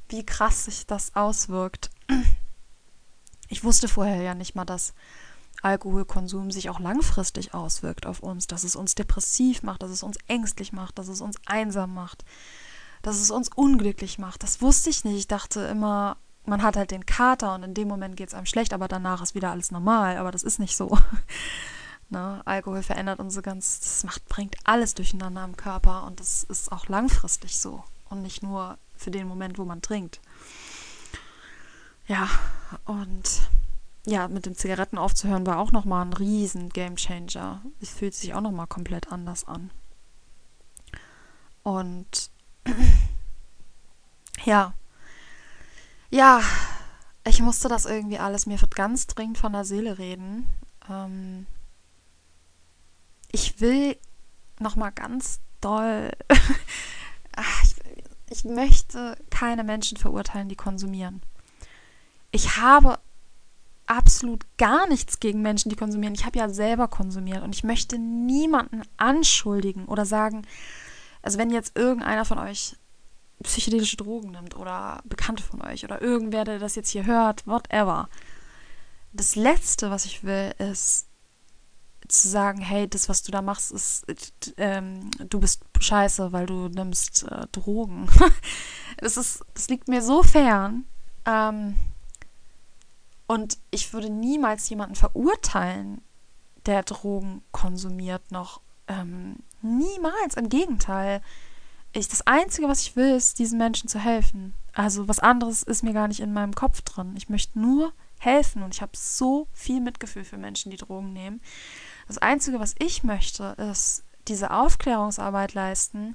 wie 0.09 0.24
krass 0.24 0.66
sich 0.66 0.86
das 0.86 1.14
auswirkt. 1.14 1.90
Ich 3.49 3.64
wusste 3.64 3.88
vorher 3.88 4.22
ja 4.22 4.34
nicht 4.34 4.55
mal, 4.55 4.64
dass 4.64 4.94
Alkoholkonsum 5.62 6.51
sich 6.51 6.68
auch 6.68 6.80
langfristig 6.80 7.55
auswirkt 7.55 8.07
auf 8.07 8.20
uns, 8.20 8.47
dass 8.47 8.64
es 8.64 8.76
uns 8.76 8.94
depressiv 8.94 9.62
macht, 9.62 9.82
dass 9.82 9.90
es 9.90 10.03
uns 10.03 10.18
ängstlich 10.28 10.72
macht, 10.72 10.99
dass 10.99 11.09
es 11.09 11.20
uns 11.20 11.36
einsam 11.47 11.94
macht, 11.94 12.24
dass 13.03 13.16
es 13.16 13.30
uns 13.30 13.51
unglücklich 13.55 14.18
macht. 14.18 14.42
Das 14.42 14.62
wusste 14.62 14.90
ich 14.90 15.05
nicht. 15.05 15.16
Ich 15.16 15.28
dachte 15.28 15.61
immer, 15.61 16.16
man 16.44 16.62
hat 16.62 16.76
halt 16.76 16.90
den 16.90 17.07
Kater 17.07 17.55
und 17.55 17.62
in 17.62 17.74
dem 17.74 17.88
Moment 17.88 18.16
geht 18.16 18.28
es 18.28 18.34
einem 18.34 18.47
schlecht, 18.47 18.72
aber 18.72 18.88
danach 18.88 19.22
ist 19.22 19.34
wieder 19.34 19.51
alles 19.51 19.70
normal. 19.70 20.16
Aber 20.16 20.30
das 20.30 20.42
ist 20.42 20.59
nicht 20.59 20.76
so. 20.76 20.99
ne? 22.09 22.42
Alkohol 22.44 22.82
verändert 22.82 23.20
unsere 23.20 23.42
ganz, 23.42 23.80
das 23.80 24.05
macht, 24.05 24.26
bringt 24.28 24.57
alles 24.64 24.94
durcheinander 24.94 25.44
im 25.44 25.57
Körper 25.57 26.05
und 26.05 26.20
das 26.20 26.44
ist 26.44 26.72
auch 26.72 26.88
langfristig 26.88 27.59
so 27.59 27.84
und 28.09 28.22
nicht 28.22 28.42
nur 28.42 28.78
für 28.97 29.11
den 29.11 29.28
Moment, 29.28 29.59
wo 29.59 29.64
man 29.64 29.82
trinkt. 29.82 30.20
Ja, 32.07 32.28
und 32.84 33.49
ja, 34.07 34.28
mit 34.28 34.47
dem 34.47 34.55
Zigaretten 34.55 34.99
aufzuhören 34.99 35.47
war 35.47 35.59
auch 35.59 35.72
nochmal 35.72 36.05
ein 36.05 36.12
riesen 36.12 36.68
Gamechanger. 36.68 37.62
Es 37.80 37.90
fühlt 37.90 38.14
sich 38.14 38.34
auch 38.34 38.40
nochmal 38.40 38.68
komplett 38.68 39.11
anders 39.11 39.47
an. 39.47 39.72
Und 41.64 42.30
ja, 44.44 44.74
ja, 46.10 46.40
ich 47.26 47.40
musste 47.40 47.68
das 47.68 47.86
irgendwie 47.86 48.18
alles 48.18 48.46
mir 48.46 48.58
ganz 48.74 49.06
dringend 49.06 49.38
von 49.38 49.52
der 49.52 49.64
Seele 49.64 49.98
reden. 49.98 50.46
Ähm, 50.88 51.46
ich 53.32 53.60
will 53.60 53.96
nochmal 54.60 54.92
ganz 54.92 55.40
doll 55.60 56.10
ich 57.62 57.76
ich 58.28 58.44
möchte 58.44 59.16
keine 59.30 59.62
Menschen 59.62 59.96
verurteilen, 59.96 60.48
die 60.48 60.56
konsumieren. 60.56 61.22
Ich 62.32 62.56
habe 62.56 62.98
absolut 63.86 64.44
gar 64.58 64.88
nichts 64.88 65.20
gegen 65.20 65.42
Menschen, 65.42 65.68
die 65.68 65.76
konsumieren. 65.76 66.14
Ich 66.14 66.26
habe 66.26 66.38
ja 66.38 66.48
selber 66.48 66.88
konsumiert 66.88 67.42
und 67.42 67.54
ich 67.54 67.62
möchte 67.62 67.98
niemanden 67.98 68.82
anschuldigen 68.96 69.86
oder 69.86 70.04
sagen, 70.04 70.42
also 71.26 71.38
wenn 71.38 71.50
jetzt 71.50 71.76
irgendeiner 71.76 72.24
von 72.24 72.38
euch 72.38 72.76
psychedelische 73.42 73.96
Drogen 73.96 74.30
nimmt 74.30 74.54
oder 74.54 75.02
Bekannte 75.04 75.42
von 75.42 75.60
euch 75.60 75.82
oder 75.82 76.00
irgendwer, 76.00 76.44
der 76.44 76.60
das 76.60 76.76
jetzt 76.76 76.90
hier 76.90 77.04
hört, 77.04 77.44
whatever. 77.48 78.08
Das 79.12 79.34
Letzte, 79.34 79.90
was 79.90 80.04
ich 80.04 80.22
will, 80.22 80.54
ist, 80.58 81.08
zu 82.06 82.28
sagen, 82.28 82.60
hey, 82.60 82.88
das, 82.88 83.08
was 83.08 83.24
du 83.24 83.32
da 83.32 83.42
machst, 83.42 83.72
ist, 83.72 84.06
ähm, 84.56 85.10
du 85.18 85.40
bist 85.40 85.64
scheiße, 85.80 86.30
weil 86.30 86.46
du 86.46 86.68
nimmst 86.68 87.24
äh, 87.24 87.48
Drogen. 87.50 88.08
das 88.98 89.16
ist, 89.16 89.44
das 89.52 89.68
liegt 89.68 89.88
mir 89.88 90.02
so 90.02 90.22
fern. 90.22 90.86
Ähm, 91.24 91.74
und 93.26 93.58
ich 93.72 93.92
würde 93.92 94.10
niemals 94.10 94.68
jemanden 94.68 94.94
verurteilen, 94.94 96.02
der 96.66 96.84
Drogen 96.84 97.42
konsumiert, 97.50 98.30
noch 98.30 98.60
ähm, 98.86 99.38
niemals. 99.62 100.34
Im 100.34 100.48
Gegenteil. 100.48 101.22
Ich, 101.92 102.09
das 102.09 102.26
Einzige, 102.26 102.68
was 102.68 102.82
ich 102.82 102.96
will, 102.96 103.14
ist, 103.14 103.38
diesen 103.38 103.59
Menschen 103.59 103.88
zu 103.88 103.98
helfen. 103.98 104.54
Also 104.72 105.09
was 105.09 105.18
anderes 105.18 105.62
ist 105.62 105.82
mir 105.82 105.94
gar 105.94 106.09
nicht 106.09 106.20
in 106.20 106.32
meinem 106.32 106.54
Kopf 106.54 106.82
drin. 106.82 107.14
Ich 107.16 107.28
möchte 107.28 107.59
nur 107.59 107.92
helfen 108.18 108.62
und 108.62 108.74
ich 108.74 108.82
habe 108.82 108.92
so 108.94 109.48
viel 109.52 109.80
Mitgefühl 109.80 110.24
für 110.24 110.36
Menschen, 110.36 110.70
die 110.70 110.76
Drogen 110.76 111.12
nehmen. 111.12 111.40
Das 112.09 112.18
Einzige, 112.18 112.61
was 112.61 112.74
ich 112.78 113.02
möchte, 113.02 113.57
ist 113.70 114.04
diese 114.28 114.50
Aufklärungsarbeit 114.50 115.54
leisten 115.54 116.14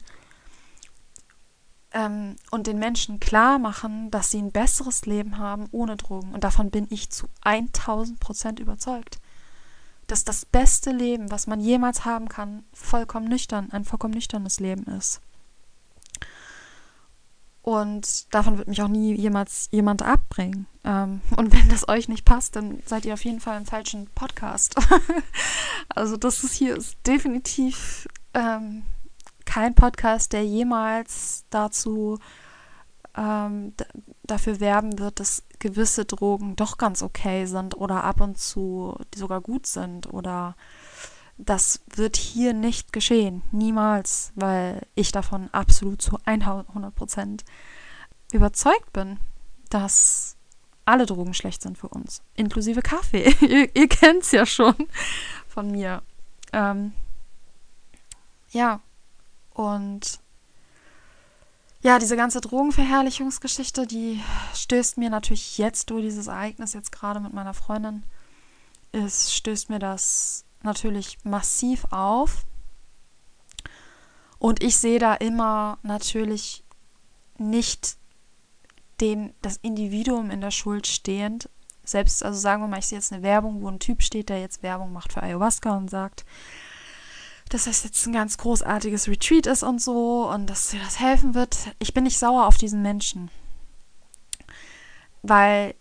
ähm, 1.94 2.36
und 2.50 2.68
den 2.68 2.80
Menschen 2.80 3.20
klar 3.20 3.60
machen, 3.60 4.12
dass 4.12 4.32
sie 4.32 4.42
ein 4.42 4.52
besseres 4.52 5.06
Leben 5.06 5.38
haben 5.38 5.68
ohne 5.72 5.98
Drogen. 5.98 6.34
Und 6.34 6.44
davon 6.44 6.72
bin 6.72 6.88
ich 6.89 7.10
zu 7.10 7.28
1000 7.42 8.20
Prozent 8.20 8.60
überzeugt. 8.60 9.20
Dass 10.12 10.26
das 10.26 10.43
beste 10.43 10.91
Leben, 10.91 11.32
was 11.32 11.47
man 11.47 11.62
jemals 11.62 12.03
haben 12.03 12.28
kann, 12.28 12.66
vollkommen 12.74 13.30
nüchtern, 13.30 13.70
ein 13.72 13.86
vollkommen 13.86 14.14
nüchternes 14.14 14.59
Leben 14.59 14.84
ist. 14.97 15.22
Und 17.62 18.34
davon 18.34 18.57
wird 18.57 18.68
mich 18.68 18.82
auch 18.82 18.89
nie 18.89 19.16
jemals 19.16 19.70
jemand 19.72 20.01
abbringen. 20.01 20.68
Ähm, 20.84 21.22
und 21.38 21.53
wenn 21.53 21.70
das 21.70 21.88
euch 21.88 22.09
nicht 22.09 22.26
passt, 22.26 22.57
dann 22.57 22.84
seid 22.86 23.05
ihr 23.05 23.14
auf 23.14 23.24
jeden 23.24 23.39
Fall 23.39 23.57
im 23.57 23.66
falschen 23.66 24.07
Podcast. 24.07 24.76
also 25.88 26.18
das 26.18 26.43
ist 26.43 26.55
hier 26.55 26.76
ist 26.76 26.97
definitiv 27.07 28.05
ähm, 28.34 28.84
kein 29.45 29.76
Podcast, 29.76 30.34
der 30.34 30.45
jemals 30.45 31.45
dazu 31.51 32.20
ähm, 33.16 33.74
dafür 34.24 34.59
werben 34.59 34.99
wird, 34.99 35.20
dass 35.20 35.43
gewisse 35.59 36.05
Drogen 36.05 36.55
doch 36.55 36.78
ganz 36.78 37.01
okay 37.01 37.45
sind 37.45 37.76
oder 37.76 38.03
ab 38.03 38.22
und 38.22 38.38
zu 38.38 38.97
sogar 39.14 39.41
gut 39.41 39.68
sind 39.68 40.12
oder 40.14 40.55
das 41.38 41.82
wird 41.95 42.18
hier 42.18 42.53
nicht 42.53 42.93
geschehen. 42.93 43.41
Niemals, 43.51 44.32
weil 44.36 44.86
ich 44.95 45.12
davon 45.12 45.49
absolut 45.51 46.01
zu 46.01 46.18
100 46.26 46.95
Prozent 46.95 47.43
überzeugt 48.32 48.93
bin, 48.93 49.18
dass 49.70 50.38
alle 50.86 51.05
Drogen 51.05 51.34
schlecht 51.34 51.62
sind 51.62 51.78
für 51.78 51.88
uns, 51.88 52.22
inklusive 52.36 52.82
Kaffee. 52.82 53.34
ihr 53.41 53.76
ihr 53.76 53.88
kennt 53.88 54.24
es 54.24 54.32
ja 54.32 54.45
schon 54.45 54.76
von 55.47 55.72
mir. 55.72 56.01
Ähm, 56.53 56.93
ja, 58.51 58.82
und 59.53 60.20
ja, 61.82 61.98
diese 61.98 62.16
ganze 62.16 62.42
Drogenverherrlichungsgeschichte, 62.42 63.88
die 63.88 64.22
stößt 64.54 64.98
mir 64.98 65.10
natürlich 65.10 65.58
jetzt 65.58 65.90
durch 65.90 66.04
dieses 66.04 66.28
Ereignis, 66.28 66.74
jetzt 66.74 66.92
gerade 66.92 67.20
mit 67.20 67.34
meiner 67.34 67.54
Freundin, 67.54 68.04
es 68.92 69.34
stößt 69.34 69.70
mir 69.70 69.80
das 69.80 70.46
natürlich 70.64 71.18
massiv 71.24 71.86
auf. 71.90 72.46
Und 74.38 74.64
ich 74.64 74.78
sehe 74.78 75.00
da 75.00 75.14
immer 75.14 75.78
natürlich 75.84 76.64
nicht 77.38 77.98
den, 79.00 79.34
das 79.42 79.58
Individuum 79.58 80.30
in 80.30 80.42
der 80.42 80.52
Schuld 80.52 80.88
stehend. 80.88 81.50
Selbst, 81.84 82.24
also 82.24 82.40
sagen 82.40 82.62
wir 82.62 82.68
mal, 82.68 82.80
ich 82.80 82.88
sehe 82.88 83.00
jetzt 83.00 83.12
eine 83.12 83.24
Werbung, 83.24 83.62
wo 83.62 83.68
ein 83.68 83.80
Typ 83.80 84.04
steht, 84.04 84.30
der 84.30 84.40
jetzt 84.40 84.62
Werbung 84.62 84.94
macht 84.94 85.14
für 85.14 85.24
Ayahuasca 85.24 85.76
und 85.76 85.90
sagt, 85.90 86.26
dass 87.54 87.66
das 87.66 87.84
jetzt 87.84 88.06
ein 88.08 88.14
ganz 88.14 88.38
großartiges 88.38 89.10
Retreat 89.10 89.45
ist 89.45 89.62
und 89.64 89.82
so 89.82 90.30
und 90.30 90.49
dass 90.49 90.70
dir 90.70 90.80
das 90.80 90.99
helfen 90.99 91.36
wird. 91.36 91.58
Ich 91.80 91.93
bin 91.93 92.06
nicht 92.06 92.18
sauer 92.18 92.47
auf 92.47 92.58
diesen 92.58 92.82
Menschen, 92.82 93.30
weil 95.22 95.76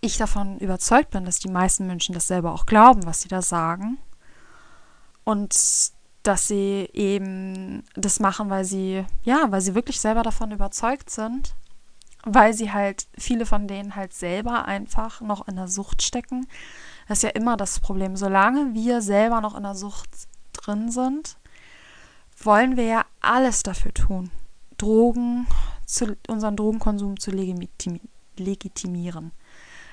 ich 0.00 0.16
davon 0.16 0.58
überzeugt 0.58 1.10
bin, 1.10 1.26
dass 1.26 1.38
die 1.38 1.50
meisten 1.50 1.86
Menschen 1.86 2.14
das 2.14 2.26
selber 2.26 2.54
auch 2.54 2.64
glauben, 2.64 3.04
was 3.04 3.20
sie 3.20 3.28
da 3.28 3.42
sagen. 3.42 3.98
Und 5.24 5.54
dass 6.22 6.48
sie 6.48 6.88
eben 6.92 7.84
das 7.94 8.18
machen, 8.18 8.48
weil 8.48 8.64
sie, 8.64 9.04
ja, 9.22 9.46
weil 9.50 9.60
sie 9.60 9.74
wirklich 9.74 10.00
selber 10.00 10.22
davon 10.22 10.50
überzeugt 10.52 11.10
sind, 11.10 11.54
weil 12.24 12.54
sie 12.54 12.72
halt, 12.72 13.06
viele 13.18 13.44
von 13.44 13.68
denen 13.68 13.94
halt 13.94 14.14
selber 14.14 14.64
einfach 14.64 15.20
noch 15.20 15.46
in 15.48 15.56
der 15.56 15.68
Sucht 15.68 16.02
stecken. 16.02 16.46
Das 17.08 17.18
ist 17.18 17.22
ja 17.22 17.30
immer 17.30 17.58
das 17.58 17.80
Problem. 17.80 18.16
Solange 18.16 18.72
wir 18.72 19.02
selber 19.02 19.42
noch 19.42 19.54
in 19.54 19.62
der 19.62 19.74
Sucht 19.74 20.08
drin 20.60 20.90
sind, 20.90 21.36
wollen 22.44 22.76
wir 22.76 22.84
ja 22.84 23.04
alles 23.20 23.62
dafür 23.62 23.92
tun, 23.92 24.30
Drogen, 24.78 25.46
zu, 25.86 26.16
unseren 26.28 26.56
Drogenkonsum 26.56 27.18
zu 27.18 27.30
legitim, 27.30 28.00
legitimieren. 28.36 29.32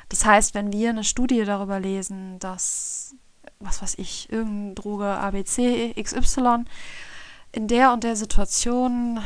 Das 0.09 0.26
heißt, 0.26 0.53
wenn 0.53 0.72
wir 0.72 0.89
eine 0.89 1.03
Studie 1.03 1.43
darüber 1.43 1.80
lesen, 1.80 2.39
dass, 2.39 3.15
was 3.59 3.82
weiß 3.82 3.95
ich, 3.97 4.32
irgendeine 4.32 4.76
Droge 4.76 5.05
ABC, 5.05 5.93
XY 6.01 6.63
in 7.51 7.68
der 7.68 7.91
und 7.91 8.03
der 8.03 8.15
Situation 8.15 9.20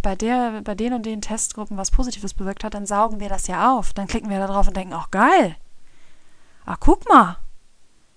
bei 0.00 0.16
der, 0.16 0.62
bei 0.62 0.74
den 0.74 0.94
und 0.94 1.06
den 1.06 1.20
Testgruppen 1.20 1.76
was 1.76 1.90
Positives 1.90 2.34
bewirkt 2.34 2.64
hat, 2.64 2.74
dann 2.74 2.86
saugen 2.86 3.20
wir 3.20 3.28
das 3.28 3.46
ja 3.46 3.76
auf. 3.76 3.92
Dann 3.92 4.06
klicken 4.06 4.30
wir 4.30 4.38
da 4.38 4.46
drauf 4.46 4.66
und 4.66 4.76
denken, 4.76 4.94
ach 4.94 5.10
geil. 5.10 5.56
Ah, 6.64 6.76
guck 6.78 7.08
mal. 7.08 7.38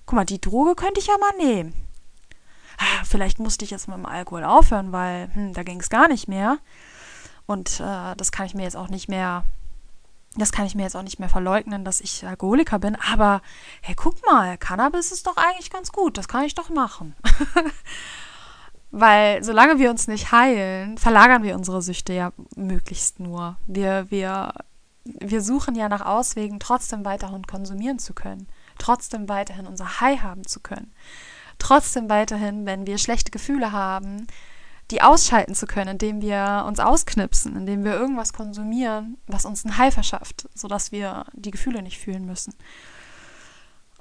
Guck 0.05 0.15
mal, 0.15 0.25
die 0.25 0.41
Droge 0.41 0.75
könnte 0.75 0.99
ich 0.99 1.07
ja 1.07 1.17
mal 1.17 1.45
nehmen 1.45 1.84
ah, 2.77 3.03
vielleicht 3.03 3.39
musste 3.39 3.65
ich 3.65 3.71
jetzt 3.71 3.87
mit 3.87 3.97
dem 3.97 4.05
Alkohol 4.05 4.43
aufhören, 4.43 4.91
weil 4.91 5.29
hm, 5.33 5.53
da 5.53 5.63
ging 5.63 5.79
es 5.79 5.89
gar 5.89 6.07
nicht 6.07 6.27
mehr. 6.27 6.57
Und 7.45 7.79
äh, 7.79 8.15
das 8.15 8.31
kann 8.31 8.45
ich 8.45 8.55
mir 8.55 8.63
jetzt 8.63 8.77
auch 8.77 8.89
nicht 8.89 9.07
mehr, 9.07 9.43
das 10.35 10.51
kann 10.51 10.65
ich 10.65 10.75
mir 10.75 10.83
jetzt 10.83 10.95
auch 10.95 11.03
nicht 11.03 11.19
mehr 11.19 11.29
verleugnen, 11.29 11.85
dass 11.85 12.01
ich 12.01 12.25
Alkoholiker 12.25 12.79
bin. 12.79 12.97
Aber 13.11 13.41
hey, 13.81 13.95
guck 13.95 14.25
mal, 14.25 14.57
Cannabis 14.57 15.11
ist 15.11 15.27
doch 15.27 15.37
eigentlich 15.37 15.69
ganz 15.69 15.91
gut, 15.91 16.17
das 16.17 16.27
kann 16.27 16.43
ich 16.43 16.55
doch 16.55 16.69
machen. 16.69 17.15
Weil 18.91 19.43
solange 19.43 19.77
wir 19.77 19.89
uns 19.89 20.07
nicht 20.07 20.31
heilen, 20.31 20.97
verlagern 20.97 21.43
wir 21.43 21.55
unsere 21.55 21.81
Süchte 21.81 22.13
ja 22.13 22.31
möglichst 22.55 23.19
nur. 23.19 23.57
Wir, 23.67 24.09
wir, 24.09 24.53
wir 25.03 25.41
suchen 25.41 25.75
ja 25.75 25.89
nach 25.89 26.05
Auswegen, 26.05 26.59
trotzdem 26.59 27.03
weiterhin 27.03 27.45
konsumieren 27.45 27.99
zu 27.99 28.13
können, 28.13 28.47
trotzdem 28.77 29.27
weiterhin 29.27 29.67
unser 29.67 29.99
High 29.99 30.21
haben 30.21 30.47
zu 30.47 30.61
können 30.61 30.93
trotzdem 31.59 32.09
weiterhin, 32.09 32.65
wenn 32.65 32.87
wir 32.87 32.97
schlechte 32.97 33.31
Gefühle 33.31 33.71
haben, 33.71 34.27
die 34.91 35.01
ausschalten 35.01 35.55
zu 35.55 35.65
können, 35.65 35.91
indem 35.91 36.21
wir 36.21 36.63
uns 36.67 36.79
ausknipsen, 36.79 37.55
indem 37.55 37.83
wir 37.83 37.93
irgendwas 37.93 38.33
konsumieren, 38.33 39.17
was 39.25 39.45
uns 39.45 39.65
ein 39.65 39.77
High 39.77 39.93
verschafft, 39.93 40.47
sodass 40.53 40.91
wir 40.91 41.25
die 41.33 41.51
Gefühle 41.51 41.81
nicht 41.81 41.97
fühlen 41.97 42.25
müssen. 42.25 42.53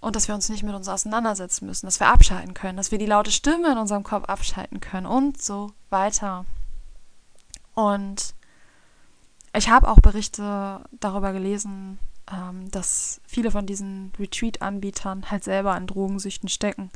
Und 0.00 0.16
dass 0.16 0.28
wir 0.28 0.34
uns 0.34 0.50
nicht 0.50 0.62
mit 0.62 0.74
uns 0.74 0.88
auseinandersetzen 0.88 1.64
müssen, 1.64 1.86
dass 1.86 2.00
wir 2.00 2.08
abschalten 2.08 2.52
können, 2.52 2.76
dass 2.76 2.90
wir 2.90 2.98
die 2.98 3.06
laute 3.06 3.30
Stimme 3.30 3.72
in 3.72 3.78
unserem 3.78 4.02
Kopf 4.02 4.24
abschalten 4.26 4.80
können 4.80 5.06
und 5.06 5.40
so 5.40 5.72
weiter. 5.88 6.44
Und 7.74 8.34
ich 9.56 9.70
habe 9.70 9.88
auch 9.88 10.00
Berichte 10.00 10.84
darüber 10.92 11.32
gelesen, 11.32 11.98
ähm, 12.30 12.70
dass 12.70 13.22
viele 13.26 13.50
von 13.50 13.64
diesen 13.64 14.12
Retreat-Anbietern 14.18 15.30
halt 15.30 15.44
selber 15.44 15.72
an 15.72 15.86
Drogensüchten 15.86 16.50
stecken 16.50 16.90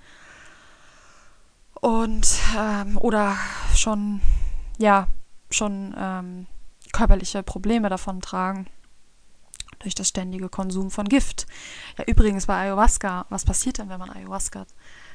und 1.81 2.29
ähm, 2.57 2.97
oder 2.99 3.37
schon 3.75 4.21
ja 4.79 5.07
schon 5.51 5.95
ähm, 5.97 6.47
körperliche 6.93 7.43
Probleme 7.43 7.89
davon 7.89 8.21
tragen 8.21 8.67
durch 9.81 9.95
das 9.95 10.09
ständige 10.09 10.49
Konsum 10.49 10.91
von 10.91 11.09
Gift. 11.09 11.47
Ja, 11.97 12.05
übrigens 12.07 12.47
bei 12.47 12.55
Ayahuasca, 12.55 13.27
was 13.29 13.45
passiert 13.45 13.79
denn, 13.79 13.89
wenn 13.89 14.01
man 14.01 14.11
Ayahuasca 14.11 14.67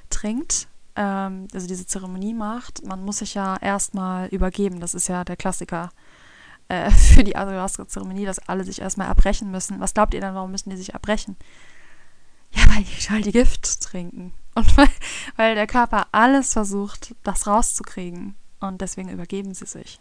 trinkt? 0.09 0.67
Ähm, 0.95 1.47
also 1.53 1.67
diese 1.67 1.85
Zeremonie 1.85 2.33
macht, 2.33 2.85
man 2.85 3.03
muss 3.03 3.17
sich 3.17 3.33
ja 3.33 3.57
erstmal 3.57 4.27
übergeben. 4.29 4.79
Das 4.79 4.93
ist 4.93 5.07
ja 5.07 5.23
der 5.23 5.35
Klassiker 5.35 5.91
äh, 6.69 6.89
für 6.91 7.23
die 7.23 7.35
Ayahuasca-Zeremonie, 7.35 8.25
dass 8.25 8.39
alle 8.47 8.63
sich 8.63 8.81
erstmal 8.81 9.07
erbrechen 9.07 9.51
müssen. 9.51 9.79
Was 9.79 9.93
glaubt 9.93 10.13
ihr 10.13 10.21
denn, 10.21 10.35
warum 10.35 10.51
müssen 10.51 10.69
die 10.69 10.77
sich 10.77 10.93
erbrechen? 10.93 11.35
Ja, 12.53 12.63
weil 12.69 12.83
die 12.83 13.09
halt 13.09 13.25
die 13.25 13.31
Gift 13.31 13.81
trinken. 13.81 14.33
Und 14.55 14.77
weil, 14.77 14.89
weil 15.35 15.55
der 15.55 15.67
Körper 15.67 16.07
alles 16.11 16.53
versucht, 16.53 17.15
das 17.23 17.47
rauszukriegen. 17.47 18.35
Und 18.59 18.81
deswegen 18.81 19.09
übergeben 19.09 19.53
sie 19.53 19.65
sich. 19.65 19.99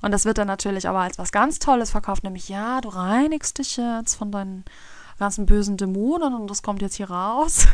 Und 0.00 0.10
das 0.10 0.24
wird 0.24 0.38
dann 0.38 0.48
natürlich 0.48 0.88
aber 0.88 1.00
als 1.00 1.18
was 1.18 1.30
ganz 1.30 1.60
Tolles 1.60 1.92
verkauft, 1.92 2.24
nämlich 2.24 2.48
ja, 2.48 2.80
du 2.80 2.88
reinigst 2.88 3.58
dich 3.58 3.76
jetzt 3.76 4.16
von 4.16 4.32
deinen 4.32 4.64
ganzen 5.18 5.46
bösen 5.46 5.76
Dämonen 5.76 6.34
und 6.34 6.50
das 6.50 6.62
kommt 6.62 6.82
jetzt 6.82 6.96
hier 6.96 7.08
raus. 7.08 7.68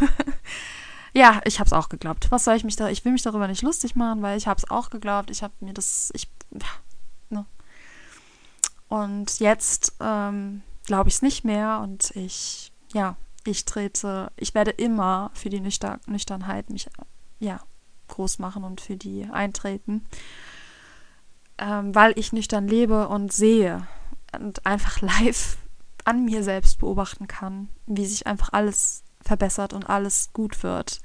ja, 1.14 1.40
ich 1.44 1.58
habe 1.58 1.66
es 1.66 1.72
auch 1.72 1.88
geglaubt. 1.88 2.30
Was 2.30 2.44
soll 2.44 2.56
ich 2.56 2.64
mich 2.64 2.76
da? 2.76 2.90
Ich 2.90 3.04
will 3.06 3.12
mich 3.12 3.22
darüber 3.22 3.48
nicht 3.48 3.62
lustig 3.62 3.96
machen, 3.96 4.20
weil 4.20 4.36
ich 4.36 4.46
habe 4.46 4.58
es 4.58 4.70
auch 4.70 4.90
geglaubt. 4.90 5.30
Ich 5.30 5.42
habe 5.42 5.54
mir 5.60 5.72
das, 5.72 6.10
ich, 6.14 6.28
ja, 6.52 6.68
ne. 7.30 7.46
Und 8.88 9.40
jetzt 9.40 9.94
ähm, 10.00 10.62
glaube 10.84 11.08
ich 11.08 11.16
es 11.16 11.22
nicht 11.22 11.44
mehr 11.44 11.80
und 11.82 12.14
ich, 12.14 12.72
ja, 12.92 13.16
ich 13.48 13.64
trete, 13.64 14.30
ich 14.36 14.54
werde 14.54 14.70
immer 14.70 15.30
für 15.34 15.48
die 15.48 15.60
Nüchtern, 15.60 16.00
Nüchternheit 16.06 16.70
mich 16.70 16.88
ja, 17.40 17.60
groß 18.08 18.38
machen 18.38 18.64
und 18.64 18.80
für 18.80 18.96
die 18.96 19.24
eintreten, 19.24 20.04
ähm, 21.58 21.94
weil 21.94 22.12
ich 22.16 22.32
nüchtern 22.32 22.68
lebe 22.68 23.08
und 23.08 23.32
sehe 23.32 23.86
und 24.38 24.64
einfach 24.66 25.00
live 25.20 25.56
an 26.04 26.24
mir 26.24 26.42
selbst 26.42 26.78
beobachten 26.78 27.26
kann, 27.26 27.68
wie 27.86 28.06
sich 28.06 28.26
einfach 28.26 28.52
alles 28.52 29.02
verbessert 29.20 29.72
und 29.72 29.88
alles 29.88 30.32
gut 30.32 30.62
wird. 30.62 31.00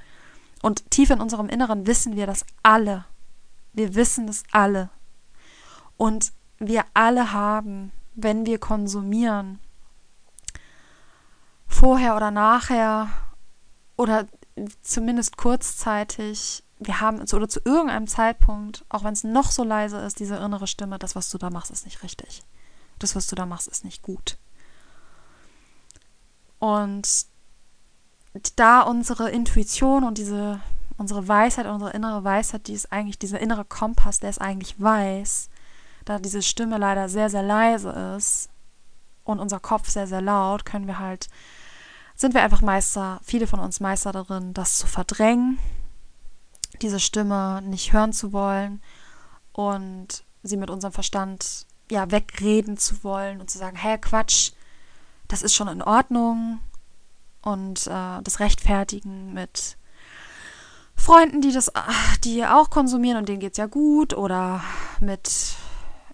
Und 0.61 0.89
tief 0.91 1.09
in 1.09 1.19
unserem 1.19 1.49
Inneren 1.49 1.87
wissen 1.87 2.15
wir 2.15 2.25
das 2.25 2.45
alle. 2.61 3.05
Wir 3.73 3.95
wissen 3.95 4.27
das 4.27 4.43
alle. 4.51 4.89
Und 5.97 6.31
wir 6.59 6.85
alle 6.93 7.33
haben, 7.33 7.91
wenn 8.15 8.45
wir 8.45 8.59
konsumieren, 8.59 9.59
vorher 11.83 12.15
oder 12.15 12.31
nachher 12.31 13.09
oder 13.97 14.25
zumindest 14.81 15.35
kurzzeitig 15.35 16.63
wir 16.79 17.01
haben 17.01 17.27
zu, 17.27 17.35
oder 17.35 17.49
zu 17.49 17.59
irgendeinem 17.65 18.07
Zeitpunkt, 18.07 18.85
auch 18.87 19.03
wenn 19.03 19.11
es 19.11 19.25
noch 19.25 19.51
so 19.51 19.65
leise 19.65 19.99
ist, 19.99 20.19
diese 20.19 20.37
innere 20.37 20.67
Stimme, 20.67 20.97
das, 20.97 21.15
was 21.15 21.29
du 21.29 21.37
da 21.37 21.49
machst, 21.49 21.71
ist 21.71 21.83
nicht 21.83 22.01
richtig. 22.01 22.43
Das, 22.99 23.17
was 23.17 23.27
du 23.27 23.35
da 23.35 23.45
machst, 23.45 23.67
ist 23.67 23.83
nicht 23.83 24.01
gut. 24.01 24.37
Und 26.59 27.25
da 28.55 28.81
unsere 28.81 29.29
Intuition 29.29 30.05
und 30.05 30.17
diese 30.17 30.61
unsere 30.97 31.27
Weisheit, 31.27 31.65
unsere 31.65 31.91
innere 31.91 32.23
Weisheit, 32.23 32.67
die 32.67 32.73
ist 32.73 32.93
eigentlich 32.93 33.19
dieser 33.19 33.41
innere 33.41 33.65
Kompass, 33.65 34.21
der 34.21 34.29
es 34.29 34.37
eigentlich 34.37 34.79
weiß, 34.79 35.49
da 36.05 36.19
diese 36.19 36.41
Stimme 36.41 36.77
leider 36.77 37.09
sehr, 37.09 37.29
sehr 37.29 37.43
leise 37.43 37.89
ist 38.15 38.49
und 39.23 39.39
unser 39.39 39.59
Kopf 39.59 39.89
sehr, 39.89 40.07
sehr 40.07 40.21
laut, 40.21 40.65
können 40.65 40.87
wir 40.87 40.99
halt, 40.99 41.27
sind 42.23 42.33
wir 42.33 42.41
einfach 42.41 42.61
Meister, 42.61 43.19
viele 43.21 43.47
von 43.47 43.59
uns 43.59 43.81
Meister 43.81 44.13
darin, 44.13 44.53
das 44.53 44.77
zu 44.77 44.87
verdrängen, 44.87 45.59
diese 46.81 47.01
Stimme 47.01 47.61
nicht 47.61 47.91
hören 47.91 48.13
zu 48.13 48.31
wollen 48.31 48.81
und 49.51 50.23
sie 50.41 50.55
mit 50.55 50.69
unserem 50.69 50.93
Verstand 50.93 51.65
ja 51.91 52.11
wegreden 52.11 52.77
zu 52.77 53.03
wollen 53.03 53.41
und 53.41 53.51
zu 53.51 53.57
sagen, 53.57 53.75
hey 53.75 53.97
Quatsch, 53.97 54.53
das 55.27 55.41
ist 55.41 55.53
schon 55.53 55.67
in 55.67 55.81
Ordnung 55.81 56.61
und 57.41 57.87
äh, 57.87 58.21
das 58.23 58.39
Rechtfertigen 58.39 59.33
mit 59.33 59.75
Freunden, 60.95 61.41
die 61.41 61.51
das, 61.51 61.73
die 62.23 62.45
auch 62.45 62.69
konsumieren 62.69 63.17
und 63.17 63.27
denen 63.27 63.41
geht 63.41 63.51
es 63.51 63.57
ja 63.57 63.65
gut 63.65 64.13
oder 64.13 64.63
mit 65.01 65.55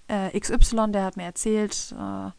äh, 0.08 0.40
XY, 0.40 0.92
der 0.92 1.04
hat 1.04 1.18
mir 1.18 1.26
erzählt, 1.26 1.94
äh, 1.96 2.32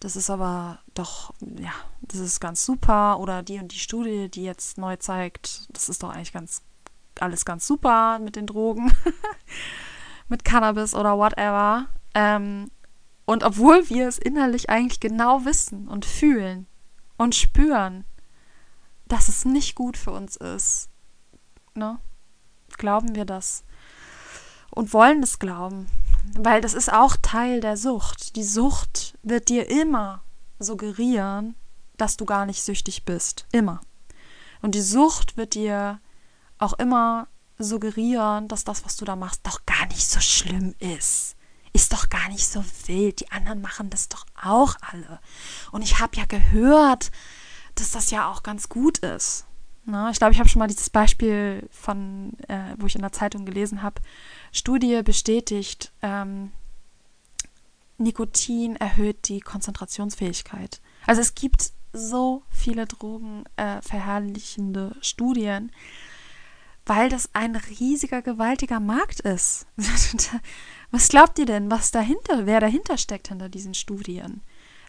das 0.00 0.16
ist 0.16 0.30
aber 0.30 0.78
doch, 0.94 1.32
ja, 1.40 1.72
das 2.02 2.20
ist 2.20 2.40
ganz 2.40 2.64
super 2.64 3.18
oder 3.18 3.42
die 3.42 3.58
und 3.58 3.72
die 3.72 3.78
Studie, 3.78 4.28
die 4.28 4.44
jetzt 4.44 4.78
neu 4.78 4.96
zeigt, 4.96 5.68
das 5.74 5.88
ist 5.88 6.02
doch 6.02 6.10
eigentlich 6.10 6.32
ganz, 6.32 6.62
alles 7.18 7.44
ganz 7.44 7.66
super 7.66 8.18
mit 8.18 8.36
den 8.36 8.46
Drogen, 8.46 8.92
mit 10.28 10.44
Cannabis 10.44 10.94
oder 10.94 11.16
whatever. 11.16 11.86
Ähm, 12.14 12.70
und 13.24 13.42
obwohl 13.42 13.88
wir 13.88 14.06
es 14.06 14.18
innerlich 14.18 14.70
eigentlich 14.70 15.00
genau 15.00 15.44
wissen 15.44 15.88
und 15.88 16.04
fühlen 16.04 16.66
und 17.16 17.34
spüren, 17.34 18.04
dass 19.08 19.28
es 19.28 19.44
nicht 19.44 19.74
gut 19.74 19.96
für 19.96 20.12
uns 20.12 20.36
ist, 20.36 20.88
ne? 21.74 21.98
Glauben 22.76 23.14
wir 23.14 23.24
das 23.24 23.64
und 24.70 24.92
wollen 24.92 25.22
es 25.22 25.38
glauben, 25.38 25.86
weil 26.36 26.60
das 26.60 26.74
ist 26.74 26.92
auch 26.92 27.16
Teil 27.16 27.60
der 27.60 27.76
Sucht. 27.76 28.36
Die 28.36 28.44
Sucht 28.44 29.05
wird 29.26 29.48
dir 29.48 29.68
immer 29.68 30.22
suggerieren, 30.58 31.56
dass 31.96 32.16
du 32.16 32.24
gar 32.24 32.46
nicht 32.46 32.62
süchtig 32.62 33.04
bist, 33.04 33.46
immer. 33.52 33.80
Und 34.62 34.74
die 34.74 34.80
Sucht 34.80 35.36
wird 35.36 35.54
dir 35.54 36.00
auch 36.58 36.74
immer 36.74 37.28
suggerieren, 37.58 38.48
dass 38.48 38.64
das, 38.64 38.84
was 38.84 38.96
du 38.96 39.04
da 39.04 39.16
machst, 39.16 39.40
doch 39.44 39.66
gar 39.66 39.86
nicht 39.88 40.08
so 40.08 40.20
schlimm 40.20 40.74
ist. 40.78 41.36
Ist 41.72 41.92
doch 41.92 42.08
gar 42.08 42.28
nicht 42.28 42.46
so 42.46 42.64
wild. 42.86 43.20
Die 43.20 43.30
anderen 43.32 43.60
machen 43.60 43.90
das 43.90 44.08
doch 44.08 44.24
auch 44.40 44.76
alle. 44.80 45.20
Und 45.72 45.82
ich 45.82 45.98
habe 45.98 46.16
ja 46.16 46.24
gehört, 46.24 47.10
dass 47.74 47.90
das 47.90 48.10
ja 48.10 48.30
auch 48.30 48.42
ganz 48.42 48.68
gut 48.68 48.98
ist. 48.98 49.44
Na, 49.84 50.10
ich 50.10 50.18
glaube, 50.18 50.32
ich 50.32 50.38
habe 50.38 50.48
schon 50.48 50.60
mal 50.60 50.68
dieses 50.68 50.90
Beispiel 50.90 51.68
von, 51.70 52.32
äh, 52.48 52.74
wo 52.78 52.86
ich 52.86 52.94
in 52.94 53.02
der 53.02 53.12
Zeitung 53.12 53.44
gelesen 53.44 53.82
habe, 53.82 54.00
Studie 54.52 55.02
bestätigt, 55.02 55.92
ähm, 56.02 56.52
Nikotin 57.98 58.76
erhöht 58.76 59.28
die 59.28 59.40
Konzentrationsfähigkeit. 59.40 60.80
Also 61.06 61.20
es 61.20 61.34
gibt 61.34 61.72
so 61.92 62.44
viele 62.50 62.86
drogenverherrlichende 62.86 64.92
äh, 64.94 65.04
Studien, 65.04 65.72
weil 66.84 67.08
das 67.08 67.30
ein 67.32 67.56
riesiger, 67.56 68.22
gewaltiger 68.22 68.80
Markt 68.80 69.20
ist. 69.20 69.66
was 70.90 71.08
glaubt 71.08 71.38
ihr 71.38 71.46
denn, 71.46 71.70
was 71.70 71.90
dahinter, 71.90 72.44
wer 72.46 72.60
dahinter 72.60 72.98
steckt 72.98 73.28
hinter 73.28 73.48
diesen 73.48 73.74
Studien? 73.74 74.42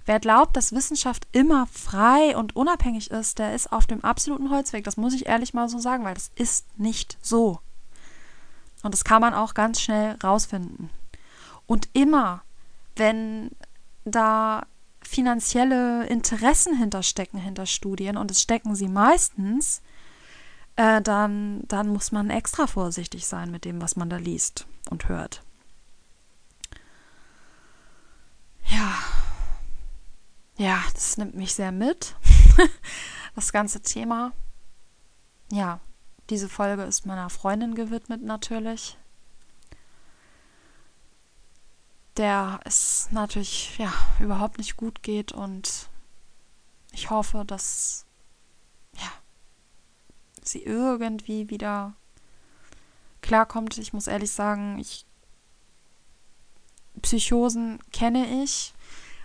Wer 0.05 0.19
glaubt, 0.21 0.55
dass 0.55 0.71
Wissenschaft 0.71 1.27
immer 1.33 1.67
frei 1.67 2.37
und 2.37 2.55
unabhängig 2.55 3.11
ist, 3.11 3.39
der 3.39 3.53
ist 3.53 3.73
auf 3.73 3.87
dem 3.87 4.05
absoluten 4.05 4.49
Holzweg. 4.49 4.85
Das 4.85 4.95
muss 4.95 5.13
ich 5.13 5.25
ehrlich 5.25 5.53
mal 5.53 5.67
so 5.67 5.79
sagen, 5.79 6.05
weil 6.05 6.13
das 6.13 6.31
ist 6.35 6.79
nicht 6.79 7.17
so. 7.21 7.59
Und 8.83 8.93
das 8.93 9.03
kann 9.03 9.19
man 9.19 9.33
auch 9.33 9.53
ganz 9.53 9.81
schnell 9.81 10.15
rausfinden. 10.23 10.89
Und 11.65 11.89
immer, 11.91 12.43
wenn 12.97 13.51
da 14.05 14.65
finanzielle 15.01 16.05
Interessen 16.07 16.77
hinterstecken 16.77 17.39
hinter 17.39 17.65
Studien, 17.65 18.17
und 18.17 18.31
es 18.31 18.41
stecken 18.41 18.75
sie 18.75 18.87
meistens, 18.89 19.81
äh, 20.75 21.01
dann, 21.01 21.63
dann 21.67 21.87
muss 21.89 22.11
man 22.11 22.29
extra 22.29 22.67
vorsichtig 22.67 23.25
sein 23.25 23.51
mit 23.51 23.65
dem, 23.65 23.81
was 23.81 23.95
man 23.95 24.09
da 24.09 24.17
liest 24.17 24.67
und 24.89 25.07
hört. 25.07 25.43
Ja, 28.65 28.95
ja, 30.57 30.83
das 30.93 31.17
nimmt 31.17 31.35
mich 31.35 31.53
sehr 31.53 31.71
mit. 31.71 32.15
das 33.35 33.51
ganze 33.53 33.81
Thema. 33.81 34.33
Ja, 35.51 35.79
diese 36.29 36.49
Folge 36.49 36.83
ist 36.83 37.05
meiner 37.05 37.29
Freundin 37.29 37.75
gewidmet 37.75 38.23
natürlich. 38.23 38.97
Der 42.17 42.59
es 42.65 43.09
natürlich 43.11 43.77
ja 43.77 43.93
überhaupt 44.19 44.57
nicht 44.57 44.75
gut 44.75 45.03
geht 45.03 45.31
und 45.31 45.87
ich 46.91 47.09
hoffe, 47.11 47.43
dass 47.45 48.05
ja 48.95 49.11
sie 50.41 50.63
irgendwie 50.63 51.49
wieder 51.49 51.93
klarkommt. 53.21 53.77
Ich 53.77 53.93
muss 53.93 54.07
ehrlich 54.07 54.31
sagen, 54.31 54.79
ich 54.79 55.05
Psychosen 57.01 57.79
kenne 57.91 58.43
ich, 58.43 58.73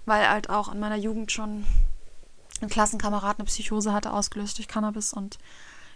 weil 0.05 0.29
halt 0.29 0.51
auch 0.51 0.73
in 0.73 0.81
meiner 0.81 0.97
Jugend 0.97 1.33
schon 1.33 1.65
ein 2.61 2.69
Klassenkamerad 2.69 3.39
eine 3.39 3.47
Psychose 3.47 3.93
hatte, 3.93 4.13
ausgelöst 4.13 4.59
durch 4.59 4.69
Cannabis 4.69 5.13
und 5.13 5.39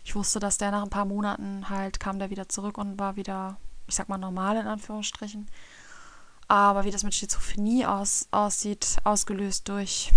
ich 0.04 0.14
wusste, 0.14 0.38
dass 0.38 0.58
der 0.58 0.70
nach 0.70 0.82
ein 0.82 0.90
paar 0.90 1.04
Monaten 1.04 1.68
halt 1.68 2.00
kam 2.00 2.18
der 2.18 2.30
wieder 2.30 2.48
zurück 2.48 2.78
und 2.78 2.98
war 2.98 3.16
wieder, 3.16 3.56
ich 3.86 3.96
sag 3.96 4.08
mal, 4.08 4.18
normal 4.18 4.56
in 4.56 4.66
Anführungsstrichen. 4.66 5.48
Aber 6.48 6.84
wie 6.84 6.90
das 6.90 7.02
mit 7.02 7.14
Schizophrenie 7.14 7.86
aus, 7.86 8.28
aussieht, 8.30 8.96
ausgelöst 9.04 9.68
durch 9.68 10.12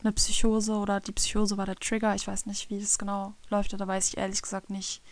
eine 0.00 0.12
Psychose 0.12 0.74
oder 0.74 1.00
die 1.00 1.12
Psychose 1.12 1.56
war 1.56 1.66
der 1.66 1.76
Trigger, 1.76 2.14
ich 2.14 2.26
weiß 2.26 2.46
nicht, 2.46 2.70
wie 2.70 2.80
das 2.80 2.98
genau 2.98 3.34
läuft, 3.50 3.78
da 3.78 3.86
weiß 3.86 4.08
ich 4.08 4.16
ehrlich 4.16 4.40
gesagt 4.40 4.70
nicht, 4.70 5.02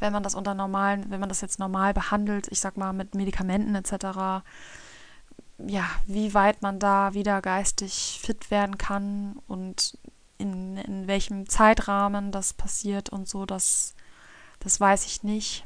wenn 0.00 0.12
man 0.12 0.22
das 0.22 0.34
unter 0.34 0.54
normalen, 0.54 1.10
wenn 1.10 1.20
man 1.20 1.28
das 1.28 1.40
jetzt 1.40 1.58
normal 1.58 1.94
behandelt, 1.94 2.48
ich 2.50 2.60
sag 2.60 2.76
mal 2.76 2.92
mit 2.92 3.14
Medikamenten 3.14 3.74
etc., 3.74 4.44
ja, 5.58 5.88
wie 6.06 6.34
weit 6.34 6.62
man 6.62 6.80
da 6.80 7.14
wieder 7.14 7.40
geistig 7.40 8.18
fit 8.20 8.50
werden 8.50 8.76
kann 8.76 9.40
und 9.46 9.96
in, 10.36 10.76
in 10.76 11.06
welchem 11.06 11.48
Zeitrahmen 11.48 12.32
das 12.32 12.52
passiert 12.52 13.08
und 13.08 13.28
so, 13.28 13.46
das, 13.46 13.94
das 14.58 14.80
weiß 14.80 15.06
ich 15.06 15.22
nicht. 15.22 15.64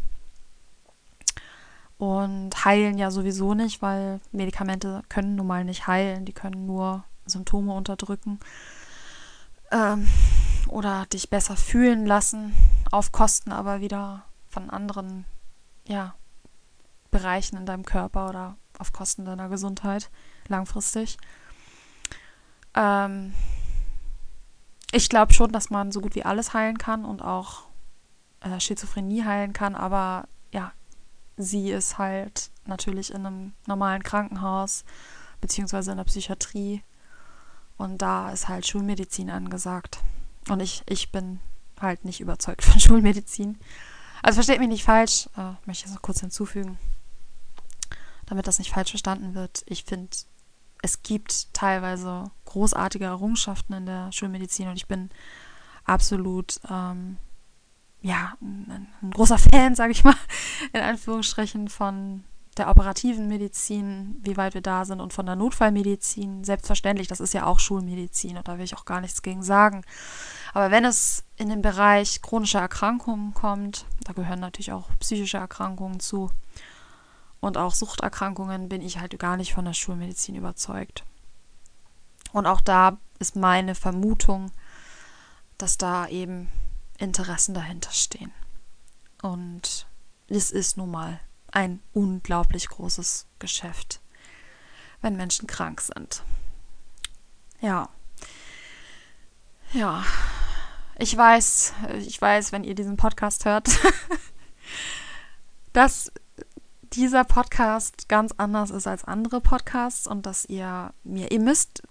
Und 1.98 2.64
heilen 2.64 2.96
ja 2.96 3.10
sowieso 3.10 3.54
nicht, 3.54 3.82
weil 3.82 4.20
Medikamente 4.30 5.02
können 5.08 5.34
nun 5.34 5.48
mal 5.48 5.64
nicht 5.64 5.88
heilen, 5.88 6.24
die 6.24 6.32
können 6.32 6.64
nur 6.64 7.04
Symptome 7.26 7.72
unterdrücken 7.72 8.38
ähm, 9.70 10.06
oder 10.68 11.06
dich 11.06 11.30
besser 11.30 11.56
fühlen 11.56 12.06
lassen, 12.06 12.54
auf 12.90 13.12
Kosten 13.12 13.52
aber 13.52 13.80
wieder 13.80 14.24
von 14.48 14.70
anderen, 14.70 15.24
ja, 15.86 16.14
Bereichen 17.10 17.56
in 17.56 17.66
deinem 17.66 17.84
Körper 17.84 18.28
oder 18.28 18.56
auf 18.78 18.92
Kosten 18.92 19.24
deiner 19.24 19.48
Gesundheit 19.48 20.10
langfristig. 20.46 21.16
Ähm, 22.74 23.34
ich 24.92 25.08
glaube 25.08 25.32
schon, 25.32 25.52
dass 25.52 25.70
man 25.70 25.90
so 25.90 26.00
gut 26.00 26.14
wie 26.14 26.24
alles 26.24 26.54
heilen 26.54 26.78
kann 26.78 27.04
und 27.04 27.22
auch 27.22 27.64
äh, 28.40 28.60
Schizophrenie 28.60 29.24
heilen 29.24 29.52
kann, 29.52 29.74
aber 29.74 30.28
sie 31.38 31.70
ist 31.70 31.96
halt 31.96 32.50
natürlich 32.66 33.12
in 33.12 33.24
einem 33.24 33.52
normalen 33.66 34.02
Krankenhaus 34.02 34.84
beziehungsweise 35.40 35.92
in 35.92 35.96
der 35.96 36.04
Psychiatrie 36.04 36.82
und 37.78 38.02
da 38.02 38.30
ist 38.32 38.48
halt 38.48 38.66
Schulmedizin 38.66 39.30
angesagt. 39.30 40.00
Und 40.48 40.60
ich, 40.60 40.82
ich 40.86 41.12
bin 41.12 41.40
halt 41.80 42.04
nicht 42.04 42.20
überzeugt 42.20 42.64
von 42.64 42.80
Schulmedizin. 42.80 43.58
Also 44.22 44.36
versteht 44.36 44.58
mich 44.58 44.68
nicht 44.68 44.84
falsch, 44.84 45.28
äh, 45.36 45.52
möchte 45.64 45.72
ich 45.72 45.82
das 45.84 45.94
noch 45.94 46.02
kurz 46.02 46.20
hinzufügen, 46.20 46.76
damit 48.26 48.48
das 48.48 48.58
nicht 48.58 48.72
falsch 48.72 48.90
verstanden 48.90 49.34
wird. 49.34 49.62
Ich 49.66 49.84
finde, 49.84 50.10
es 50.82 51.02
gibt 51.02 51.54
teilweise 51.54 52.30
großartige 52.46 53.04
Errungenschaften 53.04 53.74
in 53.74 53.86
der 53.86 54.10
Schulmedizin 54.10 54.68
und 54.68 54.76
ich 54.76 54.88
bin 54.88 55.10
absolut, 55.84 56.60
ähm, 56.68 57.16
ja, 58.00 58.34
ein, 58.40 58.88
ein, 59.02 59.10
großer 59.10 59.38
Fan, 59.38 59.74
sage 59.74 59.92
ich 59.92 60.04
mal, 60.04 60.14
in 60.72 60.80
Anführungsstrichen 60.80 61.68
von 61.68 62.24
der 62.56 62.68
operativen 62.68 63.28
Medizin, 63.28 64.16
wie 64.22 64.36
weit 64.36 64.54
wir 64.54 64.60
da 64.60 64.84
sind 64.84 65.00
und 65.00 65.12
von 65.12 65.26
der 65.26 65.36
Notfallmedizin. 65.36 66.44
Selbstverständlich, 66.44 67.06
das 67.06 67.20
ist 67.20 67.34
ja 67.34 67.46
auch 67.46 67.60
Schulmedizin 67.60 68.36
und 68.36 68.48
da 68.48 68.58
will 68.58 68.64
ich 68.64 68.76
auch 68.76 68.84
gar 68.84 69.00
nichts 69.00 69.22
gegen 69.22 69.42
sagen. 69.42 69.84
Aber 70.54 70.70
wenn 70.70 70.84
es 70.84 71.24
in 71.36 71.48
den 71.48 71.62
Bereich 71.62 72.20
chronischer 72.20 72.60
Erkrankungen 72.60 73.32
kommt, 73.34 73.86
da 74.04 74.12
gehören 74.12 74.40
natürlich 74.40 74.72
auch 74.72 74.88
psychische 74.98 75.38
Erkrankungen 75.38 76.00
zu 76.00 76.30
und 77.40 77.56
auch 77.56 77.74
Suchterkrankungen, 77.74 78.68
bin 78.68 78.82
ich 78.82 78.98
halt 78.98 79.16
gar 79.18 79.36
nicht 79.36 79.54
von 79.54 79.64
der 79.64 79.74
Schulmedizin 79.74 80.34
überzeugt. 80.34 81.04
Und 82.32 82.46
auch 82.46 82.60
da 82.60 82.98
ist 83.20 83.36
meine 83.36 83.74
Vermutung, 83.74 84.50
dass 85.56 85.78
da 85.78 86.08
eben 86.08 86.48
Interessen 86.98 87.54
dahinter 87.54 87.92
stehen. 87.92 88.32
Und 89.22 89.86
es 90.28 90.50
ist 90.50 90.76
nun 90.76 90.90
mal 90.90 91.20
ein 91.50 91.80
unglaublich 91.92 92.68
großes 92.68 93.26
Geschäft, 93.38 94.00
wenn 95.00 95.16
Menschen 95.16 95.46
krank 95.46 95.80
sind. 95.80 96.22
Ja. 97.60 97.88
Ja. 99.72 100.04
Ich 100.98 101.16
weiß, 101.16 101.74
ich 101.98 102.20
weiß, 102.20 102.52
wenn 102.52 102.64
ihr 102.64 102.74
diesen 102.74 102.96
Podcast 102.96 103.44
hört, 103.44 103.68
dass 105.72 106.12
dieser 106.92 107.24
Podcast 107.24 108.08
ganz 108.08 108.32
anders 108.36 108.70
ist 108.70 108.86
als 108.86 109.04
andere 109.04 109.40
Podcasts 109.40 110.06
und 110.06 110.26
dass 110.26 110.44
ihr 110.46 110.92
mir, 111.04 111.30
ihr 111.30 111.40
müsst 111.40 111.82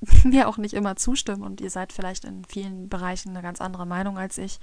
mir 0.24 0.48
auch 0.48 0.56
nicht 0.58 0.74
immer 0.74 0.96
zustimmen 0.96 1.42
und 1.42 1.60
ihr 1.60 1.70
seid 1.70 1.92
vielleicht 1.92 2.24
in 2.24 2.44
vielen 2.44 2.88
Bereichen 2.88 3.30
eine 3.30 3.42
ganz 3.42 3.60
andere 3.60 3.86
Meinung 3.86 4.18
als 4.18 4.38
ich. 4.38 4.60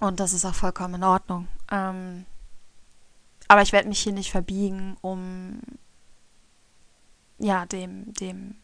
Und 0.00 0.20
das 0.20 0.32
ist 0.32 0.44
auch 0.44 0.54
vollkommen 0.54 0.94
in 0.94 1.04
Ordnung. 1.04 1.48
Ähm, 1.70 2.26
aber 3.48 3.62
ich 3.62 3.72
werde 3.72 3.88
mich 3.88 4.00
hier 4.00 4.12
nicht 4.12 4.30
verbiegen, 4.30 4.96
um 5.00 5.60
ja, 7.38 7.66
dem, 7.66 8.12
dem, 8.14 8.56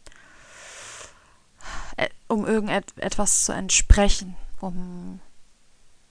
äh, 1.96 2.08
um 2.28 2.46
irgendetwas 2.46 3.44
zu 3.44 3.52
entsprechen, 3.52 4.36
um, 4.60 5.20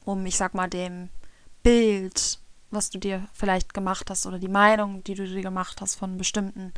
um, 0.05 0.25
ich 0.25 0.37
sag 0.37 0.53
mal, 0.53 0.69
dem 0.69 1.09
Bild, 1.63 2.39
was 2.71 2.89
du 2.89 2.99
dir 2.99 3.27
vielleicht 3.33 3.73
gemacht 3.73 4.09
hast 4.09 4.25
oder 4.25 4.39
die 4.39 4.47
Meinung, 4.47 5.03
die 5.03 5.15
du 5.15 5.25
dir 5.25 5.41
gemacht 5.41 5.81
hast 5.81 5.95
von 5.95 6.17
bestimmten, 6.17 6.73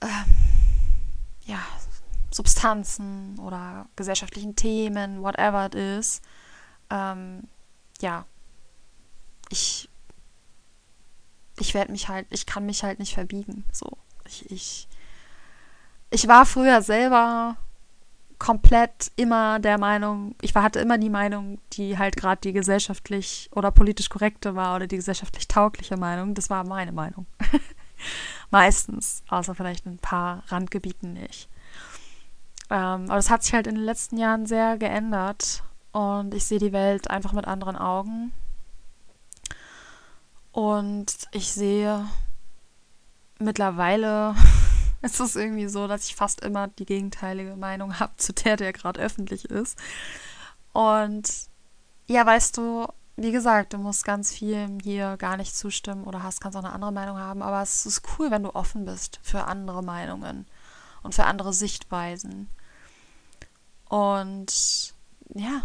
ähm, 0.00 0.52
ja, 1.52 1.58
Substanzen 2.30 3.38
oder 3.38 3.86
gesellschaftlichen 3.94 4.56
Themen, 4.56 5.22
whatever 5.22 5.66
it 5.66 5.74
is, 5.74 6.22
ähm, 6.90 7.48
ja, 8.00 8.24
ich 9.50 9.88
ich 11.58 11.74
werde 11.74 11.92
mich 11.92 12.08
halt, 12.08 12.26
ich 12.30 12.46
kann 12.46 12.66
mich 12.66 12.82
halt 12.82 12.98
nicht 12.98 13.14
verbiegen. 13.14 13.64
So, 13.72 13.98
ich, 14.26 14.50
ich, 14.50 14.88
ich 16.10 16.26
war 16.28 16.46
früher 16.46 16.82
selber 16.82 17.56
komplett 18.38 19.12
immer 19.14 19.60
der 19.60 19.78
Meinung, 19.78 20.34
ich 20.40 20.54
war, 20.54 20.64
hatte 20.64 20.80
immer 20.80 20.98
die 20.98 21.10
Meinung, 21.10 21.60
die 21.74 21.98
halt 21.98 22.16
gerade 22.16 22.40
die 22.40 22.52
gesellschaftlich 22.52 23.48
oder 23.52 23.70
politisch 23.70 24.08
korrekte 24.08 24.56
war 24.56 24.74
oder 24.74 24.86
die 24.88 24.96
gesellschaftlich 24.96 25.46
taugliche 25.46 25.96
Meinung. 25.96 26.34
Das 26.34 26.50
war 26.50 26.66
meine 26.66 26.92
Meinung. 26.92 27.26
Meistens, 28.50 29.22
außer 29.28 29.54
vielleicht 29.54 29.86
in 29.86 29.92
ein 29.92 29.98
paar 29.98 30.42
Randgebieten 30.48 31.12
nicht. 31.12 31.48
Ähm, 32.70 33.04
aber 33.04 33.16
das 33.16 33.30
hat 33.30 33.42
sich 33.42 33.52
halt 33.54 33.66
in 33.66 33.74
den 33.74 33.84
letzten 33.84 34.16
Jahren 34.16 34.46
sehr 34.46 34.78
geändert 34.78 35.62
und 35.92 36.34
ich 36.34 36.44
sehe 36.44 36.58
die 36.58 36.72
Welt 36.72 37.10
einfach 37.10 37.32
mit 37.32 37.46
anderen 37.46 37.76
Augen. 37.76 38.32
Und 40.52 41.28
ich 41.32 41.52
sehe 41.52 42.06
mittlerweile 43.38 44.34
ist 45.02 45.20
es 45.20 45.36
irgendwie 45.36 45.68
so, 45.68 45.88
dass 45.88 46.06
ich 46.06 46.14
fast 46.14 46.42
immer 46.42 46.68
die 46.68 46.86
gegenteilige 46.86 47.56
Meinung 47.56 47.98
habe 47.98 48.16
zu 48.16 48.32
der, 48.32 48.56
der 48.56 48.72
gerade 48.72 49.00
öffentlich 49.00 49.46
ist. 49.46 49.78
Und 50.72 51.28
ja, 52.06 52.24
weißt 52.24 52.56
du, 52.56 52.86
wie 53.16 53.32
gesagt, 53.32 53.72
du 53.72 53.78
musst 53.78 54.04
ganz 54.04 54.32
viel 54.32 54.78
hier 54.82 55.16
gar 55.16 55.36
nicht 55.36 55.54
zustimmen 55.54 56.04
oder 56.04 56.22
hast 56.22 56.40
ganz 56.40 56.56
auch 56.56 56.64
eine 56.64 56.72
andere 56.72 56.92
Meinung 56.92 57.18
haben, 57.18 57.42
aber 57.42 57.62
es 57.62 57.84
ist 57.86 58.02
cool, 58.18 58.30
wenn 58.30 58.42
du 58.42 58.54
offen 58.54 58.84
bist 58.84 59.20
für 59.22 59.44
andere 59.44 59.82
Meinungen 59.82 60.46
und 61.02 61.14
für 61.14 61.24
andere 61.24 61.52
Sichtweisen. 61.52 62.48
Und 63.88 64.94
ja, 65.34 65.62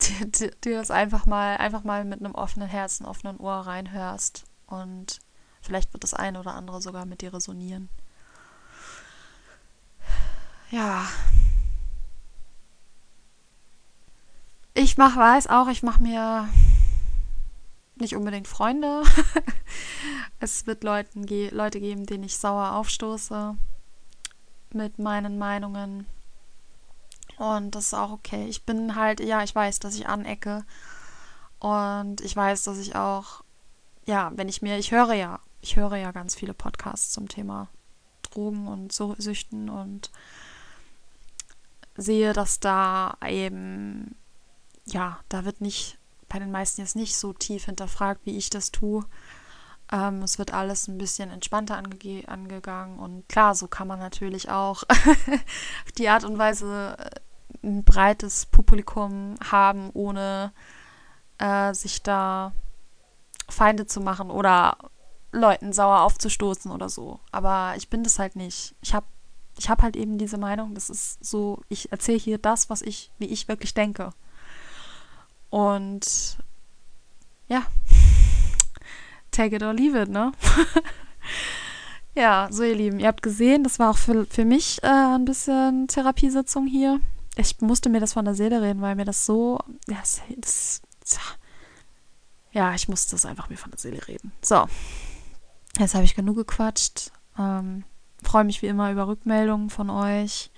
dir 0.64 0.76
das 0.76 0.90
einfach 0.90 1.26
mal, 1.26 1.56
einfach 1.58 1.84
mal 1.84 2.04
mit 2.04 2.20
einem 2.20 2.34
offenen 2.34 2.68
Herzen, 2.68 3.06
offenen 3.06 3.38
Ohr 3.38 3.54
reinhörst. 3.54 4.44
Und 4.66 5.20
vielleicht 5.60 5.92
wird 5.92 6.02
das 6.02 6.14
eine 6.14 6.40
oder 6.40 6.54
andere 6.54 6.82
sogar 6.82 7.06
mit 7.06 7.20
dir 7.20 7.32
resonieren. 7.32 7.88
Ja. 10.70 11.06
Ich 14.72 14.96
mach, 14.96 15.16
weiß 15.16 15.46
auch, 15.46 15.68
ich 15.68 15.84
mache 15.84 16.02
mir 16.02 16.48
nicht 17.96 18.16
unbedingt 18.16 18.48
Freunde. 18.48 19.02
es 20.40 20.66
wird 20.66 20.84
Leuten 20.84 21.26
Leute 21.50 21.80
geben, 21.80 22.06
denen 22.06 22.24
ich 22.24 22.36
sauer 22.36 22.72
aufstoße 22.72 23.56
mit 24.72 24.98
meinen 24.98 25.38
Meinungen. 25.38 26.06
Und 27.36 27.74
das 27.74 27.86
ist 27.86 27.94
auch 27.94 28.10
okay. 28.10 28.46
Ich 28.46 28.64
bin 28.64 28.94
halt, 28.94 29.20
ja, 29.20 29.42
ich 29.42 29.54
weiß, 29.54 29.78
dass 29.80 29.94
ich 29.94 30.08
anecke. 30.08 30.64
Und 31.58 32.20
ich 32.20 32.34
weiß, 32.36 32.64
dass 32.64 32.78
ich 32.78 32.94
auch, 32.94 33.42
ja, 34.06 34.32
wenn 34.34 34.48
ich 34.48 34.62
mir, 34.62 34.78
ich 34.78 34.92
höre 34.92 35.14
ja, 35.14 35.40
ich 35.60 35.76
höre 35.76 35.96
ja 35.96 36.12
ganz 36.12 36.34
viele 36.34 36.54
Podcasts 36.54 37.12
zum 37.12 37.28
Thema 37.28 37.68
Drogen 38.22 38.68
und 38.68 38.92
Süchten 38.92 39.70
und 39.70 40.10
sehe, 41.96 42.32
dass 42.32 42.60
da 42.60 43.16
eben, 43.26 44.14
ja, 44.84 45.20
da 45.28 45.44
wird 45.44 45.60
nicht, 45.60 45.98
bei 46.28 46.38
den 46.38 46.50
meisten 46.50 46.80
jetzt 46.80 46.96
nicht 46.96 47.16
so 47.16 47.32
tief 47.32 47.66
hinterfragt, 47.66 48.22
wie 48.24 48.36
ich 48.36 48.50
das 48.50 48.70
tue. 48.70 49.04
Ähm, 49.92 50.22
es 50.22 50.38
wird 50.38 50.52
alles 50.52 50.88
ein 50.88 50.98
bisschen 50.98 51.30
entspannter 51.30 51.76
ange 51.76 52.24
angegangen 52.26 52.98
und 52.98 53.28
klar, 53.28 53.54
so 53.54 53.68
kann 53.68 53.88
man 53.88 53.98
natürlich 53.98 54.48
auch 54.48 54.82
auf 54.84 55.92
die 55.98 56.08
Art 56.08 56.24
und 56.24 56.38
Weise 56.38 56.96
äh, 56.98 57.66
ein 57.66 57.84
breites 57.84 58.46
Publikum 58.46 59.36
haben, 59.42 59.90
ohne 59.92 60.52
äh, 61.38 61.74
sich 61.74 62.02
da 62.02 62.52
Feinde 63.48 63.86
zu 63.86 64.00
machen 64.00 64.30
oder 64.30 64.78
Leuten 65.32 65.72
sauer 65.72 66.02
aufzustoßen 66.02 66.70
oder 66.70 66.88
so. 66.88 67.20
Aber 67.32 67.74
ich 67.76 67.90
bin 67.90 68.04
das 68.04 68.18
halt 68.18 68.36
nicht. 68.36 68.74
Ich 68.80 68.94
habe 68.94 69.06
ich 69.58 69.68
hab 69.70 69.82
halt 69.82 69.96
eben 69.96 70.18
diese 70.18 70.38
Meinung, 70.38 70.74
das 70.74 70.90
ist 70.90 71.24
so, 71.24 71.62
ich 71.68 71.92
erzähle 71.92 72.18
hier 72.18 72.38
das, 72.38 72.70
was 72.70 72.82
ich, 72.82 73.10
wie 73.18 73.26
ich 73.26 73.48
wirklich 73.48 73.74
denke. 73.74 74.10
Und 75.54 76.38
ja, 77.48 77.64
take 79.30 79.56
it 79.56 79.62
or 79.62 79.72
leave 79.72 80.00
it, 80.00 80.08
ne? 80.08 80.32
ja, 82.14 82.48
so 82.50 82.62
ihr 82.62 82.74
Lieben, 82.74 82.98
ihr 82.98 83.08
habt 83.08 83.22
gesehen, 83.22 83.64
das 83.64 83.78
war 83.78 83.90
auch 83.90 83.98
für, 83.98 84.26
für 84.26 84.44
mich 84.44 84.82
äh, 84.82 84.86
ein 84.86 85.24
bisschen 85.24 85.88
Therapiesitzung 85.88 86.66
hier 86.66 87.00
ich 87.36 87.60
musste 87.60 87.88
mir 87.88 88.00
das 88.00 88.12
von 88.12 88.24
der 88.24 88.34
Seele 88.34 88.62
reden, 88.62 88.80
weil 88.80 88.94
mir 88.94 89.04
das 89.04 89.26
so, 89.26 89.58
ja, 89.88 89.98
das, 90.36 90.82
das, 91.00 91.20
ja, 92.52 92.74
ich 92.74 92.88
musste 92.88 93.12
das 93.12 93.26
einfach 93.26 93.48
mir 93.48 93.56
von 93.56 93.70
der 93.70 93.80
Seele 93.80 94.06
reden. 94.06 94.32
So, 94.42 94.66
jetzt 95.78 95.94
habe 95.94 96.04
ich 96.04 96.14
genug 96.14 96.36
gequatscht. 96.36 97.10
Ähm, 97.38 97.84
Freue 98.22 98.44
mich 98.44 98.62
wie 98.62 98.68
immer 98.68 98.90
über 98.90 99.08
Rückmeldungen 99.08 99.68
von 99.68 99.90
euch. 99.90 100.50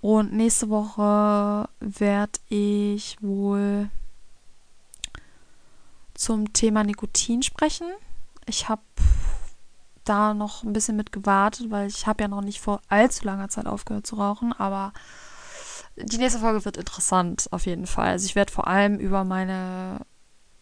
Und 0.00 0.32
nächste 0.32 0.70
Woche 0.70 1.68
werde 1.80 2.40
ich 2.48 3.16
wohl 3.20 3.90
zum 6.14 6.52
Thema 6.52 6.84
Nikotin 6.84 7.42
sprechen. 7.42 7.86
Ich 8.46 8.68
habe 8.68 8.82
da 10.04 10.34
noch 10.34 10.62
ein 10.62 10.72
bisschen 10.72 10.96
mit 10.96 11.12
gewartet, 11.12 11.70
weil 11.70 11.88
ich 11.88 12.06
habe 12.06 12.22
ja 12.22 12.28
noch 12.28 12.40
nicht 12.40 12.60
vor 12.60 12.80
allzu 12.88 13.24
langer 13.24 13.48
Zeit 13.48 13.66
aufgehört 13.66 14.06
zu 14.06 14.16
rauchen, 14.16 14.52
aber 14.54 14.92
die 15.96 16.18
nächste 16.18 16.40
Folge 16.40 16.64
wird 16.64 16.78
interessant, 16.78 17.48
auf 17.50 17.66
jeden 17.66 17.86
Fall. 17.86 18.08
Also 18.08 18.24
ich 18.24 18.34
werde 18.34 18.52
vor 18.52 18.66
allem 18.66 18.98
über 18.98 19.24
meine 19.24 20.00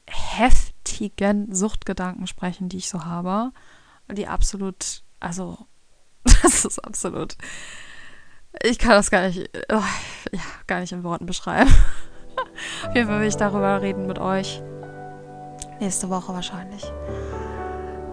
heftigen 0.06 1.54
Suchtgedanken 1.54 2.26
sprechen, 2.26 2.68
die 2.68 2.78
ich 2.78 2.88
so 2.88 3.04
habe. 3.04 3.52
Die 4.10 4.26
absolut, 4.26 5.02
also, 5.20 5.58
das 6.42 6.64
ist 6.64 6.78
absolut. 6.84 7.36
Ich 8.62 8.78
kann 8.78 8.90
das 8.92 9.10
gar 9.10 9.26
nicht, 9.28 9.50
oh, 9.70 9.82
ja, 10.32 10.40
gar 10.66 10.80
nicht 10.80 10.92
in 10.92 11.04
Worten 11.04 11.26
beschreiben. 11.26 11.70
auf 12.86 12.94
jeden 12.94 13.08
Fall 13.08 13.20
will 13.20 13.28
ich 13.28 13.36
darüber 13.36 13.80
reden 13.80 14.06
mit 14.06 14.18
euch. 14.18 14.62
Nächste 15.80 16.10
Woche 16.10 16.32
wahrscheinlich. 16.34 16.84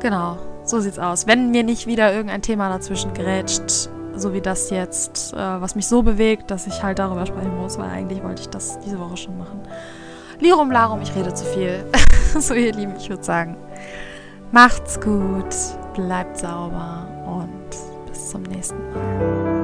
Genau, 0.01 0.37
so 0.63 0.79
sieht's 0.79 0.99
aus. 0.99 1.25
Wenn 1.25 1.51
mir 1.51 1.63
nicht 1.63 1.87
wieder 1.87 2.13
irgendein 2.13 2.41
Thema 2.43 2.69
dazwischen 2.69 3.13
grätscht, 3.13 3.89
so 4.15 4.33
wie 4.33 4.41
das 4.41 4.69
jetzt, 4.69 5.33
äh, 5.33 5.37
was 5.37 5.75
mich 5.75 5.87
so 5.87 6.03
bewegt, 6.03 6.51
dass 6.51 6.67
ich 6.67 6.83
halt 6.83 6.99
darüber 6.99 7.25
sprechen 7.25 7.57
muss, 7.57 7.77
weil 7.77 7.89
eigentlich 7.89 8.23
wollte 8.23 8.43
ich 8.43 8.49
das 8.49 8.79
diese 8.79 8.99
Woche 8.99 9.17
schon 9.17 9.37
machen. 9.37 9.61
Lirum 10.39 10.71
Larum, 10.71 11.01
ich 11.01 11.15
rede 11.15 11.33
zu 11.33 11.45
viel. 11.45 11.85
so, 12.39 12.53
ihr 12.53 12.71
Lieben, 12.73 12.95
ich 12.97 13.09
würde 13.09 13.23
sagen, 13.23 13.57
Macht's 14.51 14.99
gut, 15.01 15.53
bleibt 15.95 16.37
sauber 16.37 17.07
und 17.25 17.69
bis 18.07 18.29
zum 18.29 18.43
nächsten 18.43 18.77
Mal. 18.93 19.54